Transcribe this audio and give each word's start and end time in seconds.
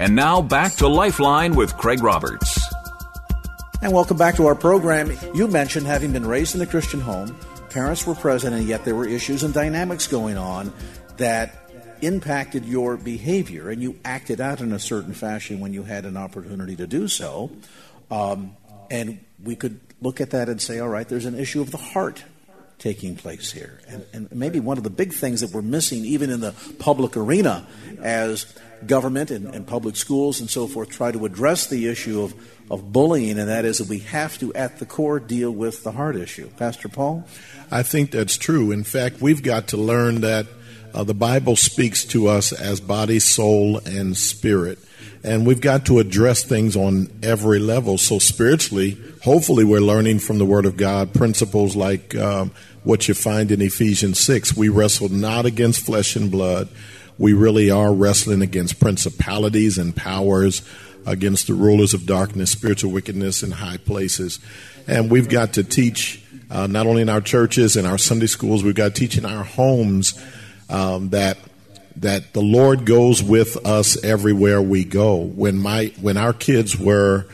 And 0.00 0.16
now 0.16 0.40
back 0.40 0.76
to 0.76 0.88
Lifeline 0.88 1.54
with 1.54 1.76
Craig 1.76 2.02
Roberts. 2.02 2.58
And 3.82 3.92
welcome 3.92 4.16
back 4.16 4.36
to 4.36 4.46
our 4.46 4.54
program. 4.54 5.12
You 5.34 5.46
mentioned 5.46 5.86
having 5.86 6.10
been 6.10 6.24
raised 6.26 6.54
in 6.54 6.62
a 6.62 6.66
Christian 6.66 7.00
home, 7.00 7.36
parents 7.68 8.06
were 8.06 8.14
present, 8.14 8.54
and 8.54 8.66
yet 8.66 8.86
there 8.86 8.94
were 8.94 9.06
issues 9.06 9.42
and 9.42 9.52
dynamics 9.52 10.06
going 10.06 10.38
on 10.38 10.72
that 11.18 11.54
impacted 12.00 12.64
your 12.64 12.96
behavior, 12.96 13.68
and 13.68 13.82
you 13.82 14.00
acted 14.02 14.40
out 14.40 14.62
in 14.62 14.72
a 14.72 14.78
certain 14.78 15.12
fashion 15.12 15.60
when 15.60 15.74
you 15.74 15.82
had 15.82 16.06
an 16.06 16.16
opportunity 16.16 16.76
to 16.76 16.86
do 16.86 17.06
so. 17.06 17.50
Um, 18.10 18.56
and 18.90 19.22
we 19.44 19.54
could 19.54 19.80
look 20.00 20.22
at 20.22 20.30
that 20.30 20.48
and 20.48 20.62
say, 20.62 20.78
all 20.78 20.88
right, 20.88 21.06
there's 21.06 21.26
an 21.26 21.38
issue 21.38 21.60
of 21.60 21.72
the 21.72 21.76
heart 21.76 22.24
taking 22.78 23.16
place 23.16 23.52
here. 23.52 23.82
And, 23.86 24.06
and 24.14 24.32
maybe 24.32 24.60
one 24.60 24.78
of 24.78 24.84
the 24.84 24.88
big 24.88 25.12
things 25.12 25.42
that 25.42 25.50
we're 25.50 25.60
missing, 25.60 26.06
even 26.06 26.30
in 26.30 26.40
the 26.40 26.54
public 26.78 27.18
arena, 27.18 27.66
as 28.00 28.46
government 28.86 29.30
and, 29.30 29.54
and, 29.54 29.66
public 29.66 29.96
schools 29.96 30.40
and 30.40 30.48
so 30.48 30.66
forth 30.66 30.88
try 30.88 31.12
to 31.12 31.24
address 31.26 31.66
the 31.66 31.86
issue 31.86 32.22
of, 32.22 32.34
of 32.70 32.92
bullying, 32.92 33.38
and 33.38 33.48
that 33.48 33.64
is 33.64 33.78
that 33.78 33.88
we 33.88 33.98
have 34.00 34.38
to, 34.38 34.52
at 34.54 34.78
the 34.78 34.86
core, 34.86 35.20
deal 35.20 35.50
with 35.50 35.84
the 35.84 35.92
heart 35.92 36.16
issue. 36.16 36.48
Pastor 36.56 36.88
Paul? 36.88 37.26
I 37.70 37.82
think 37.82 38.10
that's 38.10 38.36
true. 38.36 38.70
In 38.70 38.84
fact, 38.84 39.20
we've 39.20 39.42
got 39.42 39.68
to 39.68 39.76
learn 39.76 40.22
that 40.22 40.46
uh, 40.94 41.04
the 41.04 41.14
Bible 41.14 41.56
speaks 41.56 42.04
to 42.06 42.28
us 42.28 42.52
as 42.52 42.80
body, 42.80 43.20
soul, 43.20 43.78
and 43.86 44.16
spirit. 44.16 44.78
And 45.22 45.46
we've 45.46 45.60
got 45.60 45.86
to 45.86 45.98
address 45.98 46.42
things 46.42 46.76
on 46.76 47.10
every 47.22 47.58
level. 47.58 47.98
So, 47.98 48.18
spiritually, 48.18 48.96
hopefully, 49.22 49.64
we're 49.64 49.80
learning 49.80 50.20
from 50.20 50.38
the 50.38 50.46
Word 50.46 50.64
of 50.64 50.76
God 50.76 51.12
principles 51.12 51.76
like 51.76 52.14
um, 52.16 52.52
what 52.84 53.06
you 53.06 53.14
find 53.14 53.52
in 53.52 53.60
Ephesians 53.60 54.18
6. 54.20 54.56
We 54.56 54.70
wrestle 54.70 55.10
not 55.10 55.44
against 55.44 55.84
flesh 55.84 56.16
and 56.16 56.30
blood 56.30 56.68
we 57.20 57.34
really 57.34 57.70
are 57.70 57.92
wrestling 57.92 58.40
against 58.40 58.80
principalities 58.80 59.76
and 59.76 59.94
powers, 59.94 60.62
against 61.04 61.46
the 61.48 61.52
rulers 61.52 61.92
of 61.92 62.06
darkness, 62.06 62.50
spiritual 62.50 62.90
wickedness 62.90 63.42
in 63.42 63.50
high 63.50 63.76
places. 63.76 64.40
And 64.88 65.10
we've 65.10 65.28
got 65.28 65.52
to 65.52 65.62
teach, 65.62 66.24
uh, 66.50 66.66
not 66.66 66.86
only 66.86 67.02
in 67.02 67.10
our 67.10 67.20
churches 67.20 67.76
and 67.76 67.86
our 67.86 67.98
Sunday 67.98 68.26
schools, 68.26 68.64
we've 68.64 68.74
got 68.74 68.94
to 68.94 68.98
teach 68.98 69.18
in 69.18 69.26
our 69.26 69.44
homes 69.44 70.18
um, 70.70 71.10
that 71.10 71.36
that 71.96 72.32
the 72.32 72.40
Lord 72.40 72.86
goes 72.86 73.22
with 73.22 73.66
us 73.66 74.02
everywhere 74.02 74.62
we 74.62 74.84
go. 74.84 75.16
When 75.16 75.58
my 75.58 75.92
when 76.00 76.16
our 76.16 76.32
kids 76.32 76.78
were 76.78 77.26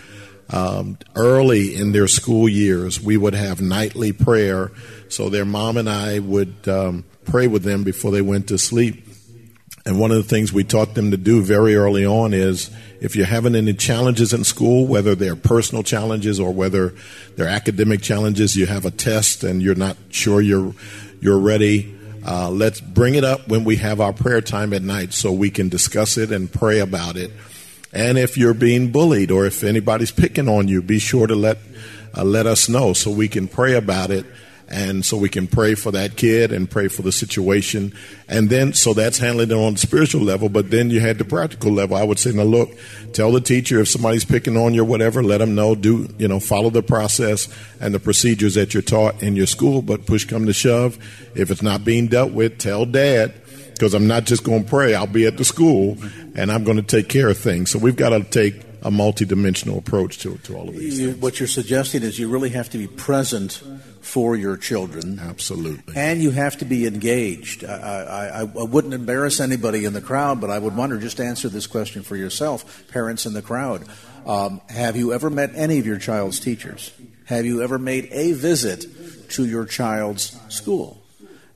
um, 0.50 0.98
early 1.14 1.76
in 1.76 1.92
their 1.92 2.08
school 2.08 2.48
years, 2.48 3.00
we 3.00 3.16
would 3.16 3.34
have 3.34 3.60
nightly 3.60 4.12
prayer. 4.12 4.72
So 5.10 5.28
their 5.28 5.44
mom 5.44 5.76
and 5.76 5.88
I 5.88 6.18
would 6.18 6.66
um, 6.66 7.04
pray 7.24 7.46
with 7.46 7.62
them 7.62 7.84
before 7.84 8.10
they 8.10 8.22
went 8.22 8.48
to 8.48 8.58
sleep. 8.58 9.05
And 9.86 10.00
one 10.00 10.10
of 10.10 10.16
the 10.16 10.24
things 10.24 10.52
we 10.52 10.64
taught 10.64 10.96
them 10.96 11.12
to 11.12 11.16
do 11.16 11.42
very 11.42 11.76
early 11.76 12.04
on 12.04 12.34
is 12.34 12.70
if 13.00 13.14
you're 13.14 13.24
having 13.24 13.54
any 13.54 13.72
challenges 13.72 14.32
in 14.32 14.42
school, 14.42 14.84
whether 14.84 15.14
they're 15.14 15.36
personal 15.36 15.84
challenges 15.84 16.40
or 16.40 16.52
whether 16.52 16.92
they're 17.36 17.46
academic 17.46 18.02
challenges, 18.02 18.56
you 18.56 18.66
have 18.66 18.84
a 18.84 18.90
test 18.90 19.44
and 19.44 19.62
you're 19.62 19.76
not 19.76 19.96
sure 20.10 20.40
you're, 20.40 20.74
you're 21.20 21.38
ready, 21.38 21.96
uh, 22.26 22.50
let's 22.50 22.80
bring 22.80 23.14
it 23.14 23.22
up 23.22 23.46
when 23.46 23.62
we 23.62 23.76
have 23.76 24.00
our 24.00 24.12
prayer 24.12 24.40
time 24.40 24.72
at 24.72 24.82
night 24.82 25.12
so 25.12 25.30
we 25.30 25.50
can 25.50 25.68
discuss 25.68 26.18
it 26.18 26.32
and 26.32 26.50
pray 26.52 26.80
about 26.80 27.16
it. 27.16 27.30
And 27.92 28.18
if 28.18 28.36
you're 28.36 28.54
being 28.54 28.90
bullied 28.90 29.30
or 29.30 29.46
if 29.46 29.62
anybody's 29.62 30.10
picking 30.10 30.48
on 30.48 30.66
you, 30.66 30.82
be 30.82 30.98
sure 30.98 31.28
to 31.28 31.36
let, 31.36 31.58
uh, 32.12 32.24
let 32.24 32.46
us 32.46 32.68
know 32.68 32.92
so 32.92 33.12
we 33.12 33.28
can 33.28 33.46
pray 33.46 33.74
about 33.74 34.10
it 34.10 34.26
and 34.68 35.04
so 35.04 35.16
we 35.16 35.28
can 35.28 35.46
pray 35.46 35.74
for 35.74 35.92
that 35.92 36.16
kid 36.16 36.52
and 36.52 36.68
pray 36.68 36.88
for 36.88 37.02
the 37.02 37.12
situation. 37.12 37.94
And 38.28 38.50
then 38.50 38.72
so 38.72 38.94
that's 38.94 39.18
handling 39.18 39.50
it 39.50 39.54
on 39.54 39.74
the 39.74 39.78
spiritual 39.78 40.22
level 40.22 40.48
but 40.48 40.70
then 40.70 40.90
you 40.90 41.00
had 41.00 41.18
the 41.18 41.24
practical 41.24 41.72
level. 41.72 41.96
I 41.96 42.02
would 42.02 42.18
say 42.18 42.32
now 42.32 42.42
look 42.42 42.70
tell 43.12 43.32
the 43.32 43.40
teacher 43.40 43.80
if 43.80 43.88
somebody's 43.88 44.24
picking 44.24 44.56
on 44.56 44.74
you 44.74 44.82
or 44.82 44.84
whatever 44.84 45.22
let 45.22 45.38
them 45.38 45.54
know. 45.54 45.74
Do 45.74 46.08
you 46.18 46.28
know 46.28 46.40
follow 46.40 46.70
the 46.70 46.82
process 46.82 47.48
and 47.80 47.94
the 47.94 48.00
procedures 48.00 48.54
that 48.54 48.74
you're 48.74 48.82
taught 48.82 49.22
in 49.22 49.36
your 49.36 49.46
school 49.46 49.82
but 49.82 50.06
push 50.06 50.24
come 50.24 50.46
to 50.46 50.52
shove. 50.52 50.98
If 51.34 51.50
it's 51.50 51.62
not 51.62 51.84
being 51.84 52.08
dealt 52.08 52.32
with 52.32 52.58
tell 52.58 52.86
dad 52.86 53.34
because 53.72 53.92
i'm 53.92 54.06
not 54.06 54.24
just 54.24 54.42
going 54.42 54.64
to 54.64 54.70
pray. 54.70 54.94
I'll 54.94 55.06
be 55.06 55.26
at 55.26 55.36
the 55.36 55.44
school 55.44 55.96
and 56.34 56.50
i'm 56.50 56.64
going 56.64 56.78
to 56.78 56.82
take 56.82 57.08
care 57.08 57.28
of 57.28 57.38
things 57.38 57.70
so 57.70 57.78
we've 57.78 57.96
got 57.96 58.10
to 58.10 58.24
take 58.24 58.66
a 58.86 58.90
multidimensional 58.90 59.78
approach 59.78 60.18
to, 60.18 60.38
to 60.38 60.56
all 60.56 60.68
of 60.68 60.76
these. 60.76 61.00
You, 61.00 61.12
what 61.14 61.40
you're 61.40 61.48
suggesting 61.48 62.04
is 62.04 62.20
you 62.20 62.28
really 62.28 62.50
have 62.50 62.70
to 62.70 62.78
be 62.78 62.86
present 62.86 63.60
for 64.06 64.36
your 64.36 64.56
children. 64.56 65.18
Absolutely. 65.18 65.94
And 65.96 66.22
you 66.22 66.30
have 66.30 66.58
to 66.58 66.64
be 66.64 66.86
engaged. 66.86 67.64
I, 67.64 67.72
I, 67.72 68.40
I, 68.40 68.44
wouldn't 68.44 68.94
embarrass 68.94 69.40
anybody 69.40 69.84
in 69.84 69.94
the 69.94 70.00
crowd, 70.00 70.40
but 70.40 70.48
I 70.48 70.60
would 70.60 70.76
wonder 70.76 70.96
just 70.98 71.20
answer 71.20 71.48
this 71.48 71.66
question 71.66 72.04
for 72.04 72.14
yourself, 72.14 72.86
parents 72.88 73.26
in 73.26 73.32
the 73.32 73.42
crowd. 73.42 73.84
Um, 74.24 74.60
have 74.68 74.96
you 74.96 75.12
ever 75.12 75.28
met 75.28 75.50
any 75.54 75.80
of 75.80 75.86
your 75.86 75.98
child's 75.98 76.38
teachers? 76.38 76.92
Have 77.24 77.46
you 77.46 77.62
ever 77.62 77.78
made 77.78 78.08
a 78.12 78.32
visit 78.32 78.86
to 79.30 79.44
your 79.44 79.66
child's 79.66 80.38
school? 80.54 81.02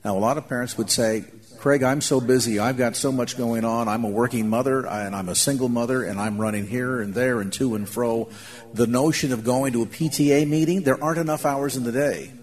Now, 0.03 0.17
a 0.17 0.19
lot 0.19 0.37
of 0.37 0.49
parents 0.49 0.77
would 0.77 0.91
say, 0.91 1.23
Craig, 1.57 1.83
I'm 1.83 2.01
so 2.01 2.19
busy. 2.19 2.59
I've 2.59 2.77
got 2.77 2.97
so 2.97 3.13
much 3.13 3.37
going 3.37 3.63
on. 3.63 3.87
I'm 3.87 4.03
a 4.03 4.09
working 4.09 4.49
mother 4.49 4.85
and 4.85 5.15
I'm 5.15 5.29
a 5.29 5.35
single 5.35 5.69
mother 5.69 6.03
and 6.03 6.19
I'm 6.19 6.37
running 6.37 6.67
here 6.67 6.99
and 6.99 7.13
there 7.13 7.39
and 7.39 7.53
to 7.53 7.75
and 7.75 7.87
fro. 7.87 8.29
The 8.73 8.87
notion 8.87 9.31
of 9.31 9.45
going 9.45 9.71
to 9.73 9.83
a 9.83 9.85
PTA 9.85 10.47
meeting, 10.49 10.81
there 10.81 11.01
aren't 11.01 11.19
enough 11.19 11.45
hours 11.45 11.77
in 11.77 11.85
the 11.85 11.93
day. 11.93 12.33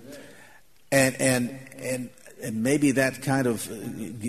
And, 0.91 1.21
and, 1.21 1.59
and, 1.79 2.11
and 2.43 2.63
maybe 2.63 2.93
that 2.93 3.23
kind 3.23 3.47
of, 3.47 3.71
uh, 3.71 3.75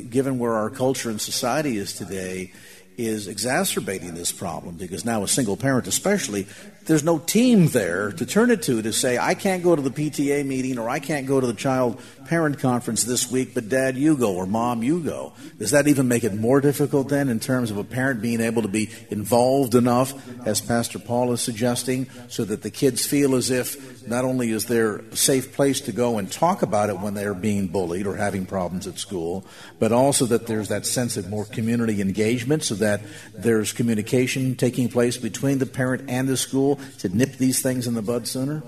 given 0.10 0.40
where 0.40 0.54
our 0.54 0.70
culture 0.70 1.10
and 1.10 1.22
society 1.22 1.78
is 1.78 1.94
today, 1.94 2.52
is 2.98 3.28
exacerbating 3.28 4.14
this 4.14 4.32
problem 4.32 4.76
because 4.76 5.06
now 5.06 5.24
a 5.24 5.28
single 5.28 5.56
parent 5.56 5.88
especially 5.88 6.46
there's 6.90 7.04
no 7.04 7.20
team 7.20 7.68
there 7.68 8.12
to 8.12 8.26
turn 8.26 8.50
it 8.50 8.64
to 8.64 8.82
to 8.82 8.92
say 8.92 9.18
i 9.18 9.36
can't 9.36 9.64
go 9.64 9.76
to 9.76 9.82
the 9.82 9.92
pta 9.92 10.44
meeting 10.44 10.80
or 10.80 10.90
i 10.90 10.98
can't 11.00 11.28
go 11.28 11.40
to 11.40 11.46
the 11.46 11.54
child 11.54 12.02
parent 12.26 12.60
conference 12.60 13.04
this 13.06 13.32
week 13.32 13.54
but 13.54 13.70
dad 13.70 13.96
you 13.96 14.16
go 14.16 14.36
or 14.36 14.46
mom 14.46 14.84
you 14.84 15.00
go. 15.00 15.34
Does 15.58 15.72
that 15.72 15.88
even 15.88 16.08
make 16.08 16.24
it 16.24 16.36
more 16.36 16.62
difficult 16.62 17.10
then 17.10 17.28
in 17.28 17.40
terms 17.40 17.72
of 17.72 17.78
a 17.78 17.84
parent 17.84 18.22
being 18.22 18.40
able 18.40 18.62
to 18.62 18.68
be 18.68 18.92
involved 19.10 19.74
enough 19.74 20.14
as 20.46 20.62
pastor 20.62 21.00
paul 21.00 21.32
is 21.32 21.42
suggesting 21.42 22.08
so 22.28 22.46
that 22.46 22.62
the 22.62 22.70
kids 22.70 23.06
feel 23.06 23.34
as 23.34 23.50
if 23.50 24.08
not 24.08 24.26
only 24.26 24.52
is 24.52 24.66
there 24.66 24.98
a 24.98 25.16
safe 25.16 25.54
place 25.54 25.82
to 25.82 25.92
go 25.92 26.20
and 26.20 26.32
talk 26.32 26.62
about 26.62 26.90
it 26.90 27.00
when 27.00 27.16
they're 27.16 27.34
being 27.34 27.68
bullied 27.68 28.06
or 28.06 28.16
having 28.16 28.46
problems 28.46 28.86
at 28.86 29.00
school 29.00 29.44
but 29.80 29.92
also 29.92 30.26
that 30.26 30.46
there's 30.46 30.70
that 30.70 30.86
sense 30.86 31.18
of 31.18 31.30
more 31.30 31.46
community 31.46 32.00
engagement 32.00 32.64
so 32.64 32.76
that 32.76 32.90
that 32.90 33.02
there's 33.34 33.74
communication 33.74 34.56
taking 34.56 34.90
place 34.90 35.18
between 35.18 35.60
the 35.60 35.66
parent 35.66 36.10
and 36.10 36.28
the 36.28 36.38
school 36.38 36.79
to 37.00 37.10
nip 37.10 37.34
these 37.34 37.62
things 37.62 37.88
in 37.88 37.94
the 37.94 38.02
bud 38.02 38.28
sooner? 38.28 38.64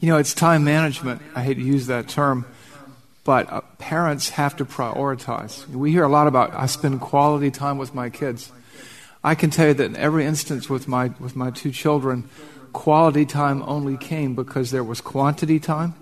You 0.00 0.08
know, 0.08 0.18
it's 0.18 0.34
time 0.34 0.64
management. 0.64 1.22
I 1.34 1.42
hate 1.42 1.54
to 1.54 1.62
use 1.62 1.86
that 1.86 2.08
term, 2.08 2.44
but 3.24 3.52
uh, 3.52 3.60
parents 3.78 4.30
have 4.30 4.56
to 4.56 4.64
prioritize. 4.64 5.66
We 5.68 5.92
hear 5.92 6.04
a 6.04 6.08
lot 6.08 6.26
about 6.26 6.54
I 6.54 6.66
spend 6.66 7.00
quality 7.00 7.50
time 7.50 7.78
with 7.78 7.94
my 7.94 8.10
kids. 8.10 8.50
I 9.24 9.34
can 9.34 9.50
tell 9.50 9.68
you 9.68 9.74
that 9.74 9.84
in 9.84 9.96
every 9.96 10.24
instance 10.26 10.68
with 10.68 10.88
my 10.88 11.08
with 11.20 11.36
my 11.36 11.50
two 11.50 11.70
children, 11.70 12.28
quality 12.72 13.26
time 13.26 13.62
only 13.62 13.96
came 13.96 14.34
because 14.34 14.70
there 14.70 14.84
was 14.84 15.00
quantity 15.00 15.60
time 15.60 15.94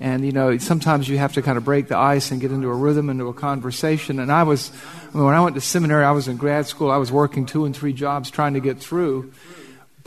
and, 0.00 0.24
you 0.24 0.30
know, 0.30 0.58
sometimes 0.58 1.08
you 1.08 1.18
have 1.18 1.32
to 1.32 1.42
kind 1.42 1.58
of 1.58 1.64
break 1.64 1.88
the 1.88 1.96
ice 1.96 2.30
and 2.30 2.40
get 2.40 2.52
into 2.52 2.68
a 2.68 2.74
rhythm, 2.74 3.10
into 3.10 3.26
a 3.26 3.34
conversation. 3.34 4.20
And 4.20 4.30
I 4.30 4.44
was, 4.44 4.70
I 5.12 5.16
mean, 5.16 5.24
when 5.24 5.34
I 5.34 5.40
went 5.40 5.56
to 5.56 5.60
seminary, 5.60 6.04
I 6.04 6.12
was 6.12 6.28
in 6.28 6.36
grad 6.36 6.66
school, 6.66 6.90
I 6.90 6.98
was 6.98 7.10
working 7.10 7.46
two 7.46 7.64
and 7.64 7.74
three 7.74 7.92
jobs 7.92 8.30
trying 8.30 8.54
to 8.54 8.60
get 8.60 8.78
through. 8.78 9.32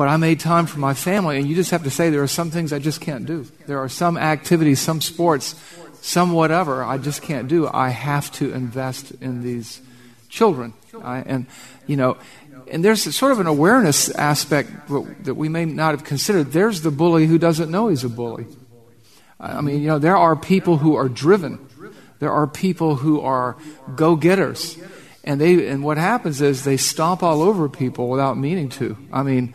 But 0.01 0.07
I 0.07 0.17
made 0.17 0.39
time 0.39 0.65
for 0.65 0.79
my 0.79 0.95
family, 0.95 1.37
and 1.37 1.47
you 1.47 1.53
just 1.53 1.69
have 1.69 1.83
to 1.83 1.91
say 1.91 2.09
there 2.09 2.23
are 2.23 2.27
some 2.27 2.49
things 2.49 2.73
I 2.73 2.79
just 2.79 3.01
can't 3.01 3.27
do. 3.27 3.45
There 3.67 3.77
are 3.77 3.87
some 3.87 4.17
activities, 4.17 4.79
some 4.79 4.99
sports, 4.99 5.53
some 6.01 6.31
whatever 6.31 6.83
I 6.83 6.97
just 6.97 7.21
can't 7.21 7.47
do. 7.47 7.69
I 7.71 7.89
have 7.89 8.31
to 8.31 8.51
invest 8.51 9.11
in 9.21 9.43
these 9.43 9.79
children. 10.27 10.73
I, 11.03 11.19
and, 11.19 11.45
you 11.85 11.97
know, 11.97 12.17
and 12.71 12.83
there's 12.83 13.15
sort 13.15 13.31
of 13.31 13.39
an 13.41 13.45
awareness 13.45 14.09
aspect 14.09 14.71
that 15.25 15.35
we 15.35 15.49
may 15.49 15.65
not 15.65 15.91
have 15.91 16.03
considered. 16.03 16.51
There's 16.51 16.81
the 16.81 16.89
bully 16.89 17.27
who 17.27 17.37
doesn't 17.37 17.69
know 17.69 17.89
he's 17.89 18.03
a 18.03 18.09
bully. 18.09 18.47
I 19.39 19.61
mean, 19.61 19.81
you 19.81 19.87
know, 19.87 19.99
there 19.99 20.17
are 20.17 20.35
people 20.35 20.77
who 20.77 20.95
are 20.95 21.09
driven. 21.09 21.59
There 22.17 22.31
are 22.31 22.47
people 22.47 22.95
who 22.95 23.21
are 23.21 23.55
go 23.95 24.15
getters. 24.15 24.79
And 25.23 25.39
they 25.39 25.67
and 25.67 25.83
what 25.83 25.97
happens 25.97 26.41
is 26.41 26.63
they 26.63 26.77
stomp 26.77 27.21
all 27.21 27.43
over 27.43 27.69
people 27.69 28.09
without 28.09 28.35
meaning 28.39 28.69
to. 28.69 28.97
I 29.13 29.21
mean, 29.21 29.53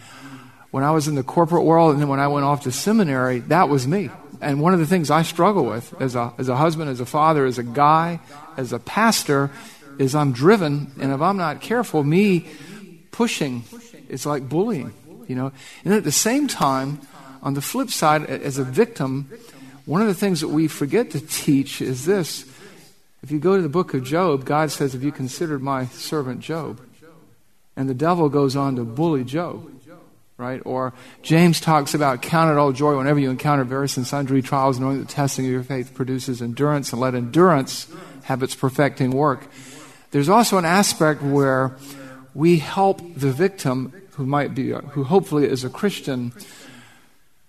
when 0.77 0.85
I 0.85 0.91
was 0.91 1.09
in 1.09 1.15
the 1.15 1.23
corporate 1.23 1.65
world 1.65 1.93
and 1.93 2.03
then 2.03 2.09
when 2.09 2.21
I 2.21 2.29
went 2.29 2.45
off 2.45 2.65
to 2.65 2.71
seminary, 2.71 3.39
that 3.49 3.71
was 3.71 3.89
me. 3.89 4.11
And 4.43 4.61
one 4.61 4.75
of 4.75 4.79
the 4.79 4.85
things 4.85 5.11
I 5.11 5.23
struggle 5.23 5.65
with 5.65 5.95
as 6.03 6.15
a 6.15 6.35
as 6.37 6.51
a 6.51 6.57
husband, 6.57 6.91
as 6.91 7.01
a 7.01 7.07
father, 7.07 7.47
as 7.47 7.57
a 7.57 7.63
guy, 7.63 8.21
as 8.59 8.75
a 8.75 8.79
pastor, 8.79 9.51
is 9.99 10.15
I'm 10.15 10.33
driven, 10.33 10.93
and 11.01 11.13
if 11.13 11.23
I'm 11.23 11.39
not 11.39 11.63
careful, 11.63 12.05
me 12.05 12.51
pushing 13.11 13.65
is 14.11 14.27
like 14.27 14.51
bullying, 14.51 14.93
you 15.27 15.35
know. 15.35 15.51
And 15.83 15.95
at 15.95 16.05
the 16.05 16.13
same 16.13 16.47
time, 16.47 17.01
on 17.43 17.55
the 17.55 17.63
flip 17.63 17.89
side, 17.89 18.27
as 18.27 18.59
a 18.59 18.65
victim, 18.65 19.31
one 19.87 20.03
of 20.03 20.09
the 20.09 20.15
things 20.15 20.43
that 20.43 20.49
we 20.49 20.69
forget 20.69 21.11
to 21.13 21.21
teach 21.21 21.81
is 21.81 22.05
this 22.05 22.45
if 23.23 23.31
you 23.31 23.39
go 23.39 23.57
to 23.57 23.63
the 23.63 23.71
book 23.71 23.95
of 23.95 24.05
Job, 24.05 24.45
God 24.45 24.71
says, 24.71 24.93
Have 24.93 25.03
you 25.03 25.11
considered 25.11 25.63
my 25.63 25.87
servant 25.87 26.41
Job? 26.41 26.83
And 27.77 27.89
the 27.89 27.95
devil 27.95 28.29
goes 28.29 28.57
on 28.57 28.77
to 28.77 28.85
bully 28.85 29.25
Job, 29.25 29.71
right? 30.39 30.61
Or 30.65 30.93
James 31.23 31.61
talks 31.61 31.95
about 31.95 32.23
count 32.23 32.51
it 32.51 32.59
all 32.59 32.73
joy 32.73 32.97
whenever 32.97 33.19
you 33.19 33.31
encounter 33.31 33.65
various 33.65 33.97
and 33.97 34.07
sundry 34.07 34.43
trials, 34.43 34.79
knowing 34.79 34.99
that 34.99 35.09
the 35.09 35.15
testing 35.15 35.47
of 35.47 35.53
your 35.53 35.63
faith 35.63 35.95
produces 35.95 36.43
endurance, 36.43 36.93
and 36.93 37.01
let 37.01 37.15
endurance 37.15 37.91
have 38.25 38.43
its 38.43 38.55
perfecting 38.55 39.13
work. 39.13 39.47
There's 40.11 40.29
also 40.29 40.59
an 40.59 40.65
aspect 40.65 41.23
where 41.23 41.77
we 42.35 42.59
help 42.59 43.01
the 43.15 43.33
victim, 43.33 43.93
who 44.13 44.27
might 44.27 44.55
be, 44.55 44.71
who 44.71 45.05
hopefully 45.05 45.47
is 45.47 45.65
a 45.65 45.71
Christian, 45.71 46.33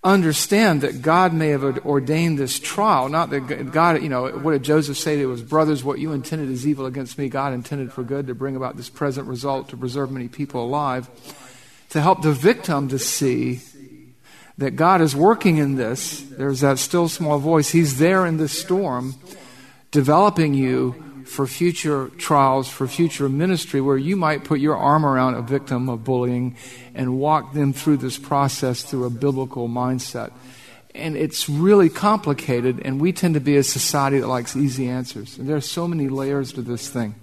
understand 0.04 0.82
that 0.82 1.02
God 1.02 1.34
may 1.34 1.50
have 1.50 1.64
ordained 1.86 2.40
this 2.40 2.60
trial. 2.60 3.10
Not 3.10 3.30
that 3.32 3.72
God, 3.74 4.02
you 4.02 4.08
know, 4.08 4.30
what 4.30 4.52
did 4.52 4.64
Joseph 4.64 4.98
say 4.98 5.18
to 5.18 5.30
his 5.30 5.42
brothers? 5.42 5.84
What 5.84 6.00
you 6.00 6.14
intended 6.14 6.50
is 6.50 6.66
evil 6.66 6.86
against 6.86 7.18
me, 7.18 7.28
God 7.28 7.54
intended 7.54 7.92
for 7.92 8.04
good 8.04 8.28
to 8.28 8.36
bring 8.36 8.56
about 8.56 8.78
this 8.78 8.90
present 8.90 9.28
result 9.28 9.70
to 9.70 9.78
preserve 9.78 10.12
many 10.12 10.30
people 10.30 10.64
alive. 10.64 11.10
To 11.92 12.02
help 12.02 12.22
the 12.22 12.34
victim 12.34 12.90
to 12.90 13.00
see 13.00 13.62
that 14.58 14.72
God 14.76 15.02
is 15.02 15.16
working 15.16 15.58
in 15.58 15.76
this. 15.76 16.22
There's 16.22 16.62
that 16.62 16.80
still 16.80 17.08
small 17.08 17.40
voice. 17.40 17.70
He's 17.70 18.00
there 18.00 18.26
in 18.26 18.38
this 18.38 18.60
storm, 18.60 19.16
developing 19.92 20.54
you 20.54 21.24
for 21.26 21.46
future 21.46 22.10
trials, 22.18 22.70
for 22.70 22.88
future 22.88 23.30
ministry, 23.30 23.82
where 23.82 23.98
you 23.98 24.16
might 24.16 24.44
put 24.44 24.60
your 24.60 24.76
arm 24.76 25.06
around 25.06 25.36
a 25.36 25.42
victim 25.42 25.90
of 25.90 26.04
bullying 26.04 26.56
and 26.96 27.20
walk 27.20 27.54
them 27.54 27.74
through 27.74 27.98
this 27.98 28.18
process 28.18 28.82
through 28.82 29.06
a 29.06 29.10
biblical 29.10 29.68
mindset. 29.68 30.32
And 30.96 31.16
it's 31.16 31.48
really 31.48 31.90
complicated, 31.90 32.82
and 32.84 33.00
we 33.00 33.12
tend 33.12 33.36
to 33.36 33.40
be 33.40 33.58
a 33.58 33.64
society 33.64 34.20
that 34.20 34.28
likes 34.28 34.56
easy 34.56 34.88
answers. 34.88 35.38
And 35.38 35.48
there 35.48 35.56
are 35.56 35.62
so 35.62 35.88
many 35.88 36.10
layers 36.10 36.54
to 36.54 36.62
this 36.62 36.90
thing. 36.90 37.14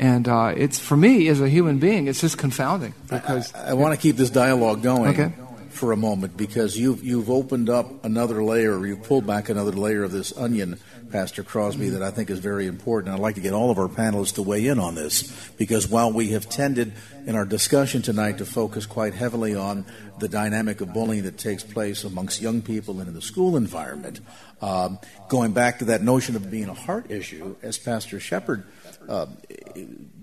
And 0.00 0.26
uh, 0.26 0.54
it's 0.56 0.78
for 0.78 0.96
me 0.96 1.28
as 1.28 1.42
a 1.42 1.48
human 1.48 1.78
being, 1.78 2.06
it's 2.06 2.22
just 2.22 2.38
confounding 2.38 2.94
because 3.10 3.54
I, 3.54 3.66
I, 3.66 3.70
I 3.70 3.72
want 3.74 3.94
to 3.94 4.00
keep 4.00 4.16
this 4.16 4.30
dialogue 4.30 4.82
going. 4.82 5.10
Okay 5.10 5.32
for 5.70 5.92
a 5.92 5.96
moment 5.96 6.36
because 6.36 6.76
you've 6.76 7.02
you've 7.04 7.30
opened 7.30 7.70
up 7.70 8.04
another 8.04 8.42
layer, 8.42 8.84
you've 8.84 9.04
pulled 9.04 9.24
back 9.24 9.48
another 9.48 9.70
layer 9.70 10.02
of 10.02 10.10
this 10.10 10.36
onion 10.36 10.76
Pastor 11.10 11.42
Crosby, 11.42 11.90
that 11.90 12.02
I 12.02 12.10
think 12.10 12.30
is 12.30 12.38
very 12.38 12.66
important. 12.66 13.12
I'd 13.12 13.20
like 13.20 13.34
to 13.34 13.40
get 13.40 13.52
all 13.52 13.70
of 13.70 13.78
our 13.78 13.88
panelists 13.88 14.34
to 14.34 14.42
weigh 14.42 14.66
in 14.66 14.78
on 14.78 14.94
this 14.94 15.50
because 15.58 15.88
while 15.88 16.12
we 16.12 16.30
have 16.30 16.48
tended 16.48 16.92
in 17.26 17.34
our 17.34 17.44
discussion 17.44 18.02
tonight 18.02 18.38
to 18.38 18.46
focus 18.46 18.86
quite 18.86 19.14
heavily 19.14 19.54
on 19.54 19.84
the 20.18 20.28
dynamic 20.28 20.80
of 20.80 20.92
bullying 20.92 21.24
that 21.24 21.36
takes 21.36 21.62
place 21.62 22.04
amongst 22.04 22.40
young 22.40 22.62
people 22.62 23.00
and 23.00 23.08
in 23.08 23.14
the 23.14 23.22
school 23.22 23.56
environment, 23.56 24.20
um, 24.62 24.98
going 25.28 25.52
back 25.52 25.80
to 25.80 25.86
that 25.86 26.02
notion 26.02 26.36
of 26.36 26.50
being 26.50 26.68
a 26.68 26.74
heart 26.74 27.10
issue, 27.10 27.56
as 27.62 27.76
Pastor 27.76 28.20
Sheppard 28.20 28.64
uh, 29.10 29.26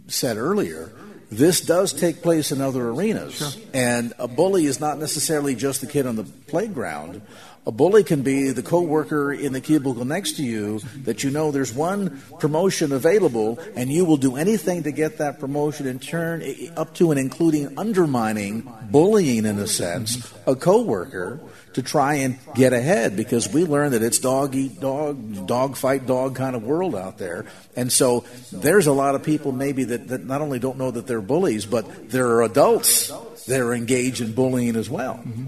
said 0.07 0.37
earlier, 0.37 0.91
this 1.29 1.61
does 1.61 1.91
take 1.91 2.21
place 2.21 2.51
in 2.51 2.61
other 2.61 2.89
arenas. 2.89 3.35
Sure. 3.35 3.61
And 3.73 4.13
a 4.17 4.27
bully 4.27 4.65
is 4.65 4.79
not 4.79 4.97
necessarily 4.97 5.55
just 5.55 5.81
the 5.81 5.87
kid 5.87 6.05
on 6.05 6.15
the 6.15 6.23
playground. 6.23 7.21
A 7.67 7.71
bully 7.71 8.05
can 8.05 8.21
be 8.21 8.51
the 8.51 8.63
coworker 8.63 9.33
in 9.33 9.51
the 9.51 9.59
cubicle 9.59 10.05
next 10.05 10.37
to 10.37 10.43
you 10.43 10.79
that 11.03 11.25
you 11.25 11.29
know 11.29 11.51
there's 11.51 11.73
one 11.73 12.23
promotion 12.39 12.93
available, 12.93 13.59
and 13.75 13.91
you 13.91 14.05
will 14.05 14.15
do 14.15 14.37
anything 14.37 14.83
to 14.83 14.91
get 14.93 15.17
that 15.17 15.41
promotion 15.41 15.85
in 15.85 15.99
turn, 15.99 16.41
up 16.77 16.95
to 16.95 17.11
and 17.11 17.19
including 17.19 17.77
undermining, 17.77 18.61
bullying 18.89 19.45
in 19.45 19.59
a 19.59 19.67
sense, 19.67 20.33
a 20.45 20.55
coworker 20.55 21.41
to 21.73 21.81
try 21.81 22.13
and 22.13 22.39
get 22.55 22.71
ahead 22.71 23.17
because 23.17 23.51
we 23.51 23.65
learn 23.65 23.91
that 23.91 24.01
it's 24.01 24.19
dog 24.19 24.55
eat 24.55 24.79
dog, 24.79 25.45
dog 25.45 25.75
fight 25.75 26.07
dog 26.07 26.37
kind 26.37 26.55
of 26.55 26.63
world 26.63 26.95
out 26.95 27.17
there. 27.17 27.47
And 27.75 27.91
so 27.91 28.23
there's 28.49 28.87
a 28.87 28.93
lot 28.93 29.13
of 29.13 29.23
people 29.23 29.51
maybe 29.51 29.83
that, 29.83 30.07
that 30.07 30.25
not 30.25 30.39
only 30.39 30.59
don't 30.59 30.77
know 30.77 30.91
that 30.91 31.05
they're 31.05 31.19
bullies, 31.19 31.65
but 31.65 32.09
there 32.09 32.29
are 32.29 32.43
adults 32.43 33.11
that 33.47 33.59
are 33.59 33.73
engaged 33.73 34.21
in 34.21 34.31
bullying 34.31 34.77
as 34.77 34.89
well. 34.89 35.15
Mm-hmm. 35.15 35.47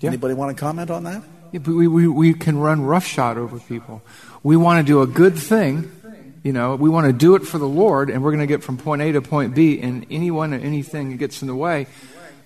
Yeah. 0.00 0.08
Anybody 0.08 0.34
want 0.34 0.54
to 0.54 0.60
comment 0.60 0.90
on 0.90 1.04
that? 1.04 1.22
We, 1.54 1.86
we, 1.86 2.08
we 2.08 2.34
can 2.34 2.58
run 2.58 2.82
roughshod 2.82 3.38
over 3.38 3.60
people. 3.60 4.02
We 4.42 4.56
want 4.56 4.84
to 4.84 4.92
do 4.92 5.02
a 5.02 5.06
good 5.06 5.38
thing. 5.38 5.88
You 6.42 6.52
know, 6.52 6.74
we 6.74 6.90
want 6.90 7.06
to 7.06 7.12
do 7.12 7.36
it 7.36 7.46
for 7.46 7.58
the 7.58 7.68
Lord, 7.68 8.10
and 8.10 8.24
we're 8.24 8.32
going 8.32 8.40
to 8.40 8.46
get 8.46 8.64
from 8.64 8.76
point 8.76 9.02
A 9.02 9.12
to 9.12 9.22
point 9.22 9.54
B, 9.54 9.80
and 9.80 10.04
anyone 10.10 10.52
or 10.52 10.58
anything 10.58 11.10
that 11.10 11.16
gets 11.18 11.42
in 11.42 11.48
the 11.48 11.54
way 11.54 11.86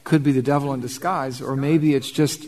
could 0.05 0.23
be 0.23 0.33
the 0.33 0.43
devil 0.43 0.75
in 0.75 0.81
disguise, 0.81 1.41
or 1.41 1.57
maybe 1.57 1.95
it's 1.95 2.11
just 2.11 2.45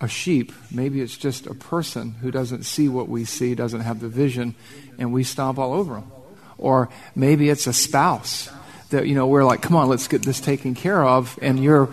a 0.00 0.08
sheep. 0.08 0.52
Maybe 0.72 1.00
it's 1.00 1.16
just 1.16 1.46
a 1.46 1.54
person 1.54 2.12
who 2.20 2.32
doesn't 2.32 2.64
see 2.64 2.88
what 2.88 3.08
we 3.08 3.24
see, 3.24 3.54
doesn't 3.54 3.82
have 3.82 4.00
the 4.00 4.08
vision, 4.08 4.56
and 4.98 5.12
we 5.12 5.22
stomp 5.22 5.56
all 5.56 5.72
over 5.72 5.94
them. 5.94 6.10
Or 6.58 6.88
maybe 7.14 7.48
it's 7.48 7.68
a 7.68 7.72
spouse 7.72 8.50
that, 8.90 9.06
you 9.06 9.14
know, 9.14 9.28
we're 9.28 9.44
like, 9.44 9.62
come 9.62 9.76
on, 9.76 9.88
let's 9.88 10.08
get 10.08 10.22
this 10.22 10.40
taken 10.40 10.74
care 10.74 11.02
of, 11.02 11.38
and 11.40 11.62
you're 11.62 11.90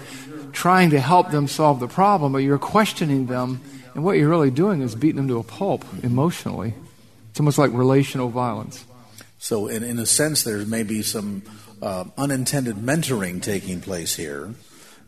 trying 0.51 0.89
to 0.89 0.99
help 0.99 1.29
them 1.29 1.47
solve 1.47 1.79
the 1.79 1.87
problem, 1.87 2.31
but 2.33 2.39
you're 2.39 2.57
questioning 2.57 3.27
them 3.27 3.61
and 3.93 4.03
what 4.03 4.17
you're 4.17 4.29
really 4.29 4.51
doing 4.51 4.81
is 4.81 4.95
beating 4.95 5.17
them 5.17 5.27
to 5.27 5.37
a 5.37 5.43
pulp 5.43 5.85
emotionally. 6.03 6.73
It's 7.29 7.39
almost 7.39 7.57
like 7.57 7.71
relational 7.73 8.29
violence. 8.29 8.85
So, 9.39 9.67
in, 9.67 9.83
in 9.83 9.99
a 9.99 10.05
sense, 10.05 10.43
there 10.43 10.57
may 10.65 10.83
be 10.83 11.01
some 11.01 11.43
uh, 11.81 12.05
unintended 12.17 12.77
mentoring 12.77 13.41
taking 13.41 13.81
place 13.81 14.15
here. 14.15 14.53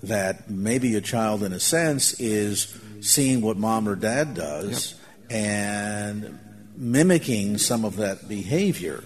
That 0.04 0.50
maybe 0.50 0.96
a 0.96 1.02
child, 1.02 1.42
in 1.42 1.54
a 1.54 1.60
sense, 1.60 2.20
is 2.20 2.78
seeing 3.00 3.42
what 3.42 3.58
mom 3.58 3.88
or 3.88 3.96
dad 3.96 4.36
does 4.36 4.94
yep. 5.30 5.32
and 5.32 6.40
mimicking 6.76 7.58
some 7.58 7.86
of 7.86 7.96
that 7.96 8.28
behavior. 8.28 9.04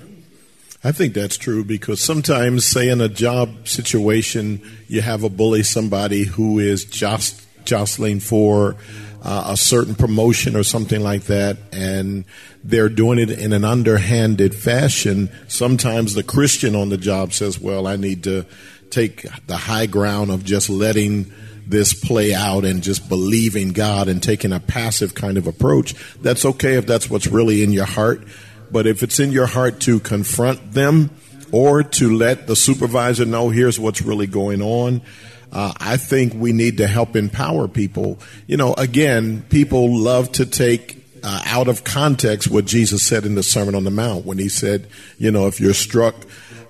I 0.83 0.91
think 0.91 1.13
that's 1.13 1.37
true 1.37 1.63
because 1.63 2.01
sometimes, 2.01 2.65
say 2.65 2.89
in 2.89 3.01
a 3.01 3.09
job 3.09 3.67
situation, 3.67 4.61
you 4.87 5.01
have 5.01 5.23
a 5.23 5.29
bully 5.29 5.63
somebody 5.63 6.23
who 6.23 6.59
is 6.59 6.85
just 6.85 7.45
jostling 7.65 8.19
for 8.19 8.77
uh, 9.21 9.49
a 9.49 9.57
certain 9.57 9.95
promotion 9.95 10.55
or 10.55 10.63
something 10.63 11.01
like 11.01 11.23
that, 11.23 11.57
and 11.71 12.25
they're 12.63 12.89
doing 12.89 13.19
it 13.19 13.29
in 13.29 13.53
an 13.53 13.65
underhanded 13.65 14.55
fashion. 14.55 15.29
Sometimes 15.47 16.13
the 16.13 16.23
Christian 16.23 16.75
on 16.75 16.89
the 16.89 16.97
job 16.97 17.33
says, 17.33 17.59
Well, 17.59 17.87
I 17.87 17.95
need 17.95 18.23
to 18.23 18.45
take 18.89 19.25
the 19.47 19.57
high 19.57 19.85
ground 19.85 20.31
of 20.31 20.43
just 20.43 20.69
letting 20.69 21.31
this 21.67 21.93
play 21.93 22.33
out 22.33 22.65
and 22.65 22.81
just 22.81 23.07
believing 23.07 23.69
God 23.69 24.07
and 24.07 24.21
taking 24.23 24.51
a 24.51 24.59
passive 24.59 25.13
kind 25.13 25.37
of 25.37 25.45
approach. 25.45 25.93
That's 26.21 26.43
okay 26.45 26.75
if 26.75 26.87
that's 26.87 27.09
what's 27.09 27.27
really 27.27 27.63
in 27.63 27.71
your 27.71 27.85
heart. 27.85 28.23
But 28.71 28.87
if 28.87 29.03
it's 29.03 29.19
in 29.19 29.31
your 29.31 29.45
heart 29.45 29.79
to 29.81 29.99
confront 29.99 30.73
them 30.73 31.11
or 31.51 31.83
to 31.83 32.15
let 32.15 32.47
the 32.47 32.55
supervisor 32.55 33.25
know 33.25 33.49
here's 33.49 33.79
what's 33.79 34.01
really 34.01 34.27
going 34.27 34.61
on, 34.61 35.01
uh, 35.51 35.73
I 35.77 35.97
think 35.97 36.33
we 36.33 36.53
need 36.53 36.77
to 36.77 36.87
help 36.87 37.15
empower 37.15 37.67
people. 37.67 38.19
You 38.47 38.57
know, 38.57 38.73
again, 38.73 39.43
people 39.49 39.97
love 39.97 40.31
to 40.33 40.45
take 40.45 41.03
uh, 41.23 41.41
out 41.45 41.67
of 41.67 41.83
context 41.83 42.49
what 42.49 42.65
Jesus 42.65 43.03
said 43.03 43.25
in 43.25 43.35
the 43.35 43.43
Sermon 43.43 43.75
on 43.75 43.83
the 43.83 43.91
Mount 43.91 44.25
when 44.25 44.37
he 44.37 44.49
said, 44.49 44.87
you 45.17 45.31
know, 45.31 45.47
if 45.47 45.59
you're 45.59 45.73
struck 45.73 46.15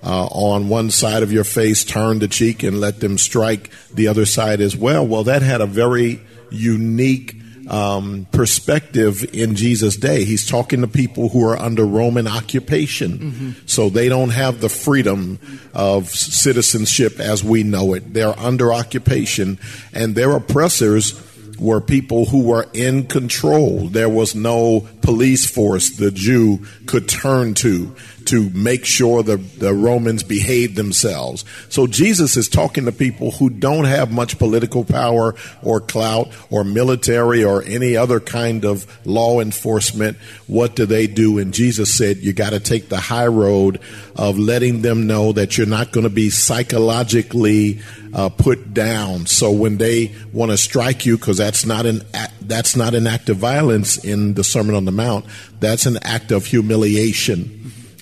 uh, 0.03 0.25
on 0.27 0.69
one 0.69 0.89
side 0.89 1.23
of 1.23 1.31
your 1.31 1.43
face, 1.43 1.83
turn 1.83 2.19
the 2.19 2.27
cheek 2.27 2.63
and 2.63 2.79
let 2.79 2.99
them 2.99 3.17
strike 3.17 3.69
the 3.93 4.07
other 4.07 4.25
side 4.25 4.61
as 4.61 4.75
well. 4.75 5.05
Well, 5.05 5.25
that 5.25 5.41
had 5.41 5.61
a 5.61 5.67
very 5.67 6.21
unique 6.49 7.38
um, 7.69 8.27
perspective 8.31 9.23
in 9.33 9.55
Jesus' 9.55 9.95
day. 9.95 10.23
He's 10.25 10.45
talking 10.45 10.81
to 10.81 10.87
people 10.87 11.29
who 11.29 11.47
are 11.47 11.57
under 11.57 11.85
Roman 11.85 12.27
occupation, 12.27 13.19
mm-hmm. 13.19 13.51
so 13.65 13.89
they 13.89 14.09
don't 14.09 14.31
have 14.31 14.59
the 14.59 14.69
freedom 14.69 15.39
of 15.73 16.09
citizenship 16.09 17.19
as 17.19 17.43
we 17.43 17.63
know 17.63 17.93
it. 17.93 18.13
They're 18.13 18.37
under 18.37 18.73
occupation, 18.73 19.59
and 19.93 20.15
their 20.15 20.31
oppressors 20.35 21.13
were 21.59 21.81
people 21.81 22.25
who 22.25 22.43
were 22.43 22.67
in 22.73 23.05
control. 23.07 23.87
There 23.87 24.09
was 24.09 24.35
no 24.35 24.87
police 25.01 25.49
force 25.49 25.97
the 25.97 26.11
Jew 26.11 26.65
could 26.85 27.09
turn 27.09 27.53
to 27.55 27.95
to 28.25 28.49
make 28.51 28.85
sure 28.85 29.23
the, 29.23 29.37
the 29.37 29.73
Romans 29.73 30.21
behave 30.21 30.75
themselves. 30.75 31.43
So 31.69 31.87
Jesus 31.87 32.37
is 32.37 32.47
talking 32.47 32.85
to 32.85 32.91
people 32.91 33.31
who 33.31 33.49
don't 33.49 33.85
have 33.85 34.11
much 34.11 34.37
political 34.37 34.85
power 34.85 35.33
or 35.63 35.81
clout 35.81 36.29
or 36.51 36.63
military 36.63 37.43
or 37.43 37.63
any 37.63 37.97
other 37.97 38.19
kind 38.19 38.65
of 38.65 38.85
law 39.05 39.39
enforcement. 39.39 40.17
What 40.45 40.75
do 40.75 40.85
they 40.85 41.07
do? 41.07 41.39
And 41.39 41.53
Jesus 41.53 41.95
said, 41.95 42.17
you 42.17 42.33
got 42.33 42.51
to 42.51 42.59
take 42.59 42.89
the 42.89 42.99
high 42.99 43.27
road 43.27 43.79
of 44.15 44.37
letting 44.37 44.83
them 44.83 45.07
know 45.07 45.31
that 45.31 45.57
you're 45.57 45.65
not 45.65 45.91
going 45.91 46.03
to 46.03 46.09
be 46.11 46.29
psychologically 46.29 47.79
uh, 48.13 48.29
put 48.29 48.73
down. 48.73 49.25
So 49.25 49.51
when 49.51 49.77
they 49.77 50.13
want 50.33 50.51
to 50.51 50.57
strike 50.57 51.05
you, 51.05 51.17
because 51.17 51.37
that's 51.37 51.65
not 51.65 51.85
an 51.85 52.01
that's 52.41 52.75
not 52.75 52.95
an 52.95 53.07
act 53.07 53.29
of 53.29 53.37
violence 53.37 54.03
in 54.03 54.33
the 54.33 54.43
Sermon 54.43 54.75
on 54.75 54.85
the 54.85 54.91
Mount. 54.91 55.25
That's 55.59 55.85
an 55.85 55.97
act 56.03 56.31
of 56.31 56.45
humiliation. 56.45 57.55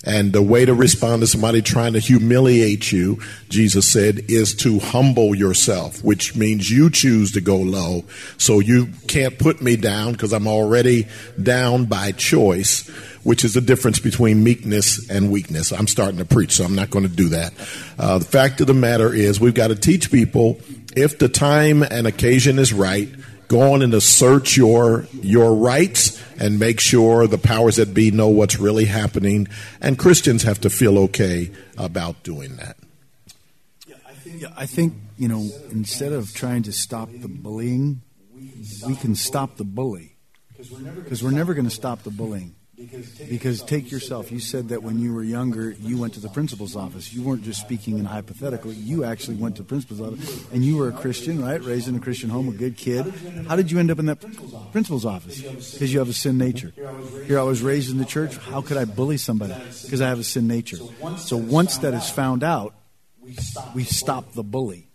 And 0.07 0.31
the 0.31 0.41
way 0.41 0.63
to 0.63 0.73
respond 0.73 1.21
to 1.21 1.27
somebody 1.27 1.61
trying 1.61 1.91
to 1.91 1.99
humiliate 1.99 2.93
you, 2.93 3.19
Jesus 3.49 3.91
said, 3.91 4.21
is 4.29 4.55
to 4.57 4.79
humble 4.79 5.35
yourself, 5.35 6.01
which 6.01 6.33
means 6.33 6.71
you 6.71 6.89
choose 6.89 7.33
to 7.33 7.41
go 7.41 7.57
low. 7.57 8.05
So 8.37 8.61
you 8.61 8.87
can't 9.09 9.37
put 9.37 9.61
me 9.61 9.75
down 9.75 10.13
because 10.13 10.31
I'm 10.31 10.47
already 10.47 11.07
down 11.41 11.85
by 11.85 12.13
choice, 12.13 12.89
which 13.27 13.43
is 13.43 13.53
the 13.53 13.59
difference 13.59 13.99
between 13.99 14.41
meekness 14.41 15.09
and 15.09 15.29
weakness. 15.29 15.73
I'm 15.73 15.87
starting 15.87 16.17
to 16.19 16.23
preach, 16.23 16.53
so 16.53 16.63
I'm 16.63 16.75
not 16.75 16.89
going 16.89 17.03
to 17.03 17.13
do 17.13 17.27
that. 17.27 17.51
Uh, 17.99 18.19
the 18.19 18.25
fact 18.25 18.61
of 18.61 18.67
the 18.67 18.73
matter 18.73 19.13
is, 19.13 19.37
we've 19.37 19.53
got 19.53 19.67
to 19.67 19.75
teach 19.75 20.09
people 20.09 20.61
if 20.95 21.19
the 21.19 21.27
time 21.27 21.83
and 21.83 22.07
occasion 22.07 22.57
is 22.57 22.71
right, 22.71 23.09
go 23.49 23.73
on 23.73 23.81
and 23.81 23.93
assert 23.93 24.55
your 24.55 25.07
your 25.11 25.53
rights 25.53 26.23
and 26.39 26.57
make 26.57 26.79
sure 26.79 27.27
the 27.27 27.37
powers 27.37 27.75
that 27.75 27.93
be 27.93 28.11
know 28.11 28.29
what's 28.29 28.59
really 28.59 28.85
happening. 28.85 29.49
And 29.81 29.99
Christians 29.99 30.43
have 30.43 30.61
to 30.61 30.69
feel 30.69 30.97
okay 30.99 31.51
about 31.77 32.23
doing 32.23 32.55
that. 32.55 32.77
Yeah, 33.85 33.95
I 34.07 34.13
think, 34.13 34.41
yeah, 34.41 34.53
I 34.55 34.65
think 34.65 34.93
you 35.17 35.27
know, 35.27 35.49
instead 35.69 36.13
of 36.13 36.33
trying 36.33 36.63
to 36.63 36.71
stop 36.71 37.09
the 37.11 37.27
bullying, 37.27 38.03
we 38.85 38.95
can 38.95 39.15
stop 39.15 39.57
the 39.57 39.65
bully 39.65 40.15
because 40.55 41.21
we're 41.21 41.31
never 41.31 41.53
going 41.53 41.67
to 41.67 41.75
stop 41.75 42.03
the 42.03 42.09
bullying. 42.09 42.55
Because 42.77 43.63
take 43.63 43.91
yourself, 43.91 44.31
you 44.31 44.39
said 44.39 44.69
that 44.69 44.83
when 44.83 44.99
you 44.99 45.11
were 45.11 45.23
younger, 45.23 45.71
you 45.71 45.97
went 45.97 46.13
to 46.13 46.19
the 46.19 46.29
principal's 46.29 46.75
office. 46.75 47.11
You 47.11 47.23
weren't 47.23 47.41
just 47.41 47.59
speaking 47.59 47.97
in 47.97 48.05
hypothetical. 48.05 48.71
You 48.71 49.03
actually 49.03 49.37
went 49.37 49.55
to 49.55 49.63
the 49.63 49.67
principal's 49.67 49.99
office, 49.99 50.45
and 50.51 50.63
you 50.63 50.77
were 50.77 50.89
a 50.89 50.91
Christian, 50.91 51.43
right? 51.43 51.59
Raised 51.63 51.87
in 51.87 51.95
a 51.95 51.99
Christian 51.99 52.29
home, 52.29 52.49
a 52.49 52.51
good 52.51 52.77
kid. 52.77 53.11
How 53.47 53.55
did 53.55 53.71
you 53.71 53.79
end 53.79 53.89
up 53.89 53.97
in 53.97 54.05
that 54.05 54.21
principal's 54.71 55.05
office? 55.05 55.41
Because 55.41 55.91
you 55.91 55.97
have 55.97 56.09
a 56.09 56.13
sin 56.13 56.37
nature. 56.37 56.71
Here 57.25 57.39
I 57.39 57.43
was 57.43 57.63
raised 57.63 57.89
in 57.89 57.97
the 57.97 58.05
church. 58.05 58.37
How 58.37 58.61
could 58.61 58.77
I 58.77 58.85
bully 58.85 59.17
somebody? 59.17 59.55
Because 59.83 59.99
I 59.99 60.09
have 60.09 60.19
a 60.19 60.23
sin 60.23 60.47
nature. 60.47 60.77
So 61.17 61.35
once 61.35 61.79
that 61.79 61.95
is 61.95 62.09
found 62.11 62.43
out, 62.43 62.75
we 63.73 63.83
stop 63.85 64.33
the 64.33 64.43
bully 64.43 64.87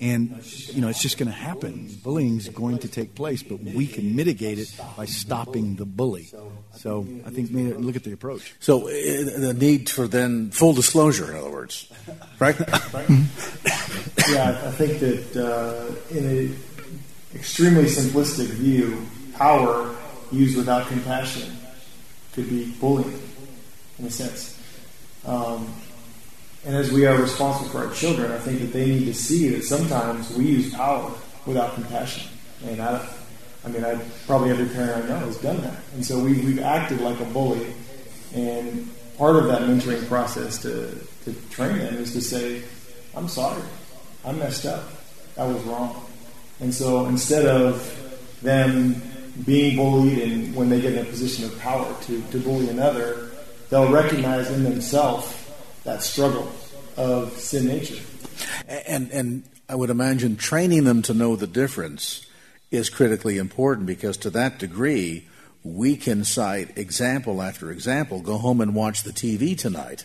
and 0.00 0.42
you 0.72 0.80
know 0.80 0.88
it's 0.88 1.00
just 1.00 1.18
going 1.18 1.30
to 1.30 1.34
happen. 1.34 1.88
Bullying 2.02 2.36
is 2.36 2.48
going 2.48 2.78
to 2.78 2.88
take 2.88 3.14
place, 3.14 3.42
but 3.42 3.60
we 3.60 3.86
can 3.86 4.16
mitigate 4.16 4.58
it 4.58 4.74
by 4.96 5.04
stopping 5.04 5.76
the 5.76 5.86
bully. 5.86 6.30
So 6.72 7.06
I 7.26 7.30
think 7.30 7.50
look 7.52 7.96
at 7.96 8.04
the 8.04 8.12
approach. 8.12 8.54
So 8.60 8.88
uh, 8.88 8.90
the 8.90 9.56
need 9.58 9.88
for 9.88 10.08
then 10.08 10.50
full 10.50 10.72
disclosure, 10.72 11.30
in 11.30 11.38
other 11.38 11.50
words, 11.50 11.90
right? 12.38 12.58
yeah, 14.28 14.60
I 14.64 14.70
think 14.72 14.98
that 15.00 15.36
uh, 15.36 16.16
in 16.16 16.26
an 16.26 16.56
extremely 17.34 17.84
simplistic 17.84 18.46
view, 18.46 19.06
power 19.34 19.94
used 20.32 20.56
without 20.56 20.88
compassion 20.88 21.56
could 22.32 22.48
be 22.48 22.72
bullying, 22.80 23.20
in 23.98 24.06
a 24.06 24.10
sense. 24.10 24.60
Um, 25.24 25.72
and 26.66 26.74
as 26.74 26.90
we 26.90 27.04
are 27.06 27.16
responsible 27.20 27.68
for 27.68 27.86
our 27.86 27.92
children, 27.92 28.32
I 28.32 28.38
think 28.38 28.60
that 28.60 28.72
they 28.72 28.86
need 28.86 29.04
to 29.04 29.14
see 29.14 29.48
that 29.50 29.64
sometimes 29.64 30.30
we 30.30 30.46
use 30.46 30.74
power 30.74 31.12
without 31.44 31.74
compassion. 31.74 32.26
And 32.64 32.80
I, 32.80 33.06
I 33.64 33.68
mean, 33.68 33.84
I 33.84 34.00
probably 34.26 34.50
every 34.50 34.66
parent 34.66 35.04
I 35.04 35.08
know 35.08 35.18
has 35.26 35.36
done 35.36 35.60
that. 35.60 35.76
And 35.92 36.04
so 36.04 36.18
we, 36.18 36.32
we've 36.40 36.60
acted 36.60 37.02
like 37.02 37.20
a 37.20 37.26
bully. 37.26 37.66
And 38.34 38.88
part 39.18 39.36
of 39.36 39.46
that 39.48 39.62
mentoring 39.62 40.06
process 40.08 40.60
to, 40.62 40.98
to 41.24 41.34
train 41.50 41.78
them 41.78 41.96
is 41.96 42.14
to 42.14 42.22
say, 42.22 42.62
I'm 43.14 43.28
sorry. 43.28 43.62
I 44.24 44.32
messed 44.32 44.64
up. 44.64 44.84
That 45.34 45.46
was 45.46 45.62
wrong. 45.64 46.06
And 46.60 46.72
so 46.72 47.04
instead 47.06 47.44
of 47.44 47.90
them 48.40 49.02
being 49.44 49.76
bullied 49.76 50.18
and 50.18 50.54
when 50.54 50.70
they 50.70 50.80
get 50.80 50.94
in 50.94 51.06
a 51.06 51.10
position 51.10 51.44
of 51.44 51.58
power 51.58 51.94
to, 52.02 52.22
to 52.22 52.38
bully 52.38 52.70
another, 52.70 53.32
they'll 53.68 53.90
recognize 53.90 54.50
in 54.50 54.62
themselves 54.64 55.43
that 55.84 56.02
struggle 56.02 56.50
of 56.96 57.32
sin 57.38 57.66
nature. 57.66 58.02
And, 58.66 59.10
and 59.10 59.44
I 59.68 59.74
would 59.74 59.90
imagine 59.90 60.36
training 60.36 60.84
them 60.84 61.02
to 61.02 61.14
know 61.14 61.36
the 61.36 61.46
difference 61.46 62.26
is 62.70 62.90
critically 62.90 63.38
important 63.38 63.86
because 63.86 64.16
to 64.18 64.30
that 64.30 64.58
degree, 64.58 65.28
we 65.62 65.96
can 65.96 66.24
cite 66.24 66.76
example 66.76 67.40
after 67.40 67.70
example. 67.70 68.20
Go 68.20 68.36
home 68.36 68.60
and 68.60 68.74
watch 68.74 69.02
the 69.02 69.12
TV 69.12 69.56
tonight, 69.56 70.04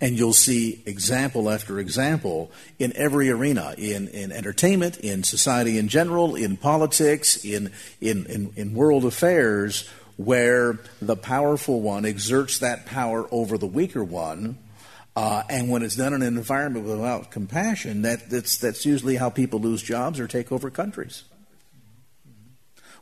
and 0.00 0.16
you'll 0.16 0.32
see 0.32 0.82
example 0.86 1.50
after 1.50 1.78
example 1.78 2.50
in 2.78 2.92
every 2.96 3.30
arena 3.30 3.74
in, 3.76 4.08
in 4.08 4.30
entertainment, 4.30 4.98
in 4.98 5.24
society 5.24 5.78
in 5.78 5.88
general, 5.88 6.36
in 6.36 6.56
politics, 6.56 7.44
in, 7.44 7.72
in, 8.00 8.26
in, 8.26 8.52
in 8.56 8.74
world 8.74 9.04
affairs, 9.04 9.88
where 10.16 10.78
the 11.00 11.16
powerful 11.16 11.80
one 11.80 12.04
exerts 12.04 12.58
that 12.58 12.86
power 12.86 13.26
over 13.32 13.56
the 13.56 13.66
weaker 13.66 14.04
one 14.04 14.58
uh, 15.16 15.42
and 15.48 15.68
when 15.70 15.82
it's 15.82 15.96
done 15.96 16.12
in 16.12 16.22
an 16.22 16.36
environment 16.36 16.86
without 16.86 17.30
compassion, 17.30 18.02
that, 18.02 18.30
that's, 18.30 18.58
that's 18.58 18.86
usually 18.86 19.16
how 19.16 19.30
people 19.30 19.60
lose 19.60 19.82
jobs 19.82 20.20
or 20.20 20.26
take 20.26 20.52
over 20.52 20.70
countries. 20.70 21.24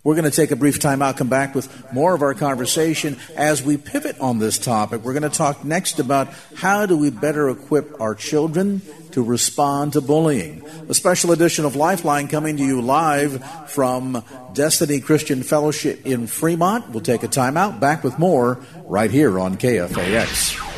We're 0.04 0.14
going 0.14 0.30
to 0.30 0.34
take 0.34 0.52
a 0.52 0.56
brief 0.56 0.78
time 0.78 1.02
out, 1.02 1.16
come 1.16 1.28
back 1.28 1.54
with 1.54 1.92
more 1.92 2.14
of 2.14 2.22
our 2.22 2.32
conversation 2.32 3.18
as 3.36 3.62
we 3.62 3.76
pivot 3.76 4.18
on 4.20 4.38
this 4.38 4.56
topic. 4.56 5.02
We're 5.02 5.12
going 5.12 5.28
to 5.28 5.36
talk 5.36 5.64
next 5.64 5.98
about 5.98 6.28
how 6.54 6.86
do 6.86 6.96
we 6.96 7.10
better 7.10 7.50
equip 7.50 8.00
our 8.00 8.14
children 8.14 8.80
to 9.10 9.22
respond 9.22 9.94
to 9.94 10.00
bullying. 10.00 10.64
A 10.88 10.94
special 10.94 11.32
edition 11.32 11.64
of 11.64 11.74
Lifeline 11.74 12.28
coming 12.28 12.56
to 12.58 12.62
you 12.62 12.80
live 12.80 13.44
from 13.70 14.24
Destiny 14.52 15.00
Christian 15.00 15.42
Fellowship 15.42 16.06
in 16.06 16.28
Fremont. 16.28 16.90
We'll 16.90 17.02
take 17.02 17.24
a 17.24 17.28
time 17.28 17.56
out, 17.56 17.80
back 17.80 18.04
with 18.04 18.18
more 18.20 18.60
right 18.84 19.10
here 19.10 19.38
on 19.38 19.56
KFAX. 19.56 20.77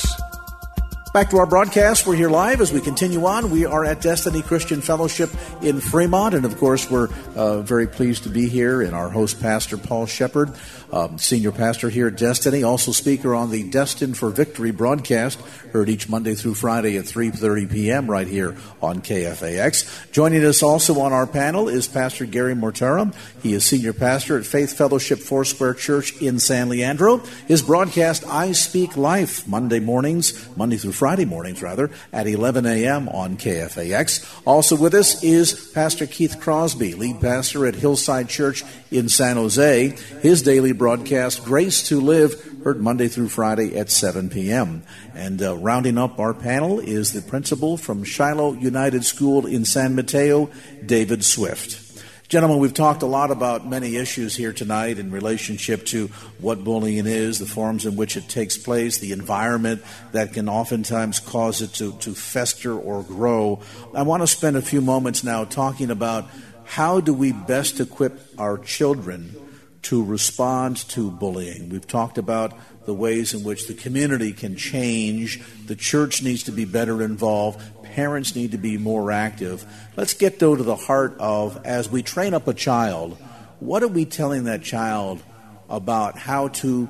Back 1.13 1.31
to 1.31 1.39
our 1.39 1.45
broadcast. 1.45 2.07
We're 2.07 2.15
here 2.15 2.29
live 2.29 2.61
as 2.61 2.71
we 2.71 2.79
continue 2.79 3.25
on. 3.25 3.51
We 3.51 3.65
are 3.65 3.83
at 3.83 3.99
Destiny 3.99 4.41
Christian 4.41 4.79
Fellowship 4.79 5.29
in 5.61 5.81
Fremont, 5.81 6.33
and 6.33 6.45
of 6.45 6.57
course, 6.57 6.89
we're 6.89 7.09
uh, 7.35 7.59
very 7.63 7.85
pleased 7.85 8.23
to 8.23 8.29
be 8.29 8.47
here. 8.47 8.81
And 8.81 8.95
our 8.95 9.09
host, 9.09 9.41
Pastor 9.41 9.75
Paul 9.75 10.05
Sheppard, 10.05 10.53
um, 10.93 11.17
senior 11.17 11.51
pastor 11.51 11.89
here 11.89 12.07
at 12.07 12.15
Destiny, 12.15 12.63
also 12.63 12.93
speaker 12.93 13.35
on 13.35 13.51
the 13.51 13.69
Destined 13.69 14.17
for 14.17 14.29
Victory 14.29 14.71
broadcast, 14.71 15.37
heard 15.73 15.89
each 15.89 16.07
Monday 16.07 16.33
through 16.33 16.53
Friday 16.53 16.95
at 16.97 17.03
3:30 17.03 17.69
p.m. 17.69 18.09
right 18.09 18.27
here 18.27 18.55
on 18.81 19.01
KFAX. 19.01 20.11
Joining 20.13 20.45
us 20.45 20.63
also 20.63 21.01
on 21.01 21.11
our 21.11 21.27
panel 21.27 21.67
is 21.67 21.89
Pastor 21.89 22.25
Gary 22.25 22.55
Mortara. 22.55 23.13
He 23.43 23.53
is 23.53 23.65
senior 23.65 23.91
pastor 23.91 24.37
at 24.37 24.45
Faith 24.45 24.77
Fellowship 24.77 25.19
Foursquare 25.19 25.73
Church 25.73 26.21
in 26.21 26.39
San 26.39 26.69
Leandro. 26.69 27.17
His 27.49 27.61
broadcast, 27.61 28.25
I 28.27 28.53
Speak 28.53 28.95
Life, 28.95 29.45
Monday 29.45 29.81
mornings, 29.81 30.47
Monday 30.55 30.77
through 30.77 31.00
Friday 31.01 31.25
mornings, 31.25 31.63
rather, 31.63 31.89
at 32.13 32.27
11 32.27 32.67
a.m. 32.67 33.09
on 33.09 33.35
KFAX. 33.35 34.43
Also 34.45 34.75
with 34.75 34.93
us 34.93 35.23
is 35.23 35.71
Pastor 35.71 36.05
Keith 36.05 36.39
Crosby, 36.39 36.93
lead 36.93 37.19
pastor 37.19 37.65
at 37.65 37.73
Hillside 37.73 38.29
Church 38.29 38.63
in 38.91 39.09
San 39.09 39.35
Jose. 39.35 39.97
His 40.21 40.43
daily 40.43 40.73
broadcast, 40.73 41.43
Grace 41.43 41.87
to 41.87 41.99
Live, 41.99 42.35
heard 42.63 42.79
Monday 42.79 43.07
through 43.07 43.29
Friday 43.29 43.75
at 43.79 43.89
7 43.89 44.29
p.m. 44.29 44.83
And 45.15 45.41
uh, 45.41 45.57
rounding 45.57 45.97
up 45.97 46.19
our 46.19 46.35
panel 46.35 46.79
is 46.79 47.13
the 47.13 47.23
principal 47.23 47.77
from 47.77 48.03
Shiloh 48.03 48.53
United 48.53 49.03
School 49.03 49.47
in 49.47 49.65
San 49.65 49.95
Mateo, 49.95 50.51
David 50.85 51.25
Swift. 51.25 51.90
Gentlemen, 52.31 52.59
we've 52.59 52.73
talked 52.73 53.01
a 53.01 53.07
lot 53.07 53.29
about 53.29 53.67
many 53.67 53.97
issues 53.97 54.37
here 54.37 54.53
tonight 54.53 54.97
in 54.97 55.11
relationship 55.11 55.85
to 55.87 56.07
what 56.39 56.63
bullying 56.63 57.05
is, 57.05 57.39
the 57.39 57.45
forms 57.45 57.85
in 57.85 57.97
which 57.97 58.15
it 58.15 58.29
takes 58.29 58.57
place, 58.57 58.99
the 58.99 59.11
environment 59.11 59.83
that 60.13 60.31
can 60.31 60.47
oftentimes 60.47 61.19
cause 61.19 61.61
it 61.61 61.73
to, 61.73 61.91
to 61.97 62.13
fester 62.13 62.73
or 62.73 63.03
grow. 63.03 63.59
I 63.93 64.03
want 64.03 64.23
to 64.23 64.27
spend 64.27 64.55
a 64.55 64.61
few 64.61 64.79
moments 64.79 65.25
now 65.25 65.43
talking 65.43 65.91
about 65.91 66.29
how 66.63 67.01
do 67.01 67.13
we 67.13 67.33
best 67.33 67.81
equip 67.81 68.17
our 68.37 68.57
children 68.57 69.35
to 69.81 70.01
respond 70.01 70.77
to 70.77 71.11
bullying. 71.11 71.67
We've 71.67 71.85
talked 71.85 72.17
about 72.17 72.57
the 72.85 72.93
ways 72.93 73.33
in 73.33 73.43
which 73.43 73.67
the 73.67 73.73
community 73.73 74.31
can 74.31 74.55
change, 74.55 75.41
the 75.65 75.75
church 75.75 76.23
needs 76.23 76.43
to 76.43 76.53
be 76.53 76.63
better 76.63 77.03
involved, 77.03 77.61
parents 77.91 78.35
need 78.35 78.51
to 78.51 78.57
be 78.57 78.77
more 78.77 79.11
active. 79.11 79.65
Let's 79.95 80.13
get 80.13 80.39
though 80.39 80.55
to 80.55 80.63
the 80.63 80.75
heart 80.75 81.15
of 81.19 81.65
as 81.65 81.89
we 81.89 82.01
train 82.01 82.33
up 82.33 82.47
a 82.47 82.53
child, 82.53 83.17
what 83.59 83.83
are 83.83 83.87
we 83.87 84.05
telling 84.05 84.45
that 84.45 84.63
child 84.63 85.21
about 85.69 86.17
how 86.17 86.47
to 86.49 86.89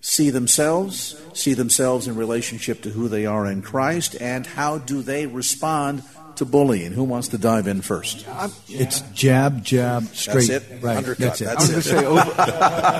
see 0.00 0.28
themselves, 0.28 1.18
see 1.32 1.54
themselves 1.54 2.06
in 2.06 2.14
relationship 2.14 2.82
to 2.82 2.90
who 2.90 3.08
they 3.08 3.24
are 3.24 3.46
in 3.46 3.62
Christ, 3.62 4.14
and 4.20 4.46
how 4.46 4.78
do 4.78 5.00
they 5.00 5.26
respond 5.26 6.02
to 6.36 6.44
bullying? 6.44 6.92
Who 6.92 7.04
wants 7.04 7.28
to 7.28 7.38
dive 7.38 7.66
in 7.66 7.82
first? 7.82 8.26
It's 8.68 9.00
jab, 9.12 9.64
jab, 9.64 10.04
straight. 10.08 10.48
That's 10.48 10.70
it. 10.70 10.82
Right. 10.82 10.96
Undercut. 10.96 11.38
That's 11.38 11.40
it. 11.40 11.48
I 11.48 11.54
was 11.54 11.70
going 11.70 11.82
to 11.82 11.88
say, 11.88 12.04
over, 12.04 12.34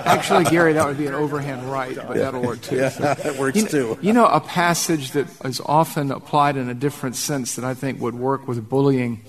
actually, 0.06 0.44
Gary, 0.44 0.72
that 0.74 0.86
would 0.86 0.98
be 0.98 1.06
an 1.06 1.14
overhand 1.14 1.70
right, 1.70 1.94
but 1.94 2.16
that'll 2.16 2.42
work 2.42 2.60
too. 2.62 2.76
Yeah, 2.76 2.88
that 2.98 3.36
works 3.36 3.56
you 3.56 3.62
know, 3.64 3.68
too. 3.68 3.98
You 4.00 4.12
know, 4.12 4.26
a 4.26 4.40
passage 4.40 5.12
that 5.12 5.26
is 5.44 5.60
often 5.64 6.10
applied 6.10 6.56
in 6.56 6.68
a 6.68 6.74
different 6.74 7.16
sense 7.16 7.56
that 7.56 7.64
I 7.64 7.74
think 7.74 8.00
would 8.00 8.14
work 8.14 8.46
with 8.48 8.68
bullying 8.68 9.22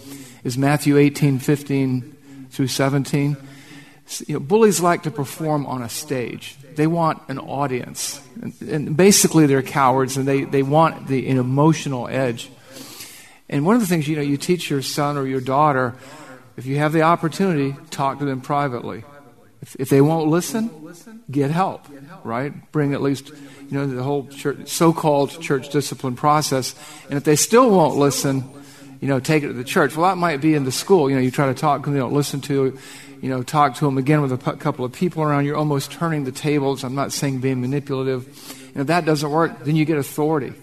is 0.44 0.58
Matthew 0.58 0.98
18, 0.98 1.40
15 1.40 2.48
through 2.52 2.68
17. 2.68 3.38
You 4.28 4.34
know, 4.36 4.40
bullies 4.40 4.80
like 4.80 5.04
to 5.04 5.12
perform 5.12 5.66
on 5.66 5.82
a 5.82 5.90
stage. 5.90 6.56
They 6.76 6.88
want 6.88 7.22
an 7.28 7.40
audience. 7.40 8.22
And, 8.42 8.54
and 8.62 8.98
basically, 8.98 9.48
they're 9.48 9.64
cowards 9.64 10.18
and 10.18 10.28
they, 10.28 10.44
they 10.44 10.64
want 10.64 11.08
the 11.08 11.28
an 11.28 11.38
emotional 11.38 12.08
edge. 12.08 12.50
And 13.50 13.66
one 13.66 13.76
of 13.76 13.82
the 13.82 13.88
things, 13.88 14.08
you 14.08 14.16
know, 14.16 14.22
you 14.22 14.38
teach 14.38 14.70
your 14.70 14.82
son 14.82 15.18
or 15.18 15.28
your 15.28 15.42
daughter, 15.42 15.94
if 16.58 16.66
you 16.66 16.78
have 16.78 16.94
the 16.94 17.04
opportunity, 17.04 17.76
talk 17.92 18.20
to 18.20 18.26
them 18.26 18.42
privately. 18.42 19.04
If, 19.62 19.76
if 19.80 19.90
they 19.90 20.02
won't 20.02 20.30
listen, 20.30 20.70
get 21.30 21.52
help, 21.52 21.86
right? 22.24 22.54
Bring 22.72 22.94
at 22.94 23.02
least, 23.02 23.30
you 23.30 23.72
know, 23.72 23.88
the 23.88 24.04
whole 24.04 24.28
church, 24.28 24.68
so-called 24.68 25.42
church 25.42 25.70
discipline 25.70 26.16
process. 26.16 26.76
And 27.10 27.18
if 27.18 27.24
they 27.24 27.36
still 27.36 27.70
won't 27.70 27.98
listen, 27.98 28.44
you 29.02 29.08
know, 29.08 29.20
take 29.20 29.44
it 29.44 29.48
to 29.48 29.54
the 29.54 29.64
church. 29.64 29.96
Well, 29.96 30.10
that 30.10 30.18
might 30.18 30.42
be 30.42 30.56
in 30.56 30.64
the 30.64 30.72
school. 30.72 31.10
You 31.10 31.16
know, 31.16 31.22
you 31.22 31.32
try 31.32 31.48
to 31.48 31.54
talk 31.54 31.82
to 31.82 31.86
them, 31.86 31.94
they 31.94 32.00
don't 32.00 32.14
listen 32.14 32.42
to, 32.42 32.78
you 33.22 33.30
know, 33.30 33.44
talk 33.44 33.76
to 33.76 33.86
them 33.86 33.98
again 33.98 34.22
with 34.22 34.32
a 34.32 34.38
p- 34.38 34.58
couple 34.58 34.86
of 34.86 34.94
people 34.94 35.22
around. 35.22 35.46
You're 35.46 35.58
almost 35.58 35.92
turning 35.92 36.24
the 36.24 36.32
tables. 36.32 36.84
I'm 36.84 36.96
not 36.96 37.12
saying 37.12 37.42
being 37.42 37.62
manipulative. 37.62 38.26
And 38.74 38.82
if 38.82 38.88
that 38.88 39.06
doesn't 39.06 39.30
work, 39.30 39.64
then 39.64 39.76
you 39.76 39.86
get 39.86 39.98
authority 39.98 40.54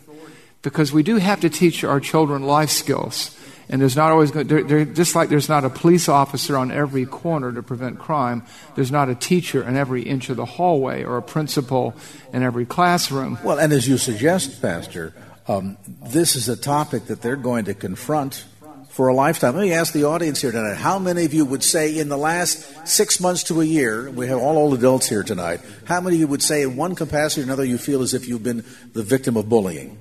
because 0.63 0.93
we 0.93 1.03
do 1.03 1.17
have 1.17 1.41
to 1.41 1.51
teach 1.51 1.85
our 1.85 2.01
children 2.01 2.43
life 2.43 2.71
skills. 2.71 3.37
And 3.69 3.81
there's 3.81 3.97
not 3.97 4.11
always 4.11 4.31
going 4.31 4.47
they're, 4.49 4.85
just 4.85 5.15
like 5.15 5.29
there's 5.29 5.49
not 5.49 5.65
a 5.65 5.71
police 5.71 6.09
officer 6.09 6.57
on 6.57 6.71
every 6.71 7.07
corner 7.07 7.53
to 7.53 7.63
prevent 7.63 7.99
crime. 7.99 8.45
There's 8.75 8.93
not 8.93 9.09
a 9.09 9.15
teacher 9.15 9.67
in 9.67 9.77
every 9.77 10.03
inch 10.03 10.29
of 10.29 10.37
the 10.37 10.45
hallway 10.45 11.05
or 11.05 11.17
a 11.17 11.23
principal 11.23 11.95
in 12.33 12.43
every 12.43 12.67
classroom. 12.67 13.39
Well, 13.43 13.59
and 13.59 13.73
as 13.73 13.89
you 13.89 13.99
suggest, 13.99 14.61
Pastor, 14.61 15.15
um, 15.49 15.79
this 16.13 16.37
is 16.37 16.49
a 16.49 16.57
topic 16.57 17.07
that 17.07 17.23
they're 17.23 17.37
going 17.37 17.65
to 17.65 17.75
confront 17.75 18.45
for 18.91 19.09
a 19.09 19.15
lifetime. 19.15 19.57
Let 19.57 19.63
me 19.63 19.73
ask 19.73 19.95
the 19.95 20.05
audience 20.05 20.43
here 20.43 20.53
tonight: 20.53 20.77
How 20.77 20.99
many 20.99 21.25
of 21.25 21.33
you 21.33 21.47
would 21.47 21.63
say 21.63 21.99
in 21.99 22.11
the 22.11 22.19
last 22.19 22.87
six 22.87 23.21
months 23.21 23.45
to 23.45 23.63
a 23.63 23.65
year? 23.65 24.11
We 24.11 24.27
have 24.27 24.39
all 24.39 24.59
old 24.59 24.75
adults 24.75 25.09
here 25.09 25.23
tonight. 25.23 25.61
How 25.87 26.01
many 26.03 26.17
of 26.17 26.21
you 26.21 26.27
would 26.27 26.43
say, 26.43 26.63
in 26.63 26.77
one 26.77 26.95
capacity 26.95 27.41
or 27.41 27.45
another, 27.45 27.65
you 27.65 27.79
feel 27.79 28.03
as 28.03 28.13
if 28.13 28.29
you've 28.29 28.43
been 28.43 28.65
the 28.93 29.03
victim 29.03 29.39
of 29.39 29.49
bullying? 29.49 29.97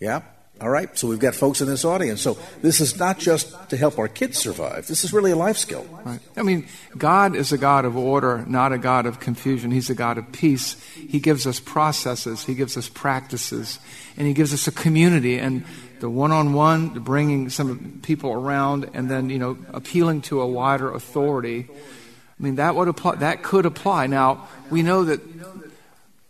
Yeah? 0.00 0.22
All 0.60 0.68
right. 0.68 0.96
So 0.98 1.08
we've 1.08 1.18
got 1.18 1.34
folks 1.34 1.62
in 1.62 1.68
this 1.68 1.86
audience. 1.86 2.20
So 2.20 2.36
this 2.60 2.80
is 2.80 2.98
not 2.98 3.18
just 3.18 3.70
to 3.70 3.78
help 3.78 3.98
our 3.98 4.08
kids 4.08 4.36
survive. 4.36 4.86
This 4.86 5.04
is 5.04 5.12
really 5.12 5.30
a 5.30 5.36
life 5.36 5.56
skill. 5.56 5.86
Right. 6.04 6.20
I 6.36 6.42
mean, 6.42 6.68
God 6.98 7.34
is 7.34 7.50
a 7.50 7.58
God 7.58 7.86
of 7.86 7.96
order, 7.96 8.44
not 8.46 8.72
a 8.72 8.78
God 8.78 9.06
of 9.06 9.20
confusion. 9.20 9.70
He's 9.70 9.88
a 9.88 9.94
God 9.94 10.18
of 10.18 10.30
peace. 10.32 10.74
He 10.94 11.18
gives 11.18 11.46
us 11.46 11.60
processes, 11.60 12.44
He 12.44 12.54
gives 12.54 12.76
us 12.76 12.90
practices, 12.90 13.78
and 14.18 14.26
He 14.26 14.34
gives 14.34 14.52
us 14.52 14.66
a 14.66 14.72
community. 14.72 15.38
And 15.38 15.64
the 16.00 16.10
one-on-one, 16.10 17.00
bringing 17.00 17.48
some 17.48 18.00
people 18.02 18.32
around, 18.32 18.90
and 18.92 19.10
then 19.10 19.30
you 19.30 19.38
know 19.38 19.56
appealing 19.72 20.22
to 20.22 20.42
a 20.42 20.46
wider 20.46 20.92
authority. 20.92 21.68
I 21.70 22.42
mean, 22.42 22.56
that 22.56 22.74
would 22.74 22.88
apply. 22.88 23.16
That 23.16 23.42
could 23.42 23.64
apply. 23.64 24.08
Now 24.08 24.48
we 24.70 24.82
know 24.82 25.04
that 25.04 25.20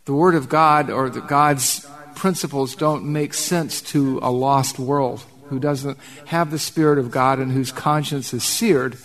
the 0.04 0.14
Word 0.14 0.36
of 0.36 0.48
God 0.48 0.88
or 0.90 1.10
the 1.10 1.20
God's 1.20 1.86
principles 2.20 2.76
don't 2.76 3.02
make 3.02 3.32
sense 3.32 3.80
to 3.80 4.20
a 4.22 4.30
lost 4.30 4.78
world 4.78 5.24
who 5.48 5.58
doesn't 5.58 5.96
have 6.26 6.50
the 6.50 6.58
Spirit 6.58 6.98
of 6.98 7.10
God 7.10 7.38
and 7.38 7.50
whose 7.50 7.72
conscience 7.72 8.34
is 8.34 8.44
seared. 8.44 8.98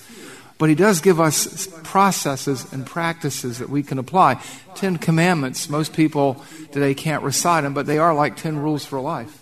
But 0.57 0.67
He 0.67 0.75
does 0.75 0.99
give 0.99 1.21
us 1.21 1.65
processes 1.83 2.71
and 2.73 2.85
practices 2.85 3.59
that 3.59 3.69
we 3.69 3.83
can 3.83 3.99
apply. 3.99 4.43
Ten 4.75 4.97
Commandments, 4.97 5.69
most 5.69 5.93
people 5.93 6.43
today 6.73 6.93
can't 6.93 7.23
recite 7.23 7.63
them, 7.63 7.73
but 7.73 7.85
they 7.85 7.99
are 7.99 8.13
like 8.13 8.35
ten 8.35 8.57
rules 8.57 8.83
for 8.83 8.99
life 8.99 9.41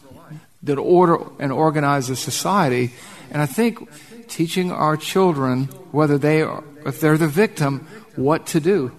that 0.62 0.78
order 0.78 1.18
and 1.40 1.52
organize 1.52 2.12
a 2.12 2.16
society. 2.16 2.94
And 3.32 3.42
I 3.42 3.48
think 3.48 3.90
teaching 4.28 4.72
our 4.72 4.98
children, 4.98 5.66
whether 5.92 6.20
they 6.20 6.44
are, 6.44 6.64
if 6.86 7.02
they're 7.02 7.18
the 7.18 7.28
victim, 7.28 7.88
what 8.16 8.46
to 8.54 8.60
do, 8.60 8.92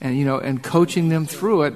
and 0.00 0.16
you 0.16 0.24
know, 0.24 0.38
and 0.38 0.62
coaching 0.62 1.10
them 1.10 1.26
through 1.26 1.64
it. 1.64 1.74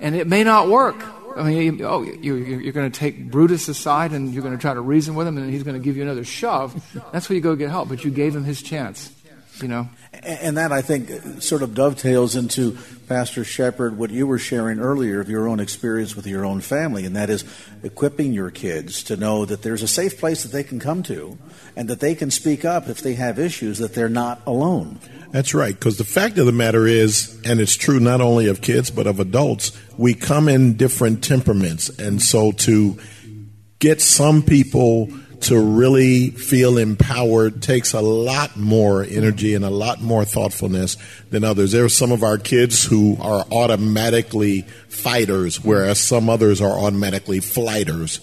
And 0.00 0.14
it 0.14 0.28
may 0.28 0.44
not 0.44 0.68
work. 0.68 0.96
I 1.36 1.42
mean, 1.42 1.78
you, 1.78 1.86
oh, 1.86 2.02
you, 2.02 2.36
you're 2.36 2.72
going 2.72 2.90
to 2.90 2.98
take 2.98 3.30
Brutus 3.30 3.68
aside 3.68 4.12
and 4.12 4.32
you're 4.32 4.42
going 4.42 4.56
to 4.56 4.60
try 4.60 4.74
to 4.74 4.80
reason 4.80 5.14
with 5.14 5.26
him, 5.26 5.38
and 5.38 5.50
he's 5.50 5.62
going 5.62 5.76
to 5.76 5.82
give 5.82 5.96
you 5.96 6.02
another 6.02 6.24
shove. 6.24 6.82
That's 7.12 7.28
where 7.28 7.36
you 7.36 7.42
go 7.42 7.56
get 7.56 7.70
help. 7.70 7.88
But 7.88 8.04
you 8.04 8.10
gave 8.10 8.34
him 8.34 8.44
his 8.44 8.62
chance, 8.62 9.12
you 9.60 9.68
know. 9.68 9.88
And 10.12 10.56
that, 10.56 10.72
I 10.72 10.82
think, 10.82 11.10
sort 11.42 11.62
of 11.62 11.74
dovetails 11.74 12.36
into 12.36 12.76
Pastor 13.12 13.44
Sheppard, 13.44 13.98
what 13.98 14.08
you 14.08 14.26
were 14.26 14.38
sharing 14.38 14.80
earlier 14.80 15.20
of 15.20 15.28
your 15.28 15.46
own 15.46 15.60
experience 15.60 16.16
with 16.16 16.26
your 16.26 16.46
own 16.46 16.62
family, 16.62 17.04
and 17.04 17.14
that 17.14 17.28
is 17.28 17.44
equipping 17.82 18.32
your 18.32 18.50
kids 18.50 19.02
to 19.02 19.18
know 19.18 19.44
that 19.44 19.60
there's 19.60 19.82
a 19.82 19.86
safe 19.86 20.18
place 20.18 20.42
that 20.44 20.48
they 20.50 20.64
can 20.64 20.80
come 20.80 21.02
to 21.02 21.36
and 21.76 21.90
that 21.90 22.00
they 22.00 22.14
can 22.14 22.30
speak 22.30 22.64
up 22.64 22.88
if 22.88 23.02
they 23.02 23.12
have 23.12 23.38
issues, 23.38 23.76
that 23.80 23.92
they're 23.92 24.08
not 24.08 24.40
alone. 24.46 24.98
That's 25.30 25.52
right, 25.52 25.74
because 25.74 25.98
the 25.98 26.04
fact 26.04 26.38
of 26.38 26.46
the 26.46 26.52
matter 26.52 26.86
is, 26.86 27.38
and 27.44 27.60
it's 27.60 27.76
true 27.76 28.00
not 28.00 28.22
only 28.22 28.46
of 28.46 28.62
kids, 28.62 28.90
but 28.90 29.06
of 29.06 29.20
adults, 29.20 29.72
we 29.98 30.14
come 30.14 30.48
in 30.48 30.78
different 30.78 31.22
temperaments. 31.22 31.90
And 31.90 32.22
so 32.22 32.50
to 32.52 32.98
get 33.78 34.00
some 34.00 34.42
people 34.42 35.10
to 35.42 35.60
really 35.60 36.30
feel 36.30 36.78
empowered 36.78 37.62
takes 37.62 37.92
a 37.92 38.00
lot 38.00 38.56
more 38.56 39.02
energy 39.02 39.54
and 39.54 39.64
a 39.64 39.70
lot 39.70 40.00
more 40.00 40.24
thoughtfulness 40.24 40.96
than 41.30 41.44
others. 41.44 41.72
There 41.72 41.84
are 41.84 41.88
some 41.88 42.12
of 42.12 42.22
our 42.22 42.38
kids 42.38 42.84
who 42.84 43.16
are 43.20 43.44
automatically 43.50 44.62
fighters, 44.88 45.62
whereas 45.62 46.00
some 46.00 46.30
others 46.30 46.60
are 46.60 46.78
automatically 46.78 47.40
flighters. 47.40 48.20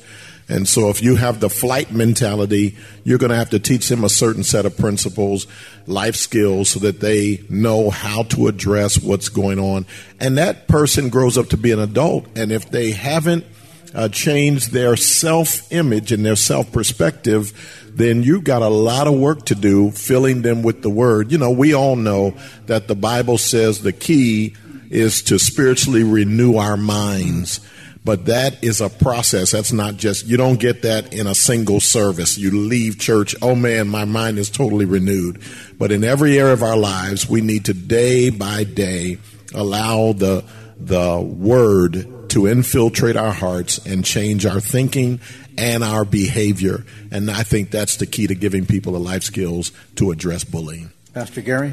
And 0.47 0.67
so 0.67 0.89
if 0.89 1.03
you 1.03 1.15
have 1.15 1.39
the 1.39 1.49
flight 1.49 1.91
mentality, 1.91 2.75
you're 3.03 3.19
going 3.19 3.29
to 3.29 3.36
have 3.36 3.51
to 3.51 3.60
teach 3.60 3.88
them 3.88 4.03
a 4.03 4.10
certain 4.10 4.43
set 4.43 4.65
of 4.65 4.75
principles, 4.77 5.45
life 5.86 6.15
skills, 6.15 6.71
so 6.71 6.79
that 6.79 7.01
they 7.01 7.43
know 7.49 7.91
how 7.91 8.23
to 8.23 8.47
address 8.47 8.97
what's 9.01 9.29
going 9.29 9.60
on. 9.60 9.86
And 10.19 10.38
that 10.39 10.67
person 10.67 11.10
grows 11.10 11.38
up 11.38 11.49
to 11.49 11.58
be 11.58 11.71
an 11.71 11.79
adult. 11.79 12.25
And 12.36 12.51
if 12.51 12.71
they 12.71 12.91
haven't 12.91 13.45
uh, 13.93 14.10
changed 14.10 14.71
their 14.71 14.95
self 14.95 15.71
image 15.71 16.12
and 16.12 16.25
their 16.25 16.36
self 16.36 16.71
perspective, 16.71 17.54
then 17.93 18.23
you've 18.23 18.43
got 18.43 18.62
a 18.62 18.69
lot 18.69 19.08
of 19.08 19.13
work 19.15 19.45
to 19.45 19.56
do 19.56 19.91
filling 19.91 20.41
them 20.41 20.63
with 20.63 20.82
the 20.82 20.89
word. 20.89 21.32
You 21.32 21.38
know, 21.38 21.52
we 21.52 21.73
all 21.73 21.95
know 21.95 22.36
that 22.67 22.88
the 22.88 22.95
Bible 22.95 23.38
says 23.38 23.82
the 23.82 23.93
key 23.93 24.56
is 24.89 25.21
to 25.23 25.38
spiritually 25.39 26.04
renew 26.04 26.56
our 26.56 26.78
minds. 26.78 27.60
But 28.06 28.25
that 28.25 28.63
is 28.63 28.80
a 28.80 28.89
process. 28.89 29.52
That's 29.52 29.73
not 29.73 29.97
just, 29.97 30.25
you 30.25 30.38
don't 30.38 30.60
get 30.60 30.84
that 30.84 31.13
in 31.13 31.28
a 31.28 31.36
single 31.36 31.80
service. 31.80 32.38
You 32.38 32.49
leave 32.52 32.97
church, 32.97 33.36
oh 33.41 33.56
man, 33.56 33.88
my 33.89 34.06
mind 34.06 34.39
is 34.39 34.49
totally 34.49 34.86
renewed. 34.86 35.41
But 35.78 35.91
in 35.91 36.04
every 36.04 36.39
area 36.39 36.54
of 36.54 36.63
our 36.63 36.78
lives, 36.78 37.30
we 37.30 37.41
need 37.41 37.65
to 37.65 37.73
day 37.73 38.30
by 38.30 38.63
day 38.63 39.17
allow 39.54 40.13
the, 40.13 40.45
the 40.80 41.19
word 41.19 42.08
to 42.29 42.47
infiltrate 42.47 43.15
our 43.15 43.33
hearts 43.33 43.85
and 43.85 44.05
change 44.05 44.45
our 44.45 44.59
thinking 44.59 45.19
and 45.57 45.83
our 45.83 46.05
behavior. 46.05 46.85
And 47.11 47.29
I 47.29 47.43
think 47.43 47.71
that's 47.71 47.97
the 47.97 48.05
key 48.05 48.27
to 48.27 48.35
giving 48.35 48.65
people 48.65 48.93
the 48.93 48.99
life 48.99 49.23
skills 49.23 49.71
to 49.95 50.11
address 50.11 50.43
bullying. 50.43 50.91
Pastor 51.13 51.41
Gary? 51.41 51.71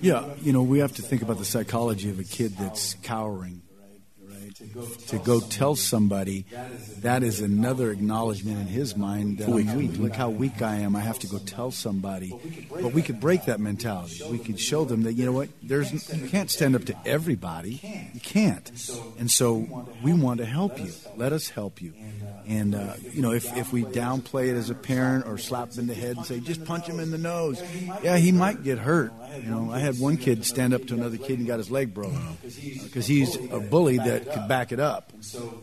Yeah, 0.00 0.26
you 0.42 0.52
know, 0.52 0.62
we 0.62 0.78
have 0.78 0.94
to 0.96 1.02
think 1.02 1.22
about 1.22 1.38
the 1.38 1.44
psychology 1.44 2.10
of 2.10 2.20
a 2.20 2.24
kid 2.24 2.56
that's 2.56 2.94
cowering 3.02 3.62
to 5.08 5.18
go 5.18 5.40
tell 5.40 5.76
somebody 5.76 6.44
that 6.98 7.22
is 7.22 7.40
another 7.40 7.90
acknowledgement 7.90 8.58
in 8.58 8.66
his 8.66 8.96
mind 8.96 9.38
that 9.38 9.48
I'm 9.48 9.76
weak. 9.76 9.98
Look 9.98 10.14
how 10.14 10.30
weak 10.30 10.62
I 10.62 10.76
am. 10.76 10.96
I 10.96 11.00
have 11.00 11.18
to 11.20 11.26
go 11.26 11.38
tell 11.38 11.70
somebody. 11.70 12.34
But 12.70 12.92
we 12.92 13.02
could 13.02 13.20
break 13.20 13.44
that 13.46 13.60
mentality. 13.60 14.22
We 14.30 14.38
could 14.38 14.60
show 14.60 14.84
them 14.84 15.02
that 15.02 15.14
you 15.14 15.24
know 15.24 15.32
what, 15.32 15.48
there's 15.62 15.92
you 15.92 16.28
can't 16.28 16.50
stand 16.50 16.74
up 16.74 16.84
to 16.86 16.96
everybody. 17.06 17.80
You 18.14 18.20
can't. 18.20 18.68
And 19.18 19.30
so 19.30 19.86
we 20.02 20.12
want 20.12 20.38
to 20.38 20.46
help 20.46 20.78
you. 20.78 20.92
Let 21.16 21.32
us 21.32 21.48
help 21.48 21.80
you. 21.82 21.92
And 22.46 22.74
uh, 22.74 22.94
you 23.12 23.20
know, 23.20 23.32
if, 23.32 23.54
if 23.56 23.72
we 23.72 23.84
downplay 23.84 24.48
it 24.48 24.56
as 24.56 24.70
a 24.70 24.74
parent 24.74 25.26
or 25.26 25.36
slap 25.36 25.72
him 25.72 25.80
in 25.80 25.86
the 25.86 25.94
head 25.94 26.16
and 26.16 26.24
say, 26.24 26.40
"Just 26.40 26.64
punch 26.64 26.86
him 26.86 26.98
in 26.98 27.10
the 27.10 27.18
nose," 27.18 27.62
yeah, 28.02 28.16
he 28.16 28.32
might 28.32 28.62
get 28.62 28.78
hurt. 28.78 29.12
You 29.36 29.50
know, 29.50 29.70
I 29.70 29.80
had 29.80 29.98
one 29.98 30.16
kid 30.16 30.46
stand 30.46 30.72
up 30.72 30.86
to 30.86 30.94
another 30.94 31.18
kid 31.18 31.38
and 31.38 31.46
got 31.46 31.58
his 31.58 31.70
leg 31.70 31.92
broken 31.92 32.38
because 32.82 33.06
he's 33.06 33.36
a 33.36 33.60
bully 33.60 33.98
that 33.98 34.32
could 34.32 34.48
back 34.48 34.67
it 34.72 34.80
up. 34.80 35.12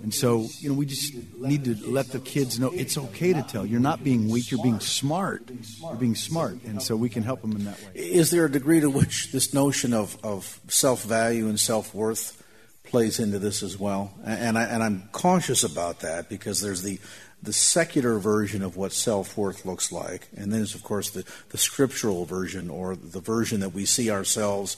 And 0.03 0.13
so, 0.13 0.47
you 0.59 0.69
know, 0.69 0.75
we 0.75 0.85
just 0.85 1.13
need 1.37 1.65
to 1.65 1.75
let 1.89 2.07
the 2.07 2.19
kids 2.19 2.59
know 2.59 2.71
it's 2.71 2.97
okay 2.97 3.33
to 3.33 3.41
tell. 3.43 3.65
You're 3.65 3.79
not 3.79 4.03
being 4.03 4.29
weak. 4.29 4.51
You're 4.51 4.63
being 4.63 4.79
smart. 4.79 5.49
You're 5.81 5.95
being 5.95 6.15
smart, 6.15 6.63
and 6.63 6.81
so 6.81 6.95
we 6.95 7.09
can 7.09 7.23
help 7.23 7.41
them 7.41 7.53
in 7.53 7.65
that 7.65 7.81
way. 7.81 7.91
Is 7.95 8.31
there 8.31 8.45
a 8.45 8.51
degree 8.51 8.79
to 8.79 8.89
which 8.89 9.31
this 9.31 9.53
notion 9.53 9.93
of, 9.93 10.17
of 10.23 10.59
self 10.67 11.03
value 11.03 11.47
and 11.47 11.59
self 11.59 11.93
worth 11.93 12.41
plays 12.83 13.19
into 13.19 13.39
this 13.39 13.63
as 13.63 13.77
well? 13.77 14.13
And, 14.25 14.57
I, 14.57 14.63
and 14.63 14.83
I'm 14.83 15.09
cautious 15.11 15.63
about 15.63 16.01
that 16.01 16.29
because 16.29 16.61
there's 16.61 16.81
the 16.81 16.99
the 17.43 17.53
secular 17.53 18.17
version 18.17 18.63
of 18.63 18.75
what 18.75 18.91
self 18.91 19.37
worth 19.37 19.65
looks 19.65 19.91
like, 19.91 20.27
and 20.35 20.51
then 20.51 20.59
there's, 20.59 20.75
of 20.75 20.83
course, 20.83 21.11
the, 21.11 21.23
the 21.49 21.57
scriptural 21.57 22.25
version 22.25 22.69
or 22.69 22.95
the 22.95 23.19
version 23.19 23.59
that 23.59 23.69
we 23.69 23.85
see 23.85 24.09
ourselves 24.09 24.77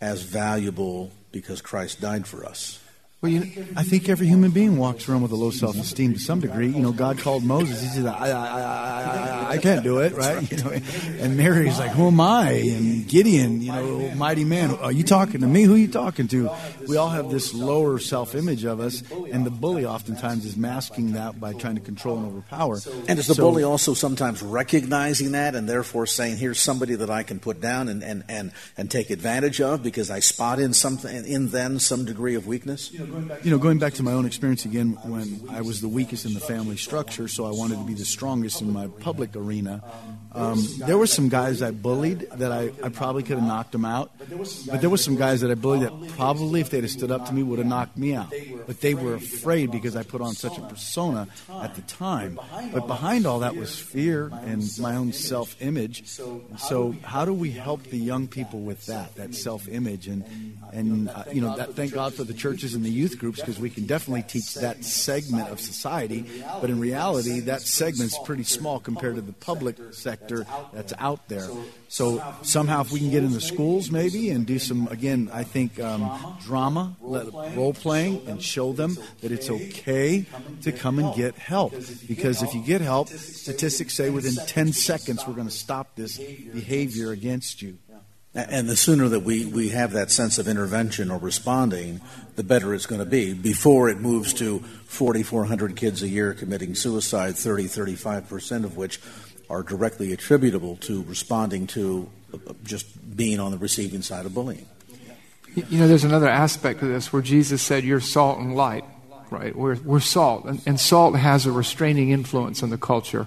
as 0.00 0.22
valuable 0.22 1.10
because 1.32 1.60
Christ 1.60 2.00
died 2.00 2.26
for 2.26 2.44
us. 2.44 2.82
Well, 3.22 3.32
you 3.32 3.40
know, 3.40 3.46
I 3.76 3.82
think 3.82 4.10
every 4.10 4.26
human 4.26 4.50
being 4.50 4.76
walks 4.76 5.08
around 5.08 5.22
with 5.22 5.32
a 5.32 5.36
low 5.36 5.50
self-esteem 5.50 6.12
to 6.12 6.18
some 6.18 6.38
degree. 6.40 6.68
You 6.68 6.80
know, 6.80 6.92
God 6.92 7.18
called 7.18 7.44
Moses. 7.44 7.80
He 7.80 7.88
said, 7.88 8.04
"I, 8.04 8.28
I, 8.28 8.60
I, 8.60 9.50
I 9.52 9.58
can't 9.58 9.82
do 9.82 10.00
it, 10.00 10.12
right?" 10.12 10.48
You 10.50 10.58
know, 10.62 10.70
and 11.18 11.34
Mary's 11.34 11.78
like, 11.78 11.92
"Who 11.92 12.08
am 12.08 12.20
I?" 12.20 12.50
And 12.50 13.08
Gideon, 13.08 13.62
you 13.62 13.72
know, 13.72 14.10
mighty 14.16 14.44
man, 14.44 14.72
are 14.76 14.92
you 14.92 15.02
talking 15.02 15.40
to 15.40 15.46
me? 15.46 15.62
Who 15.62 15.74
are 15.74 15.78
you 15.78 15.88
talking 15.88 16.28
to? 16.28 16.50
We 16.86 16.98
all 16.98 17.08
have 17.08 17.30
this 17.30 17.54
lower 17.54 17.98
self-image 17.98 18.64
of 18.64 18.80
us, 18.80 19.02
and 19.32 19.46
the 19.46 19.50
bully 19.50 19.86
oftentimes 19.86 20.44
is 20.44 20.58
masking 20.58 21.14
that 21.14 21.40
by 21.40 21.54
trying 21.54 21.76
to 21.76 21.80
control 21.80 22.18
and 22.18 22.26
overpower. 22.26 22.80
And 23.08 23.18
is 23.18 23.28
the 23.28 23.34
So- 23.34 23.44
bully 23.44 23.62
also 23.62 23.94
sometimes 23.94 24.42
recognizing 24.42 25.32
that 25.32 25.54
and 25.54 25.66
therefore 25.66 26.04
saying, 26.04 26.36
"Here's 26.36 26.60
somebody 26.60 26.94
that 26.96 27.08
I 27.08 27.22
can 27.22 27.40
put 27.40 27.62
down 27.62 27.88
and, 27.88 28.04
and, 28.04 28.24
and, 28.28 28.52
and 28.76 28.90
take 28.90 29.08
advantage 29.08 29.62
of 29.62 29.82
because 29.82 30.10
I 30.10 30.20
spot 30.20 30.60
in 30.60 30.74
something 30.74 31.24
in 31.24 31.48
them 31.48 31.78
some 31.78 32.04
degree 32.04 32.34
of 32.34 32.46
weakness"? 32.46 32.92
You 33.42 33.50
know, 33.50 33.58
going 33.58 33.78
back 33.78 33.94
to 33.94 34.02
my 34.02 34.12
own 34.12 34.26
experience 34.26 34.64
again, 34.64 34.92
when 35.04 35.48
I 35.50 35.60
was 35.60 35.80
the 35.80 35.88
weakest 35.88 36.26
in 36.26 36.34
the 36.34 36.40
family 36.40 36.76
structure, 36.76 37.28
so 37.28 37.46
I 37.46 37.50
wanted 37.50 37.78
to 37.78 37.84
be 37.84 37.94
the 37.94 38.04
strongest 38.04 38.60
in 38.60 38.72
my 38.72 38.86
public 38.86 39.34
arena. 39.36 39.82
Um, 40.32 40.62
there 40.80 40.98
were 40.98 41.06
some 41.06 41.30
guys 41.30 41.62
I 41.62 41.70
bullied 41.70 42.28
that 42.32 42.52
I, 42.52 42.70
I 42.82 42.90
probably 42.90 43.22
could 43.22 43.38
have 43.38 43.46
knocked 43.46 43.72
them 43.72 43.86
out, 43.86 44.10
but 44.68 44.80
there 44.80 44.90
were 44.90 44.98
some 44.98 45.16
guys 45.16 45.40
that 45.40 45.50
I 45.50 45.54
bullied 45.54 45.82
that 45.82 46.08
probably, 46.16 46.60
if 46.60 46.68
they'd 46.68 46.82
have 46.82 46.90
stood 46.90 47.10
up 47.10 47.26
to 47.26 47.32
me, 47.32 47.42
would 47.42 47.58
have 47.58 47.66
knocked 47.66 47.96
me 47.96 48.14
out. 48.14 48.32
But 48.66 48.80
they 48.80 48.94
were 48.94 49.14
afraid 49.14 49.70
because 49.70 49.96
I 49.96 50.02
put 50.02 50.20
on 50.20 50.34
such 50.34 50.58
a 50.58 50.60
persona 50.60 51.28
at 51.62 51.74
the 51.74 51.82
time. 51.82 52.38
But 52.72 52.86
behind 52.86 53.26
all 53.26 53.40
that 53.40 53.56
was 53.56 53.78
fear 53.78 54.30
and 54.44 54.62
my 54.78 54.96
own 54.96 55.12
self-image. 55.12 56.06
So 56.58 56.94
how 57.02 57.24
do 57.24 57.32
we 57.32 57.52
help 57.52 57.84
the 57.84 57.98
young 57.98 58.28
people 58.28 58.60
with 58.60 58.84
that, 58.86 59.14
that 59.16 59.34
self-image, 59.34 60.08
and 60.08 60.24
and 60.72 61.08
uh, 61.08 61.24
you 61.32 61.40
know, 61.40 61.56
that, 61.56 61.74
thank 61.74 61.92
God 61.92 62.12
for 62.12 62.24
the 62.24 62.34
churches 62.34 62.74
and 62.74 62.84
the 62.84 62.90
youth 62.96 63.18
groups 63.18 63.40
because 63.40 63.58
we 63.58 63.70
can 63.70 63.86
definitely 63.86 64.22
teach 64.22 64.54
that 64.54 64.84
segment 64.84 65.48
of 65.50 65.60
society. 65.60 66.24
But 66.60 66.70
in 66.70 66.80
reality, 66.80 67.40
that 67.40 67.62
segment's 67.62 68.18
pretty 68.24 68.44
small 68.44 68.80
compared 68.80 69.16
to 69.16 69.20
the 69.20 69.32
public 69.32 69.76
sector 69.92 70.46
that's 70.72 70.92
out 70.98 71.28
there. 71.28 71.48
So 71.88 72.22
somehow, 72.42 72.80
if 72.80 72.90
we 72.90 72.98
can 72.98 73.10
get 73.10 73.22
in 73.22 73.32
the 73.32 73.40
schools 73.40 73.90
maybe 73.90 74.30
and 74.30 74.46
do 74.46 74.58
some 74.58 74.88
again, 74.88 75.30
I 75.32 75.44
think 75.44 75.78
um, 75.78 76.36
drama, 76.44 76.96
role 77.00 77.74
playing, 77.74 78.26
and 78.26 78.42
show 78.42 78.72
them 78.72 78.96
that 79.20 79.32
it's 79.32 79.50
okay 79.50 80.26
to 80.62 80.72
come 80.72 80.98
and 80.98 81.14
get 81.14 81.34
help. 81.36 81.74
Because 82.08 82.42
if 82.42 82.54
you 82.54 82.62
get 82.62 82.80
help, 82.80 83.08
statistics 83.08 83.94
say 83.94 84.10
within 84.10 84.34
10 84.46 84.72
seconds 84.72 85.26
we're 85.26 85.34
going 85.34 85.48
to 85.48 85.54
stop 85.54 85.94
this 85.94 86.18
behavior 86.18 87.12
against 87.12 87.62
you. 87.62 87.78
And 88.36 88.68
the 88.68 88.76
sooner 88.76 89.08
that 89.08 89.20
we, 89.20 89.46
we 89.46 89.70
have 89.70 89.92
that 89.92 90.10
sense 90.10 90.36
of 90.36 90.46
intervention 90.46 91.10
or 91.10 91.16
responding, 91.16 92.02
the 92.34 92.44
better 92.44 92.74
it's 92.74 92.84
going 92.84 92.98
to 92.98 93.06
be. 93.06 93.32
Before 93.32 93.88
it 93.88 93.98
moves 93.98 94.34
to 94.34 94.58
4,400 94.58 95.74
kids 95.74 96.02
a 96.02 96.08
year 96.08 96.34
committing 96.34 96.74
suicide, 96.74 97.36
30, 97.36 97.64
35% 97.64 98.64
of 98.64 98.76
which 98.76 99.00
are 99.48 99.62
directly 99.62 100.12
attributable 100.12 100.76
to 100.76 101.02
responding 101.04 101.66
to 101.68 102.10
uh, 102.34 102.52
just 102.62 103.16
being 103.16 103.40
on 103.40 103.52
the 103.52 103.58
receiving 103.58 104.02
side 104.02 104.26
of 104.26 104.34
bullying. 104.34 104.66
You 105.54 105.78
know, 105.78 105.88
there's 105.88 106.04
another 106.04 106.28
aspect 106.28 106.82
of 106.82 106.88
this 106.88 107.14
where 107.14 107.22
Jesus 107.22 107.62
said, 107.62 107.84
You're 107.84 108.00
salt 108.00 108.38
and 108.38 108.54
light, 108.54 108.84
right? 109.30 109.56
We're, 109.56 109.76
we're 109.76 110.00
salt. 110.00 110.44
And, 110.44 110.60
and 110.66 110.78
salt 110.78 111.16
has 111.16 111.46
a 111.46 111.52
restraining 111.52 112.10
influence 112.10 112.62
on 112.62 112.68
the 112.68 112.76
culture. 112.76 113.26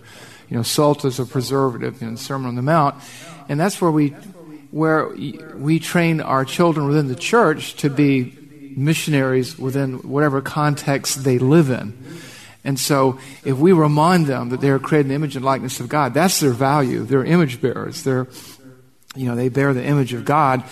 You 0.49 0.57
know, 0.57 0.63
salt 0.63 1.03
is 1.03 1.19
a 1.19 1.25
preservative 1.25 1.99
in 2.03 2.11
the 2.11 2.19
Sermon 2.19 2.49
on 2.49 2.55
the 2.55 2.61
Mount. 2.61 2.95
And 3.47 3.59
that's 3.59 3.81
where 3.81 3.89
we, 3.89 4.15
where 4.71 5.07
we 5.07 5.79
train 5.79 6.21
our 6.21 6.45
children 6.45 6.87
within 6.87 7.07
the 7.07 7.15
church 7.15 7.75
to 7.75 7.89
be 7.89 8.37
missionaries 8.75 9.57
within 9.57 9.95
whatever 10.09 10.41
context 10.41 11.23
they 11.23 11.39
live 11.39 11.69
in. 11.69 11.97
And 12.63 12.79
so, 12.79 13.19
if 13.45 13.57
we 13.57 13.71
remind 13.71 14.27
them 14.27 14.49
that 14.49 14.61
they 14.61 14.69
are 14.69 14.79
created 14.79 15.05
in 15.05 15.09
the 15.09 15.15
image 15.15 15.35
and 15.35 15.45
likeness 15.45 15.79
of 15.79 15.87
God, 15.87 16.13
that's 16.13 16.39
their 16.39 16.51
value. 16.51 17.03
They're 17.03 17.23
image 17.23 17.61
bearers. 17.61 18.03
They're, 18.03 18.27
you 19.15 19.25
know, 19.25 19.35
they 19.35 19.49
bear 19.49 19.73
the 19.73 19.83
image 19.83 20.13
of 20.13 20.25
God, 20.25 20.63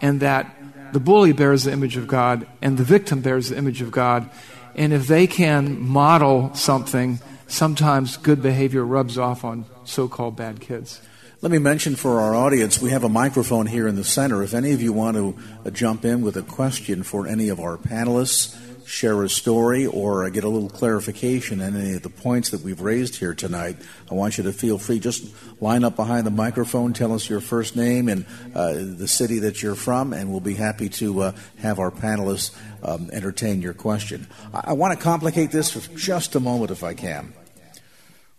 and 0.00 0.20
that 0.20 0.54
the 0.92 1.00
bully 1.00 1.32
bears 1.32 1.64
the 1.64 1.72
image 1.72 1.96
of 1.96 2.06
God, 2.06 2.46
and 2.62 2.78
the 2.78 2.84
victim 2.84 3.20
bears 3.20 3.50
the 3.50 3.58
image 3.58 3.82
of 3.82 3.90
God. 3.90 4.30
And 4.74 4.92
if 4.92 5.06
they 5.06 5.26
can 5.26 5.80
model 5.80 6.54
something, 6.54 7.20
sometimes 7.46 8.16
good 8.16 8.42
behavior 8.42 8.84
rubs 8.84 9.18
off 9.18 9.44
on 9.44 9.66
so-called 9.84 10.36
bad 10.36 10.60
kids. 10.60 11.00
Let 11.44 11.50
me 11.50 11.58
mention 11.58 11.94
for 11.94 12.22
our 12.22 12.34
audience, 12.34 12.80
we 12.80 12.88
have 12.88 13.04
a 13.04 13.08
microphone 13.10 13.66
here 13.66 13.86
in 13.86 13.96
the 13.96 14.02
center. 14.02 14.42
If 14.42 14.54
any 14.54 14.72
of 14.72 14.80
you 14.80 14.94
want 14.94 15.18
to 15.18 15.36
uh, 15.66 15.70
jump 15.72 16.06
in 16.06 16.22
with 16.22 16.38
a 16.38 16.42
question 16.42 17.02
for 17.02 17.26
any 17.26 17.50
of 17.50 17.60
our 17.60 17.76
panelists, 17.76 18.56
share 18.86 19.22
a 19.22 19.28
story, 19.28 19.84
or 19.84 20.24
uh, 20.24 20.30
get 20.30 20.44
a 20.44 20.48
little 20.48 20.70
clarification 20.70 21.60
on 21.60 21.76
any 21.76 21.96
of 21.96 22.02
the 22.02 22.08
points 22.08 22.48
that 22.48 22.62
we've 22.62 22.80
raised 22.80 23.16
here 23.16 23.34
tonight, 23.34 23.76
I 24.10 24.14
want 24.14 24.38
you 24.38 24.44
to 24.44 24.54
feel 24.54 24.78
free. 24.78 24.98
Just 24.98 25.34
line 25.60 25.84
up 25.84 25.96
behind 25.96 26.26
the 26.26 26.30
microphone, 26.30 26.94
tell 26.94 27.12
us 27.12 27.28
your 27.28 27.42
first 27.42 27.76
name 27.76 28.08
and 28.08 28.24
uh, 28.54 28.72
the 28.72 29.06
city 29.06 29.40
that 29.40 29.62
you're 29.62 29.74
from, 29.74 30.14
and 30.14 30.30
we'll 30.30 30.40
be 30.40 30.54
happy 30.54 30.88
to 30.88 31.20
uh, 31.20 31.32
have 31.58 31.78
our 31.78 31.90
panelists 31.90 32.56
um, 32.82 33.10
entertain 33.12 33.60
your 33.60 33.74
question. 33.74 34.28
I, 34.54 34.62
I 34.68 34.72
want 34.72 34.98
to 34.98 35.04
complicate 35.04 35.50
this 35.50 35.70
for 35.70 35.94
just 35.94 36.36
a 36.36 36.40
moment, 36.40 36.70
if 36.70 36.82
I 36.82 36.94
can. 36.94 37.34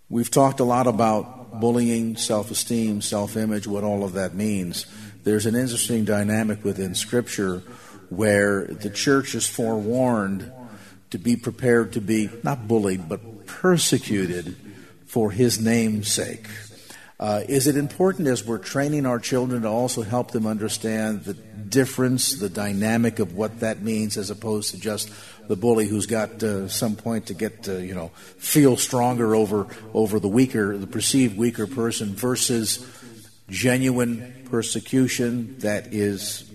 We've 0.10 0.32
talked 0.32 0.60
a 0.60 0.64
lot 0.64 0.88
about 0.88 1.35
bullying, 1.60 2.18
self 2.18 2.52
esteem, 2.52 3.02
self 3.02 3.36
image, 3.38 3.68
what 3.68 3.84
all 3.84 4.04
of 4.04 4.14
that 4.14 4.34
means. 4.34 4.86
There's 5.24 5.46
an 5.46 5.56
interesting 5.56 6.06
dynamic 6.06 6.64
within 6.64 6.94
Scripture 6.96 7.64
where 8.10 8.66
the 8.66 8.90
church 8.90 9.34
is 9.34 9.48
forewarned 9.48 10.52
to 11.10 11.18
be 11.18 11.36
prepared 11.36 11.94
to 11.94 12.02
be 12.02 12.30
not 12.44 12.68
bullied, 12.68 13.10
but 13.10 13.48
persecuted 13.48 14.56
for 15.06 15.32
his 15.32 15.60
name's 15.60 16.12
sake. 16.12 16.48
Uh, 17.18 17.42
is 17.48 17.66
it 17.68 17.78
important 17.78 18.28
as 18.28 18.46
we're 18.46 18.58
training 18.58 19.06
our 19.06 19.20
children 19.20 19.62
to 19.62 19.68
also 19.70 20.02
help 20.02 20.32
them 20.32 20.46
understand 20.46 21.24
the 21.24 21.34
difference, 21.34 22.38
the 22.40 22.50
dynamic 22.50 23.20
of 23.20 23.34
what 23.34 23.62
that 23.62 23.82
means, 23.82 24.18
as 24.18 24.30
opposed 24.30 24.72
to 24.72 24.80
just 24.80 25.10
the 25.48 25.56
bully 25.56 25.88
who's 25.88 26.06
got 26.06 26.42
uh, 26.44 26.68
some 26.68 26.96
point 26.96 27.28
to 27.28 27.34
get 27.34 27.68
uh, 27.68 27.74
you 27.74 27.94
know 27.94 28.10
feel 28.38 28.78
stronger 28.78 29.36
over 29.36 29.68
over 29.94 30.20
the 30.20 30.28
weaker, 30.28 30.78
the 30.78 30.88
perceived 30.88 31.38
weaker 31.38 31.68
person, 31.68 32.16
versus 32.16 32.86
genuine 33.50 34.48
persecution 34.50 35.58
that 35.60 35.94
is, 35.94 36.50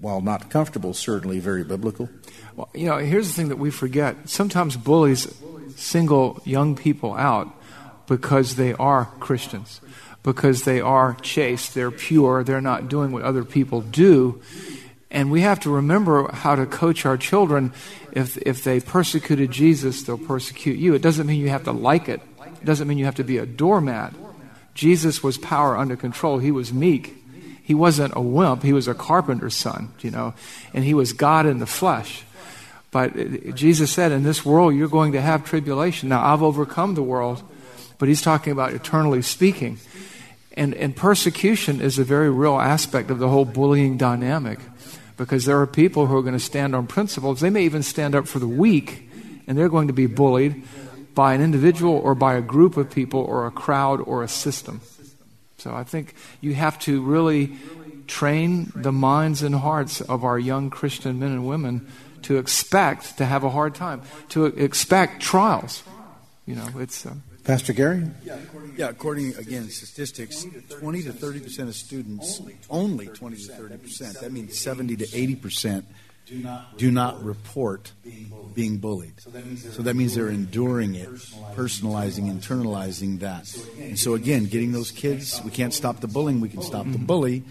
while 0.00 0.20
not 0.20 0.50
comfortable, 0.50 0.94
certainly 0.94 1.38
very 1.38 1.64
biblical. 1.64 2.08
Well, 2.56 2.68
you 2.74 2.86
know, 2.86 2.98
here's 2.98 3.28
the 3.28 3.34
thing 3.34 3.48
that 3.48 3.58
we 3.58 3.70
forget. 3.70 4.28
Sometimes 4.28 4.76
bullies 4.76 5.32
single 5.76 6.42
young 6.44 6.74
people 6.74 7.14
out 7.14 7.54
because 8.06 8.56
they 8.56 8.72
are 8.74 9.06
Christians, 9.20 9.80
because 10.22 10.64
they 10.64 10.80
are 10.80 11.14
chaste, 11.22 11.74
they're 11.74 11.90
pure, 11.90 12.42
they're 12.42 12.60
not 12.60 12.88
doing 12.88 13.12
what 13.12 13.22
other 13.22 13.44
people 13.44 13.80
do. 13.80 14.40
And 15.10 15.30
we 15.30 15.40
have 15.40 15.60
to 15.60 15.70
remember 15.70 16.30
how 16.32 16.54
to 16.54 16.66
coach 16.66 17.06
our 17.06 17.16
children. 17.16 17.72
If, 18.12 18.36
if 18.38 18.62
they 18.62 18.80
persecuted 18.80 19.50
Jesus, 19.50 20.02
they'll 20.02 20.18
persecute 20.18 20.78
you. 20.78 20.94
It 20.94 21.02
doesn't 21.02 21.26
mean 21.26 21.40
you 21.40 21.48
have 21.48 21.64
to 21.64 21.72
like 21.72 22.08
it, 22.08 22.20
it 22.40 22.64
doesn't 22.64 22.86
mean 22.86 22.98
you 22.98 23.06
have 23.06 23.16
to 23.16 23.24
be 23.24 23.38
a 23.38 23.46
doormat. 23.46 24.14
Jesus 24.74 25.22
was 25.22 25.38
power 25.38 25.76
under 25.76 25.96
control, 25.96 26.38
he 26.38 26.50
was 26.50 26.72
meek. 26.72 27.14
He 27.62 27.74
wasn't 27.74 28.14
a 28.16 28.20
wimp, 28.20 28.62
he 28.62 28.72
was 28.72 28.88
a 28.88 28.94
carpenter's 28.94 29.54
son, 29.54 29.92
you 30.00 30.10
know, 30.10 30.32
and 30.72 30.84
he 30.84 30.94
was 30.94 31.12
God 31.12 31.44
in 31.44 31.58
the 31.58 31.66
flesh. 31.66 32.24
But 32.90 33.54
Jesus 33.54 33.90
said, 33.90 34.12
In 34.12 34.22
this 34.22 34.44
world, 34.44 34.74
you're 34.74 34.88
going 34.88 35.12
to 35.12 35.20
have 35.20 35.44
tribulation. 35.44 36.08
Now, 36.08 36.24
I've 36.24 36.42
overcome 36.42 36.94
the 36.94 37.02
world, 37.02 37.42
but 37.98 38.08
he's 38.08 38.22
talking 38.22 38.52
about 38.52 38.72
eternally 38.72 39.20
speaking. 39.20 39.78
And, 40.54 40.74
and 40.74 40.96
persecution 40.96 41.82
is 41.82 41.98
a 41.98 42.04
very 42.04 42.30
real 42.30 42.58
aspect 42.58 43.10
of 43.10 43.18
the 43.18 43.28
whole 43.28 43.44
bullying 43.44 43.98
dynamic 43.98 44.58
because 45.18 45.44
there 45.44 45.60
are 45.60 45.66
people 45.66 46.06
who 46.06 46.16
are 46.16 46.22
going 46.22 46.32
to 46.32 46.40
stand 46.40 46.74
on 46.74 46.86
principles. 46.86 47.40
They 47.40 47.50
may 47.50 47.64
even 47.64 47.82
stand 47.82 48.14
up 48.14 48.26
for 48.26 48.38
the 48.38 48.48
weak, 48.48 49.10
and 49.46 49.58
they're 49.58 49.68
going 49.68 49.88
to 49.88 49.92
be 49.92 50.06
bullied. 50.06 50.64
by 51.14 51.34
an 51.34 51.42
individual 51.42 51.94
or 51.98 52.14
by 52.14 52.34
a 52.34 52.40
group 52.40 52.76
of 52.76 52.88
people 52.92 53.18
or 53.18 53.44
a 53.44 53.50
crowd 53.50 54.00
or 54.00 54.22
a 54.22 54.28
system. 54.28 54.80
So 55.56 55.74
I 55.74 55.82
think 55.82 56.14
you 56.40 56.54
have 56.54 56.78
to 56.86 57.02
really 57.02 57.58
train 58.06 58.70
the 58.76 58.92
minds 58.92 59.42
and 59.42 59.52
hearts 59.52 60.00
of 60.00 60.22
our 60.22 60.38
young 60.38 60.70
Christian 60.70 61.18
men 61.18 61.32
and 61.32 61.44
women 61.44 61.90
to 62.22 62.38
expect 62.38 63.18
to 63.18 63.26
have 63.26 63.42
a 63.42 63.50
hard 63.50 63.74
time, 63.74 64.02
to 64.28 64.46
expect 64.46 65.20
trials. 65.20 65.82
You 66.46 66.54
know, 66.54 66.68
it's. 66.78 67.04
Um, 67.04 67.24
Pastor 67.48 67.72
Gary? 67.72 68.04
Yeah, 68.76 68.90
according, 68.90 69.32
to 69.32 69.40
again, 69.40 69.70
statistics, 69.70 70.44
20 70.68 71.04
to 71.04 71.12
30 71.14 71.40
percent 71.40 71.68
of 71.70 71.74
students, 71.74 72.42
only 72.68 73.06
20 73.06 73.36
to 73.38 73.52
30 73.54 73.78
percent, 73.78 74.20
that 74.20 74.32
means 74.32 74.58
70 74.58 74.96
to 74.96 75.06
80 75.16 75.36
percent 75.36 75.86
do 76.76 76.90
not 76.90 77.24
report 77.24 77.92
being 78.52 78.76
bullied. 78.76 79.18
So 79.70 79.82
that 79.82 79.96
means 79.96 80.14
they're 80.14 80.28
enduring 80.28 80.94
it, 80.94 81.08
personalizing, 81.56 82.30
internalizing 82.30 83.20
that. 83.20 83.50
And 83.80 83.98
so 83.98 84.12
again, 84.12 84.44
getting 84.44 84.72
those 84.72 84.90
kids, 84.90 85.40
we 85.42 85.50
can't 85.50 85.72
stop 85.72 86.00
the 86.00 86.06
bullying, 86.06 86.42
we 86.42 86.50
can 86.50 86.60
stop 86.60 86.84
the 86.84 86.98
bully, 86.98 87.44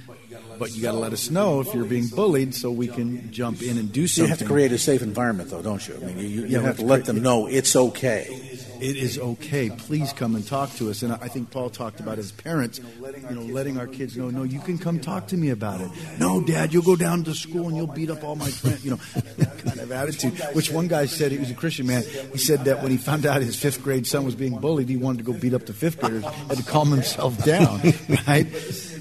but 0.60 0.76
you 0.76 0.82
got 0.82 0.92
to 0.92 0.98
let 0.98 1.14
us 1.14 1.30
know 1.30 1.62
if 1.62 1.74
you're 1.74 1.86
being 1.86 2.08
bullied 2.08 2.54
so 2.54 2.72
we 2.72 2.88
can 2.88 3.32
jump 3.32 3.62
in 3.62 3.78
and 3.78 3.92
do 3.92 4.08
something. 4.08 4.26
You 4.26 4.30
have 4.30 4.40
to 4.40 4.46
create 4.46 4.72
a 4.72 4.78
safe 4.78 5.02
environment, 5.02 5.50
though, 5.50 5.62
don't 5.62 5.86
you? 5.88 5.96
I 5.96 6.00
mean, 6.00 6.20
you, 6.20 6.26
you 6.26 6.46
yeah, 6.48 6.62
have 6.62 6.78
to 6.78 6.86
let 6.86 7.06
them 7.06 7.22
know 7.22 7.48
it's 7.48 7.76
okay 7.76 8.58
it 8.82 8.96
is 8.96 9.18
okay. 9.18 9.70
Please 9.70 10.14
come 10.14 10.36
and 10.36 10.46
talk 10.46 10.74
to 10.76 10.90
us. 10.90 11.02
And 11.02 11.14
I 11.14 11.28
think 11.28 11.52
Paul 11.52 11.70
talked 11.70 12.00
about 12.00 12.18
his 12.18 12.32
parents, 12.32 12.80
you 12.80 13.36
know, 13.36 13.42
letting 13.42 13.78
our 13.78 13.88
kids 13.88 14.18
know, 14.18 14.30
no, 14.30 14.44
you 14.44 14.60
can 14.60 14.78
come 14.78 15.00
talk 15.00 15.28
to 15.28 15.38
me 15.38 15.50
about 15.50 15.82
it. 15.82 15.90
No, 16.20 16.42
Dad, 16.42 16.74
you'll 16.74 16.84
go 16.84 16.96
down 16.96 17.24
to 17.26 17.34
school 17.34 17.68
and 17.68 17.78
you'll 17.78 17.88
beat 17.88 18.10
up 18.10 18.24
all 18.24 18.36
my 18.36 18.50
friends. 18.50 18.84
You 18.84 18.92
know, 18.92 18.98
that 19.38 19.58
kind 19.60 19.80
of 19.80 19.92
attitude. 19.92 20.40
Which 20.54 20.72
one 20.72 20.88
guy 20.88 21.06
said 21.06 21.32
he 21.32 21.38
was 21.38 21.52
a 21.52 21.56
Christian 21.56 21.88
man. 21.88 22.04
He 22.32 22.38
said 22.38 22.66
that 22.66 22.82
when 22.82 22.92
he 22.92 22.98
found 22.98 23.26
out 23.26 23.42
his 23.42 23.58
fifth 23.58 23.84
grade 23.84 24.06
son 24.06 24.26
was 24.26 24.36
being 24.36 24.58
bullied, 24.60 24.90
he 24.90 24.98
wanted 24.98 25.26
to 25.26 25.32
go 25.32 25.38
beat 25.38 25.54
up 25.54 25.66
the 25.66 25.74
fifth 25.74 26.00
graders, 26.00 26.24
had 26.24 26.58
to 26.58 26.64
calm 26.64 26.92
himself 26.92 27.44
down. 27.44 27.82
Right? 28.28 28.48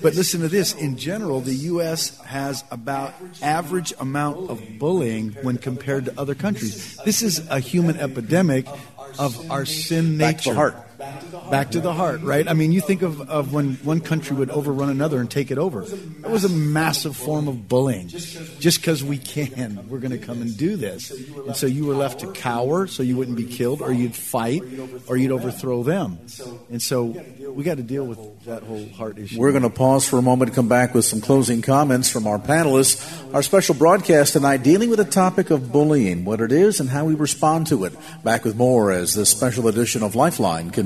But 0.06 0.14
listen 0.14 0.40
to 0.42 0.48
this. 0.48 0.72
In 0.72 0.96
general, 0.96 1.40
the 1.40 1.52
U.S. 1.74 2.16
has 2.20 2.62
about 2.70 3.12
average 3.42 3.92
amount 3.98 4.50
of 4.50 4.62
bullying 4.78 5.32
when 5.42 5.58
compared 5.58 6.04
to 6.04 6.14
other 6.16 6.36
countries. 6.36 6.96
This 7.04 7.22
is 7.22 7.44
a 7.50 7.58
human 7.58 7.96
epidemic 7.96 8.68
of 9.18 9.50
our 9.50 9.66
sin 9.66 10.16
nature. 10.16 10.84
Back 10.98 11.20
to 11.20 11.26
the 11.26 11.38
heart. 11.38 11.50
Back 11.50 11.70
to 11.72 11.80
the 11.80 11.92
heart, 11.92 12.20
right? 12.22 12.48
I 12.48 12.54
mean, 12.54 12.72
you 12.72 12.80
think 12.80 13.02
of, 13.02 13.28
of 13.28 13.52
when 13.52 13.74
one 13.76 14.00
country 14.00 14.34
would 14.34 14.50
overrun 14.50 14.88
another 14.88 15.20
and 15.20 15.30
take 15.30 15.50
it 15.50 15.58
over. 15.58 15.82
It 15.82 16.30
was 16.30 16.44
a 16.44 16.48
massive 16.48 17.16
form 17.16 17.48
of 17.48 17.68
bullying. 17.68 18.08
Just 18.08 18.80
because 18.80 19.04
we 19.04 19.18
can, 19.18 19.88
we're 19.88 19.98
going 19.98 20.18
to 20.18 20.18
come 20.18 20.40
and 20.40 20.56
do 20.56 20.76
this. 20.76 21.10
And 21.10 21.54
so 21.54 21.66
you 21.66 21.84
were 21.84 21.94
left 21.94 22.20
to 22.20 22.32
cower 22.32 22.86
so 22.86 23.02
you 23.02 23.16
wouldn't 23.16 23.36
be 23.36 23.44
killed, 23.44 23.82
or 23.82 23.92
you'd 23.92 24.14
fight, 24.14 24.62
or 25.06 25.16
you'd 25.16 25.32
overthrow 25.32 25.82
them. 25.82 26.18
And 26.70 26.80
so 26.80 27.04
we 27.50 27.62
got 27.62 27.76
to 27.76 27.82
deal 27.82 28.06
with 28.06 28.44
that 28.44 28.62
whole 28.62 28.88
heart 28.90 29.18
issue. 29.18 29.38
We're 29.38 29.52
going 29.52 29.62
to 29.62 29.70
pause 29.70 30.08
for 30.08 30.18
a 30.18 30.22
moment 30.22 30.50
and 30.50 30.56
come 30.56 30.68
back 30.68 30.94
with 30.94 31.04
some 31.04 31.20
closing 31.20 31.60
comments 31.60 32.08
from 32.08 32.26
our 32.26 32.38
panelists. 32.38 33.34
Our 33.34 33.42
special 33.42 33.74
broadcast 33.74 34.32
tonight 34.32 34.62
dealing 34.62 34.88
with 34.88 34.98
the 34.98 35.04
topic 35.04 35.50
of 35.50 35.70
bullying, 35.70 36.24
what 36.24 36.40
it 36.40 36.52
is, 36.52 36.80
and 36.80 36.88
how 36.88 37.04
we 37.04 37.14
respond 37.14 37.66
to 37.66 37.84
it. 37.84 37.92
Back 38.24 38.44
with 38.44 38.56
more 38.56 38.90
as 38.92 39.14
this 39.14 39.28
special 39.28 39.68
edition 39.68 40.02
of 40.02 40.14
Lifeline 40.14 40.70
continues. 40.70 40.85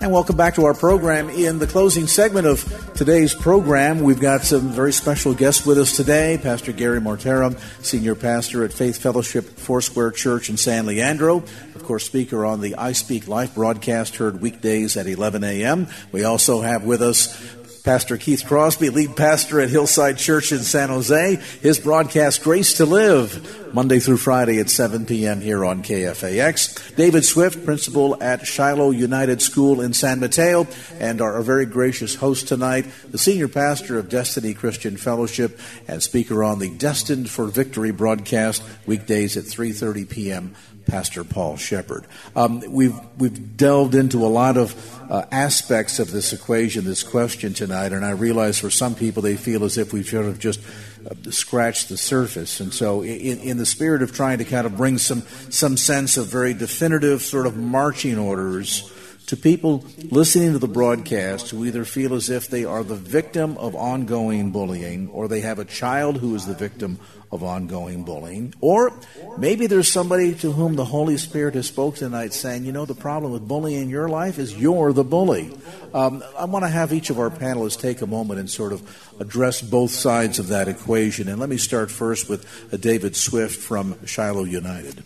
And 0.00 0.12
welcome 0.12 0.36
back 0.36 0.54
to 0.54 0.64
our 0.64 0.74
program. 0.74 1.28
In 1.28 1.58
the 1.58 1.66
closing 1.66 2.06
segment 2.06 2.46
of 2.46 2.92
today's 2.94 3.34
program, 3.34 4.00
we've 4.00 4.20
got 4.20 4.42
some 4.42 4.68
very 4.68 4.92
special 4.92 5.34
guests 5.34 5.66
with 5.66 5.76
us 5.76 5.96
today. 5.96 6.38
Pastor 6.40 6.70
Gary 6.70 7.00
Mortara, 7.00 7.58
Senior 7.84 8.14
Pastor 8.14 8.62
at 8.62 8.72
Faith 8.72 8.98
Fellowship 8.98 9.44
Foursquare 9.44 10.12
Church 10.12 10.50
in 10.50 10.56
San 10.56 10.86
Leandro. 10.86 11.38
Of 11.74 11.82
course, 11.82 12.04
speaker 12.04 12.46
on 12.46 12.60
the 12.60 12.76
I 12.76 12.92
Speak 12.92 13.26
Life 13.26 13.56
broadcast 13.56 14.14
heard 14.16 14.40
weekdays 14.40 14.96
at 14.96 15.08
11 15.08 15.42
a.m. 15.42 15.88
We 16.12 16.22
also 16.22 16.60
have 16.60 16.84
with 16.84 17.02
us 17.02 17.36
Pastor 17.84 18.16
Keith 18.16 18.44
Crosby, 18.46 18.90
lead 18.90 19.16
pastor 19.16 19.60
at 19.60 19.70
Hillside 19.70 20.18
Church 20.18 20.52
in 20.52 20.58
San 20.58 20.88
Jose. 20.88 21.36
His 21.60 21.78
broadcast, 21.78 22.42
Grace 22.42 22.74
to 22.74 22.86
Live, 22.86 23.74
Monday 23.74 23.98
through 23.98 24.18
Friday 24.18 24.58
at 24.58 24.70
7 24.70 25.06
p.m. 25.06 25.40
here 25.40 25.64
on 25.64 25.82
KFAX. 25.82 26.96
David 26.96 27.24
Swift, 27.24 27.64
principal 27.64 28.22
at 28.22 28.46
Shiloh 28.46 28.90
United 28.90 29.40
School 29.40 29.80
in 29.80 29.92
San 29.92 30.20
Mateo, 30.20 30.66
and 30.98 31.20
our, 31.20 31.40
very 31.42 31.66
gracious 31.66 32.16
host 32.16 32.48
tonight, 32.48 32.86
the 33.10 33.18
senior 33.18 33.48
pastor 33.48 33.98
of 33.98 34.08
Destiny 34.08 34.54
Christian 34.54 34.96
Fellowship 34.96 35.58
and 35.86 36.02
speaker 36.02 36.44
on 36.44 36.58
the 36.58 36.70
Destined 36.76 37.30
for 37.30 37.46
Victory 37.46 37.90
broadcast, 37.90 38.62
weekdays 38.86 39.36
at 39.36 39.44
3.30 39.44 40.08
p.m. 40.08 40.54
Pastor 40.88 41.22
Paul 41.22 41.56
Sheppard. 41.56 42.06
Um, 42.34 42.60
we've 42.66 42.98
we've 43.18 43.56
delved 43.56 43.94
into 43.94 44.24
a 44.24 44.28
lot 44.28 44.56
of 44.56 44.74
uh, 45.10 45.26
aspects 45.30 45.98
of 45.98 46.10
this 46.10 46.32
equation, 46.32 46.84
this 46.84 47.02
question 47.02 47.52
tonight, 47.52 47.92
and 47.92 48.04
I 48.04 48.10
realize 48.10 48.58
for 48.58 48.70
some 48.70 48.94
people 48.94 49.22
they 49.22 49.36
feel 49.36 49.64
as 49.64 49.78
if 49.78 49.92
we've 49.92 50.08
sort 50.08 50.26
of 50.26 50.38
just 50.38 50.60
uh, 51.06 51.30
scratched 51.30 51.90
the 51.90 51.98
surface. 51.98 52.60
And 52.60 52.72
so, 52.72 53.02
in, 53.02 53.38
in 53.40 53.58
the 53.58 53.66
spirit 53.66 54.02
of 54.02 54.12
trying 54.12 54.38
to 54.38 54.44
kind 54.44 54.66
of 54.66 54.76
bring 54.76 54.98
some 54.98 55.22
some 55.50 55.76
sense 55.76 56.16
of 56.16 56.26
very 56.26 56.54
definitive 56.54 57.22
sort 57.22 57.46
of 57.46 57.56
marching 57.56 58.18
orders 58.18 58.90
to 59.26 59.36
people 59.36 59.84
listening 60.10 60.52
to 60.54 60.58
the 60.58 60.66
broadcast 60.66 61.50
who 61.50 61.66
either 61.66 61.84
feel 61.84 62.14
as 62.14 62.30
if 62.30 62.48
they 62.48 62.64
are 62.64 62.82
the 62.82 62.96
victim 62.96 63.58
of 63.58 63.74
ongoing 63.74 64.50
bullying 64.50 65.06
or 65.10 65.28
they 65.28 65.42
have 65.42 65.58
a 65.58 65.66
child 65.66 66.16
who 66.16 66.34
is 66.34 66.46
the 66.46 66.54
victim 66.54 66.98
of 67.30 67.42
ongoing 67.42 68.04
bullying. 68.04 68.54
Or 68.60 68.92
maybe 69.36 69.66
there's 69.66 69.90
somebody 69.90 70.34
to 70.36 70.52
whom 70.52 70.76
the 70.76 70.84
Holy 70.84 71.16
Spirit 71.16 71.54
has 71.54 71.66
spoken 71.66 71.98
tonight 71.98 72.32
saying, 72.32 72.64
you 72.64 72.72
know, 72.72 72.86
the 72.86 72.94
problem 72.94 73.32
with 73.32 73.46
bullying 73.46 73.82
in 73.82 73.88
your 73.90 74.08
life 74.08 74.38
is 74.38 74.56
you're 74.56 74.92
the 74.92 75.04
bully. 75.04 75.52
Um, 75.92 76.22
I 76.38 76.44
want 76.44 76.64
to 76.64 76.68
have 76.68 76.92
each 76.92 77.10
of 77.10 77.18
our 77.18 77.30
panelists 77.30 77.80
take 77.80 78.02
a 78.02 78.06
moment 78.06 78.40
and 78.40 78.48
sort 78.48 78.72
of 78.72 78.82
address 79.20 79.60
both 79.62 79.90
sides 79.90 80.38
of 80.38 80.48
that 80.48 80.68
equation. 80.68 81.28
And 81.28 81.38
let 81.38 81.48
me 81.48 81.56
start 81.56 81.90
first 81.90 82.28
with 82.28 82.46
uh, 82.72 82.76
David 82.76 83.16
Swift 83.16 83.60
from 83.60 84.04
Shiloh 84.06 84.44
United. 84.44 85.04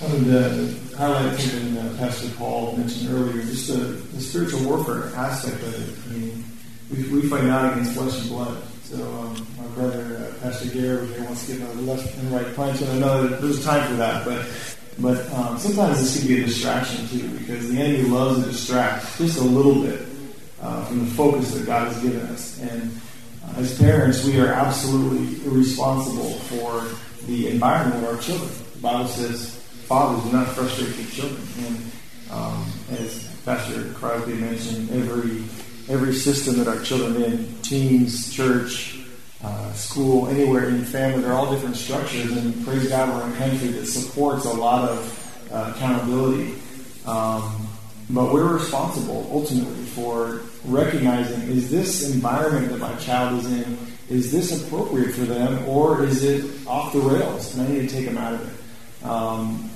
I 0.00 0.06
wanted 0.06 0.24
to 0.24 0.96
highlight 0.96 1.38
something 1.38 1.78
uh, 1.78 1.96
Pastor 1.98 2.28
Paul 2.36 2.76
mentioned 2.76 3.10
earlier, 3.10 3.42
just 3.42 3.68
the, 3.68 3.74
the, 3.74 4.20
spiritual 4.20 4.64
warfare 4.64 5.14
aspect 5.14 5.62
of 5.62 5.72
it. 5.72 6.10
I 6.10 6.18
mean, 6.18 6.44
we, 6.90 7.20
we 7.20 7.28
fight 7.28 7.44
not 7.44 7.72
against 7.72 7.94
flesh 7.94 8.20
and 8.20 8.28
blood. 8.28 8.62
So 8.84 9.02
um, 9.02 9.46
my 9.56 9.66
brother, 9.68 10.28
uh, 10.28 10.42
Pastor 10.42 10.68
Gary, 10.68 11.08
wants 11.22 11.46
to 11.46 11.56
give 11.56 11.78
a 11.78 11.82
left 11.82 12.14
and 12.18 12.30
right 12.30 12.54
punch, 12.54 12.82
and 12.82 12.90
I 12.90 12.98
know 12.98 13.26
that 13.26 13.40
there's 13.40 13.64
time 13.64 13.88
for 13.88 13.96
that, 13.96 14.26
but 14.26 14.46
but 14.98 15.32
um, 15.32 15.58
sometimes 15.58 16.00
this 16.00 16.18
can 16.18 16.28
be 16.28 16.42
a 16.42 16.46
distraction 16.46 17.08
too, 17.08 17.28
because 17.38 17.70
the 17.70 17.80
enemy 17.80 18.02
loves 18.08 18.44
to 18.44 18.50
distract 18.50 19.16
just 19.16 19.38
a 19.38 19.42
little 19.42 19.80
bit 19.80 20.00
uh, 20.60 20.84
from 20.84 21.00
the 21.00 21.10
focus 21.12 21.54
that 21.54 21.66
God 21.66 21.88
has 21.88 22.02
given 22.02 22.20
us. 22.26 22.60
And 22.60 23.00
uh, 23.44 23.60
as 23.60 23.76
parents, 23.78 24.22
we 24.22 24.38
are 24.38 24.52
absolutely 24.52 25.48
responsible 25.48 26.34
for 26.50 26.86
the 27.26 27.48
environment 27.48 28.04
of 28.04 28.14
our 28.14 28.20
children. 28.20 28.50
The 28.74 28.80
Bible 28.80 29.08
says, 29.08 29.54
"Fathers 29.88 30.22
do 30.24 30.36
not 30.36 30.48
frustrate 30.48 30.94
your 30.94 31.08
children." 31.08 31.42
And 31.64 31.90
um, 32.30 32.66
as 32.90 33.34
Pastor 33.46 33.94
Crosby 33.94 34.34
mentioned, 34.34 34.90
every 34.90 35.42
every 35.88 36.14
system 36.14 36.56
that 36.58 36.68
our 36.68 36.80
children 36.82 37.22
in, 37.22 37.62
teens, 37.64 38.32
church, 38.32 38.98
uh, 39.42 39.72
school, 39.72 40.28
anywhere 40.28 40.68
in 40.68 40.84
family, 40.84 41.22
they're 41.22 41.32
all 41.32 41.52
different 41.52 41.76
structures. 41.76 42.30
And 42.36 42.64
praise 42.64 42.88
God, 42.88 43.08
we're 43.08 43.26
in 43.26 43.32
a 43.32 43.36
country 43.36 43.68
that 43.68 43.86
supports 43.86 44.44
a 44.44 44.52
lot 44.52 44.88
of 44.88 45.50
uh, 45.52 45.72
accountability. 45.74 46.54
Um, 47.06 47.68
but 48.10 48.32
we're 48.32 48.54
responsible 48.54 49.28
ultimately 49.32 49.84
for 49.84 50.42
recognizing 50.64 51.42
is 51.48 51.70
this 51.70 52.12
environment 52.12 52.70
that 52.70 52.78
my 52.78 52.94
child 52.96 53.40
is 53.40 53.52
in, 53.52 53.78
is 54.08 54.30
this 54.30 54.62
appropriate 54.62 55.12
for 55.12 55.22
them, 55.22 55.66
or 55.66 56.04
is 56.04 56.22
it 56.22 56.66
off 56.66 56.92
the 56.92 57.00
rails? 57.00 57.56
And 57.56 57.66
I 57.66 57.72
need 57.72 57.88
to 57.88 57.94
take 57.94 58.04
them 58.04 58.18
out 58.18 58.34
of 58.34 58.48
it. 58.48 59.06
Um, 59.06 59.70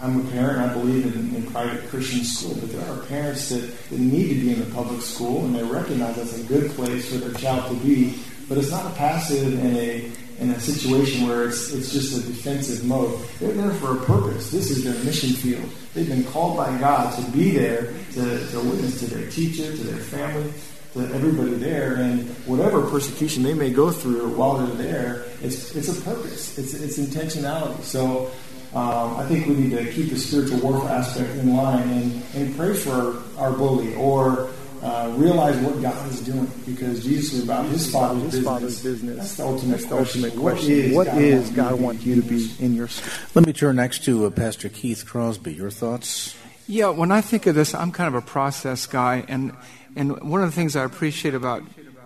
I'm 0.00 0.26
a 0.26 0.30
parent, 0.30 0.58
I 0.58 0.72
believe 0.74 1.06
in, 1.06 1.34
in 1.34 1.50
private 1.50 1.88
Christian 1.88 2.22
school, 2.22 2.54
but 2.60 2.70
there 2.70 2.86
are 2.86 2.98
parents 3.06 3.48
that, 3.48 3.60
that 3.88 3.98
need 3.98 4.28
to 4.28 4.34
be 4.34 4.52
in 4.52 4.60
the 4.60 4.74
public 4.74 5.00
school, 5.00 5.46
and 5.46 5.54
they 5.54 5.62
recognize 5.62 6.16
that's 6.16 6.38
a 6.38 6.44
good 6.44 6.70
place 6.72 7.10
for 7.10 7.16
their 7.16 7.32
child 7.34 7.70
to 7.70 7.82
be, 7.82 8.18
but 8.46 8.58
it's 8.58 8.70
not 8.70 8.84
a 8.84 8.94
passive 8.94 9.54
in 9.54 9.76
a 9.76 10.10
in 10.38 10.50
a 10.50 10.60
situation 10.60 11.26
where 11.26 11.48
it's 11.48 11.72
it's 11.72 11.90
just 11.90 12.14
a 12.18 12.26
defensive 12.26 12.84
mode. 12.84 13.18
They're 13.40 13.52
there 13.52 13.72
for 13.72 13.96
a 13.96 14.04
purpose. 14.04 14.50
This 14.50 14.70
is 14.70 14.84
their 14.84 15.02
mission 15.02 15.30
field. 15.30 15.64
They've 15.94 16.06
been 16.06 16.24
called 16.24 16.58
by 16.58 16.76
God 16.78 17.16
to 17.18 17.30
be 17.30 17.52
there 17.52 17.94
to, 18.12 18.50
to 18.50 18.60
witness 18.60 19.00
to 19.00 19.06
their 19.06 19.30
teacher, 19.30 19.74
to 19.74 19.82
their 19.82 19.96
family, 19.96 20.52
to 20.92 21.00
everybody 21.14 21.54
there, 21.54 21.94
and 21.94 22.28
whatever 22.44 22.82
persecution 22.82 23.42
they 23.44 23.54
may 23.54 23.70
go 23.70 23.90
through 23.90 24.28
while 24.36 24.58
they're 24.58 24.76
there, 24.76 25.24
it's 25.40 25.74
it's 25.74 25.88
a 25.88 26.02
purpose, 26.02 26.58
it's 26.58 26.74
it's 26.74 26.98
intentionality. 26.98 27.82
So. 27.82 28.30
Um, 28.74 29.16
I 29.16 29.26
think 29.26 29.46
we 29.46 29.54
need 29.54 29.70
to 29.70 29.90
keep 29.90 30.10
the 30.10 30.18
spiritual 30.18 30.58
warfare 30.60 30.90
aspect 30.90 31.30
in 31.36 31.56
line 31.56 31.88
and, 31.88 32.22
and 32.34 32.56
pray 32.56 32.74
for 32.74 33.22
our 33.38 33.52
bully 33.52 33.94
or 33.94 34.50
uh, 34.82 35.12
realize 35.16 35.56
what 35.58 35.80
God 35.80 36.10
is 36.10 36.20
doing 36.20 36.50
because 36.66 37.02
Jesus 37.02 37.34
is 37.34 37.44
about 37.44 37.66
His 37.66 37.90
Father's, 37.90 38.22
his 38.22 38.30
business. 38.32 38.44
Father's 38.44 38.82
business. 38.82 39.16
That's 39.16 39.36
the 39.36 39.44
ultimate, 39.44 39.70
That's 39.70 39.84
the 39.84 39.96
question. 39.96 40.24
ultimate 40.24 40.40
question. 40.40 40.70
What 40.70 40.78
is, 40.78 40.94
what 40.94 41.06
God, 41.06 41.18
is 41.18 41.50
God 41.50 41.80
want 41.80 42.06
you 42.06 42.14
to 42.16 42.22
be 42.22 42.50
in 42.60 42.74
your 42.74 42.88
school? 42.88 43.12
Let 43.34 43.46
me 43.46 43.52
turn 43.52 43.76
next 43.76 44.04
to 44.04 44.26
uh, 44.26 44.30
Pastor 44.30 44.68
Keith 44.68 45.06
Crosby. 45.06 45.54
Your 45.54 45.70
thoughts? 45.70 46.36
Yeah, 46.68 46.88
when 46.90 47.12
I 47.12 47.20
think 47.20 47.46
of 47.46 47.54
this, 47.54 47.74
I'm 47.74 47.92
kind 47.92 48.08
of 48.08 48.14
a 48.14 48.26
process 48.26 48.86
guy, 48.86 49.24
and 49.28 49.56
and 49.94 50.20
one 50.30 50.42
of 50.42 50.50
the 50.50 50.54
things 50.54 50.76
I 50.76 50.84
appreciate 50.84 51.34
about 51.34 51.62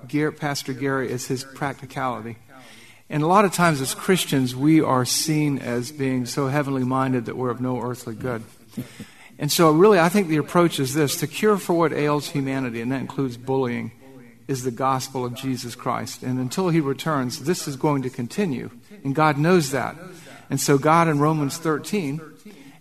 Gary, 0.06 0.32
Pastor 0.32 0.72
Gary 0.72 1.10
is 1.10 1.26
his 1.26 1.44
practicality. 1.44 2.36
And 3.10 3.24
a 3.24 3.26
lot 3.26 3.44
of 3.44 3.52
times 3.52 3.80
as 3.80 3.92
Christians, 3.92 4.54
we 4.54 4.80
are 4.80 5.04
seen 5.04 5.58
as 5.58 5.90
being 5.90 6.26
so 6.26 6.46
heavenly 6.46 6.84
minded 6.84 7.26
that 7.26 7.36
we're 7.36 7.50
of 7.50 7.60
no 7.60 7.82
earthly 7.82 8.14
good. 8.14 8.44
And 9.36 9.50
so, 9.50 9.72
really, 9.72 9.98
I 9.98 10.08
think 10.08 10.28
the 10.28 10.36
approach 10.36 10.78
is 10.78 10.94
this 10.94 11.16
the 11.16 11.26
cure 11.26 11.56
for 11.56 11.74
what 11.74 11.92
ails 11.92 12.28
humanity, 12.28 12.80
and 12.80 12.92
that 12.92 13.00
includes 13.00 13.36
bullying, 13.36 13.90
is 14.46 14.62
the 14.62 14.70
gospel 14.70 15.24
of 15.24 15.34
Jesus 15.34 15.74
Christ. 15.74 16.22
And 16.22 16.38
until 16.38 16.68
he 16.68 16.78
returns, 16.78 17.40
this 17.40 17.66
is 17.66 17.74
going 17.74 18.02
to 18.02 18.10
continue. 18.10 18.70
And 19.02 19.12
God 19.12 19.38
knows 19.38 19.72
that. 19.72 19.96
And 20.48 20.60
so, 20.60 20.78
God 20.78 21.08
in 21.08 21.18
Romans 21.18 21.56
13 21.58 22.20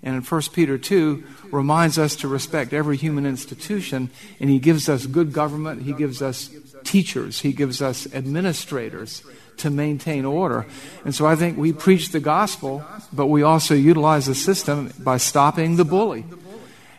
and 0.03 0.15
in 0.15 0.21
1 0.21 0.41
Peter 0.53 0.77
2 0.77 1.23
reminds 1.51 1.97
us 1.97 2.15
to 2.17 2.27
respect 2.27 2.71
every 2.71 2.97
human 2.97 3.25
institution, 3.25 4.11
and 4.39 4.49
he 4.51 4.59
gives 4.59 4.89
us 4.89 5.07
good 5.07 5.33
government, 5.33 5.81
he 5.81 5.93
gives 5.93 6.21
us 6.21 6.49
teachers, 6.89 7.41
he 7.41 7.53
gives 7.53 7.81
us 7.81 8.11
administrators 8.13 9.21
to 9.57 9.69
maintain 9.69 10.25
order. 10.25 10.65
And 11.05 11.13
so 11.13 11.27
I 11.27 11.35
think 11.35 11.55
we 11.57 11.71
preach 11.71 12.09
the 12.09 12.19
gospel, 12.19 12.83
but 13.13 13.27
we 13.27 13.43
also 13.43 13.75
utilize 13.75 14.25
the 14.25 14.33
system 14.33 14.91
by 14.97 15.17
stopping 15.17 15.75
the 15.75 15.85
bully. 15.85 16.25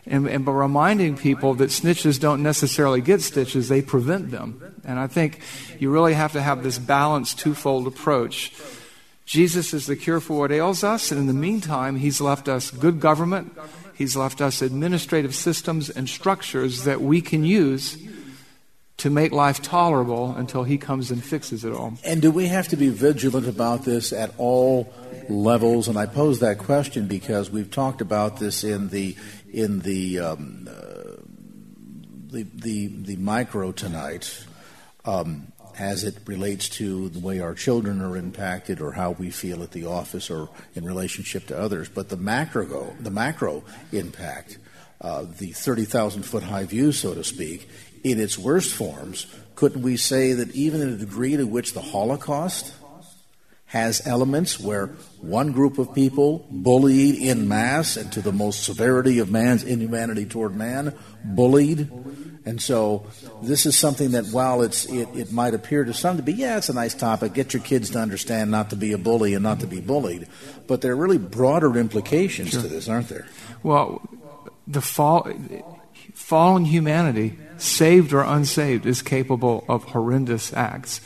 And, 0.05 0.27
and 0.27 0.45
by 0.45 0.53
reminding 0.53 1.17
people 1.17 1.53
that 1.55 1.69
snitches 1.69 2.19
don't 2.19 2.41
necessarily 2.41 3.01
get 3.01 3.21
stitches, 3.21 3.67
they 3.67 3.81
prevent 3.81 4.31
them. 4.31 4.61
And 4.83 4.97
I 4.97 5.07
think 5.07 5.41
you 5.77 5.91
really 5.91 6.13
have 6.13 6.31
to 6.31 6.41
have 6.41 6.63
this 6.63 6.79
balanced 6.79 7.37
twofold 7.37 7.85
approach. 7.85 8.53
Jesus 9.25 9.73
is 9.73 9.85
the 9.85 9.95
cure 9.95 10.19
for 10.19 10.39
what 10.39 10.51
ails 10.51 10.83
us, 10.83 11.11
and 11.11 11.19
in 11.19 11.27
the 11.27 11.33
meantime, 11.33 11.97
He's 11.97 12.19
left 12.19 12.47
us 12.49 12.71
good 12.71 12.99
government, 12.99 13.55
He's 13.93 14.15
left 14.15 14.41
us 14.41 14.61
administrative 14.61 15.35
systems 15.35 15.89
and 15.89 16.09
structures 16.09 16.85
that 16.85 17.01
we 17.01 17.21
can 17.21 17.45
use 17.45 17.97
to 19.01 19.09
make 19.09 19.31
life 19.31 19.63
tolerable 19.63 20.35
until 20.35 20.63
he 20.63 20.77
comes 20.77 21.09
and 21.09 21.23
fixes 21.23 21.65
it 21.65 21.73
all. 21.73 21.97
And 22.05 22.21
do 22.21 22.29
we 22.29 22.47
have 22.47 22.67
to 22.67 22.75
be 22.75 22.89
vigilant 22.89 23.47
about 23.47 23.83
this 23.83 24.13
at 24.13 24.31
all 24.37 24.93
levels? 25.27 25.87
And 25.87 25.97
I 25.97 26.05
pose 26.05 26.39
that 26.41 26.59
question 26.59 27.07
because 27.07 27.49
we've 27.49 27.71
talked 27.71 28.01
about 28.01 28.37
this 28.37 28.63
in 28.63 28.89
the 28.89 29.15
in 29.51 29.79
the 29.79 30.19
um, 30.19 30.69
uh, 30.69 31.17
the, 32.27 32.43
the, 32.53 32.87
the 32.87 33.15
micro 33.15 33.71
tonight. 33.71 34.45
Um, 35.03 35.51
as 35.79 36.03
it 36.03 36.17
relates 36.25 36.67
to 36.67 37.09
the 37.09 37.19
way 37.19 37.39
our 37.39 37.55
children 37.55 38.01
are 38.01 38.17
impacted 38.17 38.81
or 38.81 38.91
how 38.91 39.11
we 39.11 39.31
feel 39.31 39.63
at 39.63 39.71
the 39.71 39.85
office 39.85 40.29
or 40.29 40.49
in 40.75 40.85
relationship 40.85 41.47
to 41.47 41.57
others. 41.57 41.89
But 41.89 42.09
the 42.09 42.17
macro, 42.17 42.93
the 42.99 43.09
macro 43.09 43.63
impact, 43.91 44.59
uh, 44.99 45.23
the 45.23 45.53
30,000 45.53 46.23
foot 46.23 46.43
high 46.43 46.65
view, 46.65 46.91
so 46.91 47.15
to 47.15 47.23
speak, 47.23 47.67
in 48.03 48.19
its 48.19 48.37
worst 48.37 48.73
forms, 48.73 49.27
couldn't 49.55 49.81
we 49.81 49.97
say 49.97 50.33
that 50.33 50.53
even 50.55 50.81
in 50.81 50.89
a 50.89 50.97
degree 50.97 51.37
to 51.37 51.45
which 51.45 51.73
the 51.73 51.81
Holocaust 51.81 52.73
has 53.71 54.05
elements 54.05 54.59
where 54.59 54.87
one 55.21 55.53
group 55.53 55.77
of 55.77 55.95
people 55.95 56.45
bullied 56.51 57.15
in 57.15 57.47
mass 57.47 57.95
and 57.95 58.11
to 58.11 58.21
the 58.21 58.31
most 58.33 58.65
severity 58.65 59.19
of 59.19 59.31
man's 59.31 59.63
inhumanity 59.63 60.25
toward 60.25 60.53
man, 60.53 60.93
bullied. 61.23 61.89
And 62.43 62.61
so 62.61 63.05
this 63.41 63.65
is 63.65 63.77
something 63.77 64.11
that 64.11 64.25
while 64.25 64.61
it's 64.61 64.85
it, 64.87 65.07
it 65.15 65.31
might 65.31 65.53
appear 65.53 65.85
to 65.85 65.93
some 65.93 66.17
to 66.17 66.23
be, 66.23 66.33
yeah, 66.33 66.57
it's 66.57 66.67
a 66.67 66.73
nice 66.73 66.93
topic, 66.93 67.33
get 67.33 67.53
your 67.53 67.63
kids 67.63 67.91
to 67.91 67.99
understand 67.99 68.51
not 68.51 68.71
to 68.71 68.75
be 68.75 68.91
a 68.91 68.97
bully 68.97 69.35
and 69.35 69.43
not 69.43 69.61
to 69.61 69.67
be 69.67 69.79
bullied. 69.79 70.27
But 70.67 70.81
there 70.81 70.91
are 70.91 70.97
really 70.97 71.17
broader 71.17 71.77
implications 71.77 72.49
sure. 72.49 72.63
to 72.63 72.67
this, 72.67 72.89
aren't 72.89 73.07
there? 73.07 73.27
Well, 73.63 74.01
the 74.67 74.81
fall 74.81 75.31
fallen 76.31 76.63
humanity 76.63 77.35
saved 77.57 78.13
or 78.13 78.21
unsaved, 78.21 78.85
is 78.85 79.01
capable 79.01 79.65
of 79.67 79.83
horrendous 79.83 80.53
acts. 80.53 81.01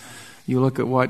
You 0.46 0.62
look 0.62 0.78
at 0.78 0.88
what 0.88 1.10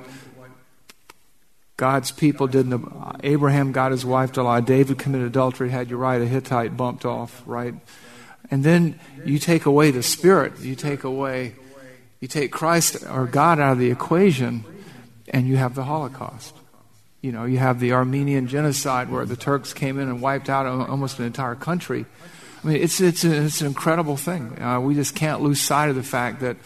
God's 1.76 2.14
people 2.14 2.48
did. 2.48 2.70
The, 2.70 2.80
Abraham 3.26 3.74
got 3.74 3.92
his 3.92 4.06
wife 4.06 4.32
to 4.32 4.44
lie. 4.44 4.62
David 4.62 5.00
committed 5.00 5.28
adultery, 5.28 5.70
had 5.70 5.90
Uriah 5.90 6.26
Hittite 6.26 6.78
bumped 6.78 7.04
off, 7.04 7.44
right? 7.46 7.74
And 8.50 8.64
then 8.64 8.98
you 9.26 9.38
take 9.38 9.66
away 9.66 9.92
the 9.92 10.02
Spirit. 10.02 10.62
You 10.62 10.76
take 10.76 11.04
away, 11.04 11.56
you 12.22 12.30
take 12.30 12.54
Christ 12.54 13.04
or 13.12 13.26
God 13.26 13.60
out 13.60 13.74
of 13.74 13.80
the 13.80 13.92
equation, 13.92 14.64
and 15.28 15.46
you 15.46 15.58
have 15.58 15.76
the 15.76 15.84
Holocaust. 15.84 16.56
You 17.20 17.34
know, 17.34 17.44
you 17.44 17.58
have 17.58 17.82
the 17.82 17.92
Armenian 17.92 18.48
genocide 18.48 19.12
where 19.12 19.26
the 19.26 19.36
Turks 19.36 19.74
came 19.74 20.00
in 20.00 20.08
and 20.08 20.22
wiped 20.22 20.50
out 20.50 20.66
almost 20.66 21.20
an 21.20 21.26
entire 21.26 21.56
country. 21.56 22.06
I 22.66 22.70
mean, 22.70 22.82
it's, 22.82 23.00
it's, 23.00 23.24
a, 23.24 23.44
it's 23.44 23.62
an 23.62 23.68
incredible 23.68 24.18
thing. 24.18 24.60
Uh, 24.60 24.80
we 24.80 24.96
just 24.96 25.14
can't 25.14 25.42
lose 25.42 25.62
sight 25.62 25.90
of 25.90 25.96
the 25.96 26.04
fact 26.04 26.40
that 26.40 26.58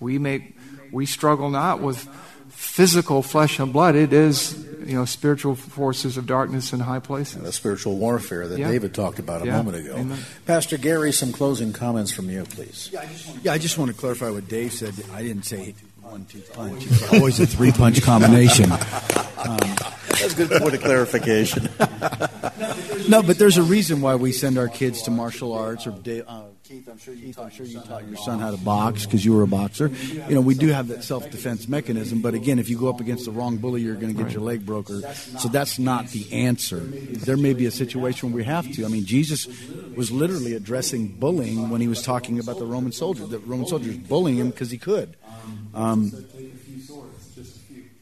we 0.00 0.18
make, 0.18 0.56
we 0.90 1.04
struggle 1.04 1.50
not 1.50 1.80
with 1.80 2.08
physical 2.48 3.22
flesh 3.22 3.58
and 3.58 3.70
blood. 3.70 3.94
It 3.94 4.14
is, 4.14 4.56
you 4.86 4.94
know, 4.94 5.04
spiritual 5.04 5.54
forces 5.54 6.16
of 6.16 6.26
darkness 6.26 6.72
in 6.72 6.80
high 6.80 7.00
places. 7.00 7.36
And 7.36 7.44
the 7.44 7.52
spiritual 7.52 7.98
warfare 7.98 8.48
that 8.48 8.58
yeah. 8.58 8.70
David 8.70 8.94
talked 8.94 9.18
about 9.18 9.42
a 9.42 9.46
yeah. 9.46 9.56
moment 9.58 9.76
ago. 9.76 9.96
Amen. 9.96 10.18
Pastor 10.46 10.78
Gary, 10.78 11.12
some 11.12 11.32
closing 11.32 11.74
comments 11.74 12.10
from 12.10 12.30
you, 12.30 12.44
please. 12.44 12.88
Yeah 12.90 13.00
I, 13.00 13.08
yeah, 13.42 13.52
I 13.52 13.58
just 13.58 13.76
want 13.76 13.90
to 13.90 13.96
clarify 13.96 14.30
what 14.30 14.48
Dave 14.48 14.72
said. 14.72 14.94
I 15.12 15.22
didn't 15.22 15.44
say 15.44 15.74
one 16.00 16.24
two 16.24 16.40
punch. 16.40 16.86
It's 16.86 17.12
always 17.12 17.38
a 17.38 17.46
three 17.46 17.72
punch 17.72 18.02
combination. 18.02 18.72
Um, 19.38 19.56
That's 20.08 20.32
a 20.32 20.36
good 20.36 20.50
point 20.50 20.74
of 20.74 20.80
clarification. 20.80 21.68
no, 23.08 23.22
but 23.22 23.38
there's 23.38 23.56
a 23.56 23.62
reason 23.62 24.00
why 24.00 24.14
we 24.14 24.32
send 24.32 24.58
our 24.58 24.68
kids 24.68 25.02
to 25.02 25.10
martial 25.10 25.52
arts 25.52 25.86
or. 25.86 25.92
Uh, 25.92 26.42
Keith, 26.68 26.86
I'm 26.86 26.98
sure 26.98 27.14
you, 27.14 27.32
I'm 27.38 27.48
sure 27.48 27.64
you 27.64 27.80
taught 27.80 28.06
your 28.06 28.18
son 28.18 28.40
how 28.40 28.50
to 28.50 28.58
box 28.58 29.06
because 29.06 29.24
you 29.24 29.32
were 29.32 29.42
a 29.42 29.46
boxer. 29.46 29.88
You 29.88 30.34
know, 30.34 30.42
we 30.42 30.54
do 30.54 30.68
have 30.68 30.88
that 30.88 31.02
self 31.02 31.30
defense 31.30 31.66
mechanism, 31.66 32.20
but 32.20 32.34
again, 32.34 32.58
if 32.58 32.68
you 32.68 32.78
go 32.78 32.90
up 32.90 33.00
against 33.00 33.24
the 33.24 33.30
wrong 33.30 33.56
bully, 33.56 33.80
you're 33.80 33.94
going 33.94 34.14
to 34.14 34.22
get 34.22 34.34
your 34.34 34.42
leg 34.42 34.66
broken. 34.66 35.00
So 35.14 35.48
that's 35.48 35.78
not 35.78 36.08
the 36.08 36.30
answer. 36.30 36.80
There 36.80 37.38
may 37.38 37.54
be 37.54 37.64
a 37.64 37.70
situation 37.70 38.30
where 38.30 38.36
we 38.36 38.44
have 38.44 38.70
to. 38.72 38.84
I 38.84 38.88
mean, 38.88 39.06
Jesus 39.06 39.46
was 39.96 40.10
literally 40.10 40.52
addressing 40.52 41.08
bullying 41.08 41.70
when 41.70 41.80
he 41.80 41.88
was 41.88 42.02
talking 42.02 42.38
about 42.38 42.58
the 42.58 42.66
Roman 42.66 42.92
soldiers. 42.92 43.30
The 43.30 43.38
Roman 43.38 43.66
soldiers 43.66 43.96
bullying 43.96 44.36
him 44.36 44.50
because 44.50 44.70
he 44.70 44.76
could. 44.76 45.16
Um, 45.72 46.12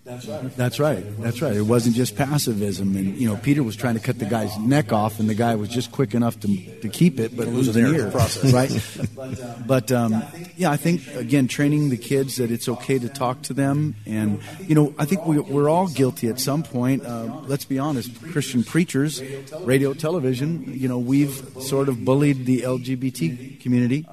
that's 0.07 0.27
right. 0.29 0.57
That's 0.57 0.79
right. 0.79 1.21
That's 1.21 1.43
right. 1.43 1.57
It 1.57 1.63
wasn't 1.63 1.97
just 1.97 2.15
passivism, 2.15 2.97
and 2.97 3.19
you 3.19 3.29
know, 3.29 3.37
Peter 3.37 3.65
was 3.65 3.75
trying 3.75 3.95
to 3.95 4.01
cut 4.01 4.21
the 4.21 4.25
guy's 4.25 4.57
neck 4.57 4.93
off, 4.93 5.19
and 5.19 5.29
the 5.29 5.35
guy 5.35 5.57
was 5.57 5.69
just 5.69 5.91
quick 5.91 6.15
enough 6.15 6.39
to 6.41 6.81
to 6.81 6.89
keep 6.89 7.19
it, 7.19 7.37
but 7.37 7.49
lose 7.49 7.75
an 7.75 7.93
ear. 7.93 8.09
Process. 8.13 8.53
Right. 8.53 9.67
but 9.67 9.91
um, 9.91 10.23
yeah, 10.57 10.71
I 10.71 10.77
think 10.77 11.13
again, 11.17 11.49
training 11.49 11.91
the 11.91 11.97
kids 11.97 12.37
that 12.37 12.53
it's 12.53 12.69
okay 12.69 13.01
to 13.01 13.09
talk 13.09 13.43
to 13.43 13.53
them, 13.53 13.97
and 14.07 14.41
you 14.61 14.77
know, 14.77 14.95
I 14.97 15.07
think 15.07 15.27
we, 15.27 15.41
we're 15.41 15.69
all 15.69 15.89
guilty 15.89 16.29
at 16.29 16.39
some 16.39 16.63
point. 16.63 17.05
Uh, 17.05 17.41
let's 17.47 17.65
be 17.65 17.81
honest, 17.81 18.15
Christian 18.31 18.63
preachers, 18.63 19.21
radio, 19.63 19.93
television. 19.93 20.73
You 20.73 20.87
know, 20.87 20.99
we've 21.01 21.35
sort 21.59 21.89
of 21.89 22.05
bullied 22.05 22.47
the 22.47 22.61
LGBT 22.61 23.61
community. 23.61 24.07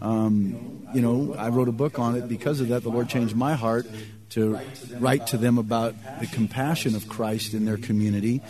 Um, 0.00 0.84
you 0.92 1.00
know, 1.00 1.34
I 1.38 1.48
wrote 1.48 1.68
a 1.68 1.72
book 1.72 1.98
on 1.98 2.16
it 2.16 2.28
because 2.28 2.60
of 2.60 2.68
that. 2.68 2.82
The 2.82 2.90
Lord 2.90 3.08
changed 3.08 3.34
my 3.34 3.54
heart 3.54 3.86
to 4.30 4.58
write 4.98 5.28
to 5.28 5.38
them 5.38 5.58
about 5.58 5.94
the 6.20 6.26
compassion 6.26 6.94
of 6.94 7.08
Christ 7.08 7.54
in 7.54 7.64
their 7.64 7.78
community. 7.78 8.42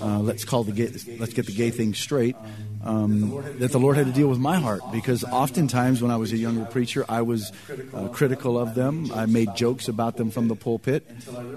Uh, 0.00 0.18
let's 0.20 0.44
call 0.44 0.64
the 0.64 0.72
gay, 0.72 0.92
let's 1.18 1.34
get 1.34 1.46
the 1.46 1.54
gay 1.54 1.70
thing 1.70 1.94
straight. 1.94 2.36
Um, 2.84 3.42
that 3.60 3.72
the 3.72 3.78
Lord 3.78 3.96
had 3.96 4.06
to 4.06 4.12
deal 4.12 4.28
with 4.28 4.38
my 4.38 4.58
heart 4.58 4.82
because 4.92 5.24
oftentimes 5.24 6.02
when 6.02 6.10
I 6.10 6.16
was 6.16 6.32
a 6.32 6.36
younger 6.36 6.66
preacher, 6.66 7.06
I 7.08 7.22
was 7.22 7.50
uh, 7.94 8.08
critical 8.08 8.58
of 8.58 8.74
them. 8.74 9.10
I 9.10 9.24
made 9.24 9.56
jokes 9.56 9.88
about 9.88 10.18
them 10.18 10.30
from 10.30 10.48
the 10.48 10.54
pulpit 10.54 11.08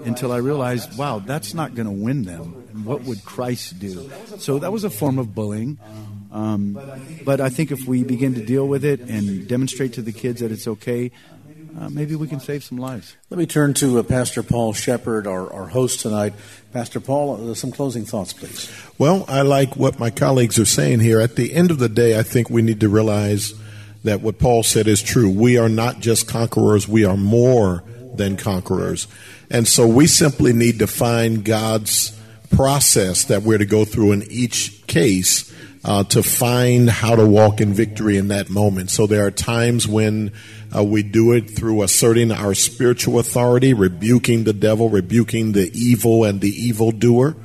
until 0.06 0.32
I 0.32 0.38
realized, 0.38 0.96
wow, 0.96 1.18
that's 1.18 1.52
not 1.52 1.74
going 1.74 1.86
to 1.86 1.92
win 1.92 2.22
them. 2.22 2.84
What 2.84 3.02
would 3.02 3.26
Christ 3.26 3.78
do? 3.78 4.10
So 4.38 4.58
that 4.58 4.72
was 4.72 4.84
a 4.84 4.90
form 4.90 5.18
of 5.18 5.34
bullying. 5.34 5.78
Um, 6.32 6.78
but 7.24 7.42
I 7.42 7.50
think 7.50 7.72
if 7.72 7.86
we 7.86 8.04
begin 8.04 8.34
to 8.34 8.44
deal 8.44 8.66
with 8.66 8.84
it 8.84 9.00
and 9.00 9.46
demonstrate 9.46 9.94
to 9.94 10.02
the 10.02 10.12
kids 10.12 10.40
that 10.40 10.50
it's 10.50 10.66
okay, 10.66 11.10
uh, 11.78 11.88
maybe 11.88 12.14
we 12.14 12.28
can 12.28 12.40
save 12.40 12.62
some 12.64 12.78
lives. 12.78 13.16
Let 13.30 13.38
me 13.38 13.46
turn 13.46 13.74
to 13.74 13.98
uh, 13.98 14.02
Pastor 14.02 14.42
Paul 14.42 14.72
Sheppard, 14.72 15.26
our, 15.26 15.52
our 15.52 15.68
host 15.68 16.00
tonight. 16.00 16.34
Pastor 16.72 17.00
Paul, 17.00 17.50
uh, 17.50 17.54
some 17.54 17.72
closing 17.72 18.04
thoughts, 18.04 18.32
please. 18.32 18.70
Well, 18.98 19.24
I 19.28 19.42
like 19.42 19.76
what 19.76 19.98
my 19.98 20.10
colleagues 20.10 20.58
are 20.58 20.64
saying 20.64 21.00
here. 21.00 21.20
At 21.20 21.36
the 21.36 21.54
end 21.54 21.70
of 21.70 21.78
the 21.78 21.88
day, 21.88 22.18
I 22.18 22.22
think 22.22 22.50
we 22.50 22.62
need 22.62 22.80
to 22.80 22.88
realize 22.88 23.54
that 24.04 24.20
what 24.20 24.38
Paul 24.38 24.62
said 24.62 24.86
is 24.86 25.02
true. 25.02 25.30
We 25.30 25.58
are 25.58 25.68
not 25.68 26.00
just 26.00 26.28
conquerors, 26.28 26.86
we 26.88 27.04
are 27.04 27.16
more 27.16 27.84
than 28.14 28.36
conquerors. 28.36 29.06
And 29.50 29.66
so 29.66 29.86
we 29.86 30.06
simply 30.06 30.52
need 30.52 30.78
to 30.80 30.86
find 30.86 31.44
God's 31.44 32.18
process 32.50 33.24
that 33.24 33.42
we're 33.42 33.58
to 33.58 33.66
go 33.66 33.84
through 33.84 34.12
in 34.12 34.22
each 34.30 34.86
case 34.86 35.54
uh, 35.84 36.04
to 36.04 36.22
find 36.22 36.90
how 36.90 37.14
to 37.14 37.26
walk 37.26 37.60
in 37.60 37.72
victory 37.72 38.16
in 38.16 38.28
that 38.28 38.50
moment. 38.50 38.90
So 38.90 39.06
there 39.06 39.26
are 39.26 39.30
times 39.30 39.86
when 39.86 40.32
uh, 40.74 40.84
we 40.84 41.02
do 41.02 41.32
it 41.32 41.50
through 41.50 41.82
asserting 41.82 42.32
our 42.32 42.54
spiritual 42.54 43.18
authority, 43.18 43.72
rebuking 43.72 44.44
the 44.44 44.52
devil, 44.52 44.90
rebuking 44.90 45.52
the 45.52 45.70
evil 45.72 46.24
and 46.24 46.40
the 46.40 46.50
evildoer. 46.50 47.36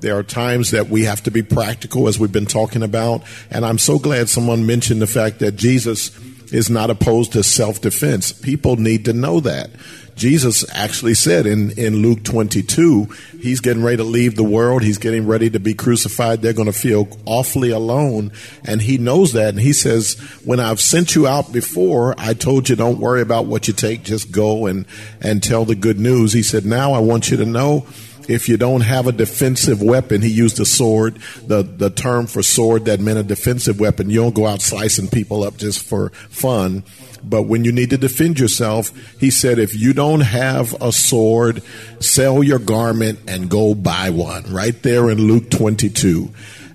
There 0.00 0.18
are 0.18 0.24
times 0.24 0.72
that 0.72 0.88
we 0.88 1.04
have 1.04 1.22
to 1.24 1.30
be 1.30 1.42
practical, 1.42 2.08
as 2.08 2.18
we've 2.18 2.32
been 2.32 2.46
talking 2.46 2.82
about. 2.82 3.22
And 3.50 3.64
I'm 3.64 3.78
so 3.78 4.00
glad 4.00 4.28
someone 4.28 4.66
mentioned 4.66 5.00
the 5.00 5.06
fact 5.06 5.38
that 5.38 5.52
Jesus 5.52 6.10
is 6.52 6.70
not 6.70 6.90
opposed 6.90 7.32
to 7.32 7.42
self 7.42 7.80
defense. 7.80 8.32
People 8.32 8.76
need 8.76 9.06
to 9.06 9.12
know 9.12 9.40
that. 9.40 9.70
Jesus 10.14 10.64
actually 10.74 11.14
said 11.14 11.46
in, 11.46 11.70
in 11.78 11.96
Luke 11.96 12.22
22, 12.22 13.04
he's 13.40 13.60
getting 13.60 13.82
ready 13.82 13.96
to 13.96 14.04
leave 14.04 14.36
the 14.36 14.44
world. 14.44 14.82
He's 14.82 14.98
getting 14.98 15.26
ready 15.26 15.48
to 15.50 15.58
be 15.58 15.74
crucified. 15.74 16.42
They're 16.42 16.52
going 16.52 16.66
to 16.66 16.72
feel 16.72 17.08
awfully 17.24 17.70
alone. 17.70 18.30
And 18.64 18.82
he 18.82 18.98
knows 18.98 19.32
that. 19.32 19.48
And 19.48 19.60
he 19.60 19.72
says, 19.72 20.18
when 20.44 20.60
I've 20.60 20.80
sent 20.80 21.14
you 21.14 21.26
out 21.26 21.52
before, 21.52 22.14
I 22.18 22.34
told 22.34 22.68
you 22.68 22.76
don't 22.76 23.00
worry 23.00 23.22
about 23.22 23.46
what 23.46 23.68
you 23.68 23.74
take. 23.74 24.04
Just 24.04 24.30
go 24.30 24.66
and, 24.66 24.86
and 25.20 25.42
tell 25.42 25.64
the 25.64 25.74
good 25.74 25.98
news. 25.98 26.32
He 26.32 26.42
said, 26.42 26.66
now 26.66 26.92
I 26.92 26.98
want 26.98 27.30
you 27.30 27.38
to 27.38 27.46
know 27.46 27.86
if 28.28 28.48
you 28.48 28.56
don't 28.56 28.82
have 28.82 29.06
a 29.06 29.12
defensive 29.12 29.82
weapon, 29.82 30.22
he 30.22 30.28
used 30.28 30.60
a 30.60 30.64
sword, 30.64 31.18
the, 31.46 31.62
the 31.62 31.90
term 31.90 32.26
for 32.26 32.42
sword 32.42 32.86
that 32.86 33.00
meant 33.00 33.18
a 33.18 33.22
defensive 33.22 33.80
weapon. 33.80 34.10
You 34.10 34.22
don't 34.22 34.34
go 34.34 34.46
out 34.46 34.60
slicing 34.60 35.08
people 35.08 35.42
up 35.42 35.56
just 35.56 35.82
for 35.82 36.10
fun. 36.30 36.84
But 37.24 37.42
when 37.42 37.64
you 37.64 37.72
need 37.72 37.90
to 37.90 37.98
defend 37.98 38.38
yourself, 38.38 38.90
he 39.20 39.30
said, 39.30 39.58
if 39.58 39.74
you 39.74 39.92
don't 39.92 40.20
have 40.20 40.74
a 40.82 40.92
sword, 40.92 41.62
sell 42.00 42.42
your 42.42 42.58
garment 42.58 43.20
and 43.28 43.48
go 43.48 43.74
buy 43.74 44.10
one. 44.10 44.52
Right 44.52 44.80
there 44.82 45.08
in 45.08 45.18
Luke 45.18 45.50
22. 45.50 46.30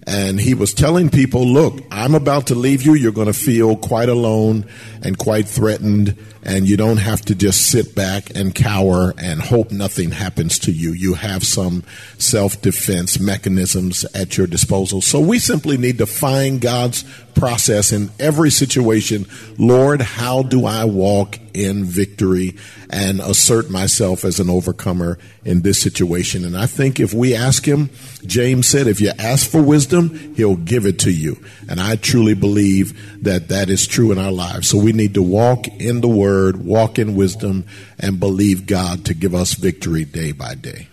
And 0.08 0.40
he 0.40 0.54
was 0.54 0.74
telling 0.74 1.10
people, 1.10 1.46
look, 1.46 1.82
I'm 1.92 2.16
about 2.16 2.48
to 2.48 2.56
leave 2.56 2.84
you. 2.84 2.94
You're 2.94 3.12
going 3.12 3.28
to 3.28 3.34
feel 3.34 3.76
quite 3.76 4.08
alone 4.08 4.66
and 5.02 5.18
quite 5.18 5.48
threatened 5.48 6.18
and 6.48 6.68
you 6.68 6.78
don't 6.78 6.98
have 6.98 7.22
to 7.24 7.36
just 7.36 7.70
sit 7.70 7.94
back 7.94 8.34
and 8.34 8.56
cower 8.56 9.14
and 9.18 9.42
hope 9.42 9.70
nothing 9.70 10.12
happens 10.12 10.58
to 10.60 10.72
you. 10.72 10.94
You 10.94 11.16
have 11.16 11.44
some 11.44 11.84
self 12.18 12.62
defense 12.62 13.20
mechanisms 13.20 14.06
at 14.16 14.38
your 14.38 14.48
disposal. 14.48 15.02
So 15.02 15.20
we 15.20 15.40
simply 15.40 15.78
need 15.78 15.98
to 15.98 16.06
find 16.06 16.62
God's 16.62 17.04
process 17.36 17.92
in 17.92 18.10
every 18.18 18.50
situation. 18.50 19.28
Lord, 19.58 20.02
how 20.02 20.42
do 20.42 20.66
I 20.66 20.86
walk 20.86 21.38
in 21.54 21.84
victory 21.84 22.56
and 22.90 23.20
assert 23.20 23.70
myself 23.70 24.24
as 24.24 24.40
an 24.40 24.50
overcomer 24.50 25.20
in 25.44 25.62
this 25.62 25.82
situation? 25.82 26.46
And 26.46 26.58
I 26.58 26.66
think 26.66 27.00
if 27.00 27.14
we 27.14 27.36
ask 27.36 27.66
Him, 27.68 27.90
James 28.26 28.68
said, 28.68 28.88
if 28.88 29.02
you 29.02 29.12
ask 29.20 29.48
for 29.48 29.62
wisdom, 29.62 30.34
He'll 30.36 30.56
give 30.56 30.86
it 30.86 31.00
to 31.00 31.12
you. 31.12 31.38
And 31.70 31.82
I 31.82 31.98
truly 31.98 32.36
believe 32.36 33.24
that 33.24 33.50
that 33.50 33.70
is 33.70 33.86
true 33.86 34.14
in 34.14 34.18
our 34.18 34.32
lives. 34.32 34.70
So 34.70 34.78
we 34.78 34.94
need 34.98 35.14
to 35.14 35.24
walk 35.24 35.68
in 35.68 36.02
the 36.02 36.08
Word, 36.08 36.58
walk 36.58 37.00
in 37.00 37.16
wisdom, 37.16 37.66
and 37.98 38.20
believe 38.20 38.66
God 38.66 39.06
to 39.06 39.14
give 39.14 39.34
us 39.34 39.54
victory 39.54 40.04
day 40.04 40.32
by 40.32 40.56
day. 40.56 40.90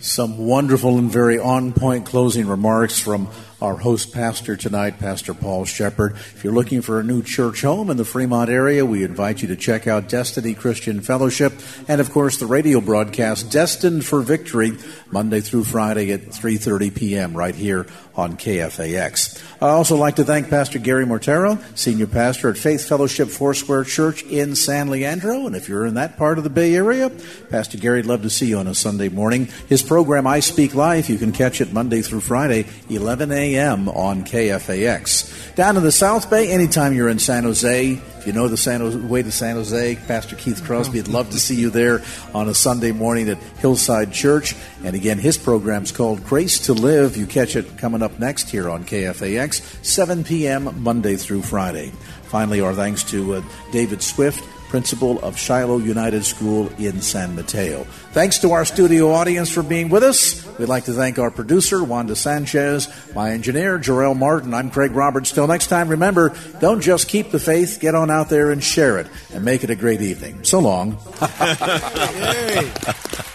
Some 0.00 0.38
wonderful 0.38 0.96
and 0.96 1.10
very 1.10 1.40
on 1.40 1.72
point 1.72 2.06
closing 2.06 2.46
remarks 2.46 3.00
from 3.00 3.28
our 3.60 3.76
host 3.76 4.14
pastor 4.14 4.56
tonight, 4.56 5.00
Pastor 5.00 5.34
Paul 5.34 5.64
Sheppard. 5.64 6.12
If 6.12 6.44
you're 6.44 6.52
looking 6.52 6.80
for 6.80 7.00
a 7.00 7.02
new 7.02 7.22
church 7.24 7.62
home 7.62 7.90
in 7.90 7.96
the 7.96 8.04
Fremont 8.04 8.48
area, 8.48 8.86
we 8.86 9.02
invite 9.02 9.42
you 9.42 9.48
to 9.48 9.56
check 9.56 9.88
out 9.88 10.08
Destiny 10.08 10.54
Christian 10.54 11.00
Fellowship 11.00 11.52
and 11.88 12.00
of 12.00 12.12
course 12.12 12.36
the 12.36 12.46
radio 12.46 12.80
broadcast 12.80 13.50
Destined 13.50 14.06
for 14.06 14.20
Victory 14.20 14.78
Monday 15.10 15.40
through 15.40 15.64
Friday 15.64 16.12
at 16.12 16.20
3:30 16.26 16.94
p.m. 16.94 17.36
right 17.36 17.56
here 17.56 17.86
on 18.18 18.36
KFAX. 18.36 19.40
I 19.62 19.68
also 19.68 19.96
like 19.96 20.16
to 20.16 20.24
thank 20.24 20.50
Pastor 20.50 20.80
Gary 20.80 21.06
Mortara, 21.06 21.62
senior 21.78 22.08
pastor 22.08 22.50
at 22.50 22.58
Faith 22.58 22.86
Fellowship 22.86 23.28
Foursquare 23.28 23.84
Church 23.84 24.24
in 24.24 24.56
San 24.56 24.90
Leandro, 24.90 25.46
and 25.46 25.54
if 25.54 25.68
you're 25.68 25.86
in 25.86 25.94
that 25.94 26.16
part 26.18 26.36
of 26.36 26.44
the 26.44 26.50
Bay 26.50 26.74
Area, 26.74 27.10
Pastor 27.48 27.78
Gary'd 27.78 28.06
love 28.06 28.22
to 28.22 28.30
see 28.30 28.46
you 28.46 28.58
on 28.58 28.66
a 28.66 28.74
Sunday 28.74 29.08
morning. 29.08 29.46
His 29.68 29.82
program 29.82 30.26
I 30.26 30.40
Speak 30.40 30.74
Life, 30.74 31.08
you 31.08 31.16
can 31.16 31.30
catch 31.30 31.60
it 31.60 31.72
Monday 31.72 32.02
through 32.02 32.20
Friday, 32.20 32.66
11 32.90 33.30
a.m. 33.30 33.88
on 33.88 34.24
KFAX. 34.24 35.54
Down 35.54 35.76
in 35.76 35.84
the 35.84 35.92
South 35.92 36.28
Bay, 36.28 36.50
anytime 36.50 36.94
you're 36.94 37.08
in 37.08 37.20
San 37.20 37.44
Jose, 37.44 38.00
if 38.18 38.26
you 38.26 38.32
know 38.32 38.48
the 38.48 38.56
San 38.56 38.80
Jose, 38.80 38.98
way 38.98 39.22
to 39.22 39.30
San 39.30 39.54
Jose, 39.54 39.96
Pastor 40.08 40.34
Keith 40.34 40.64
Crosby 40.64 40.98
would 40.98 41.06
love 41.06 41.30
to 41.30 41.38
see 41.38 41.54
you 41.54 41.70
there 41.70 42.02
on 42.34 42.48
a 42.48 42.54
Sunday 42.54 42.90
morning 42.90 43.28
at 43.28 43.38
Hillside 43.58 44.12
Church. 44.12 44.56
And 44.84 44.94
again, 44.94 45.18
his 45.18 45.36
program's 45.36 45.92
called 45.92 46.24
Grace 46.24 46.66
to 46.66 46.72
Live. 46.72 47.16
You 47.16 47.26
catch 47.26 47.56
it 47.56 47.78
coming 47.78 48.02
up 48.02 48.18
next 48.18 48.50
here 48.50 48.70
on 48.70 48.84
KFAX, 48.84 49.84
7 49.84 50.24
p.m. 50.24 50.82
Monday 50.82 51.16
through 51.16 51.42
Friday. 51.42 51.92
Finally, 52.24 52.60
our 52.60 52.74
thanks 52.74 53.02
to 53.04 53.34
uh, 53.34 53.42
David 53.72 54.02
Swift 54.02 54.44
principal 54.68 55.18
of 55.20 55.36
Shiloh 55.36 55.78
United 55.78 56.24
School 56.24 56.68
in 56.78 57.00
San 57.00 57.34
Mateo. 57.34 57.84
Thanks 58.12 58.38
to 58.38 58.52
our 58.52 58.64
studio 58.64 59.12
audience 59.12 59.50
for 59.50 59.62
being 59.62 59.88
with 59.88 60.02
us. 60.02 60.46
We'd 60.58 60.68
like 60.68 60.84
to 60.84 60.92
thank 60.92 61.18
our 61.18 61.30
producer, 61.30 61.82
Wanda 61.82 62.14
Sanchez, 62.14 62.88
my 63.14 63.32
engineer, 63.32 63.78
Jarrell 63.78 64.16
Martin. 64.16 64.54
I'm 64.54 64.70
Craig 64.70 64.92
Roberts. 64.92 65.32
Till 65.32 65.46
next 65.46 65.68
time, 65.68 65.88
remember, 65.88 66.34
don't 66.60 66.80
just 66.80 67.08
keep 67.08 67.30
the 67.30 67.40
faith, 67.40 67.78
get 67.80 67.94
on 67.94 68.10
out 68.10 68.28
there 68.28 68.50
and 68.50 68.62
share 68.62 68.98
it 68.98 69.06
and 69.32 69.44
make 69.44 69.64
it 69.64 69.70
a 69.70 69.76
great 69.76 70.02
evening. 70.02 70.44
So 70.44 70.60
long. 70.60 70.98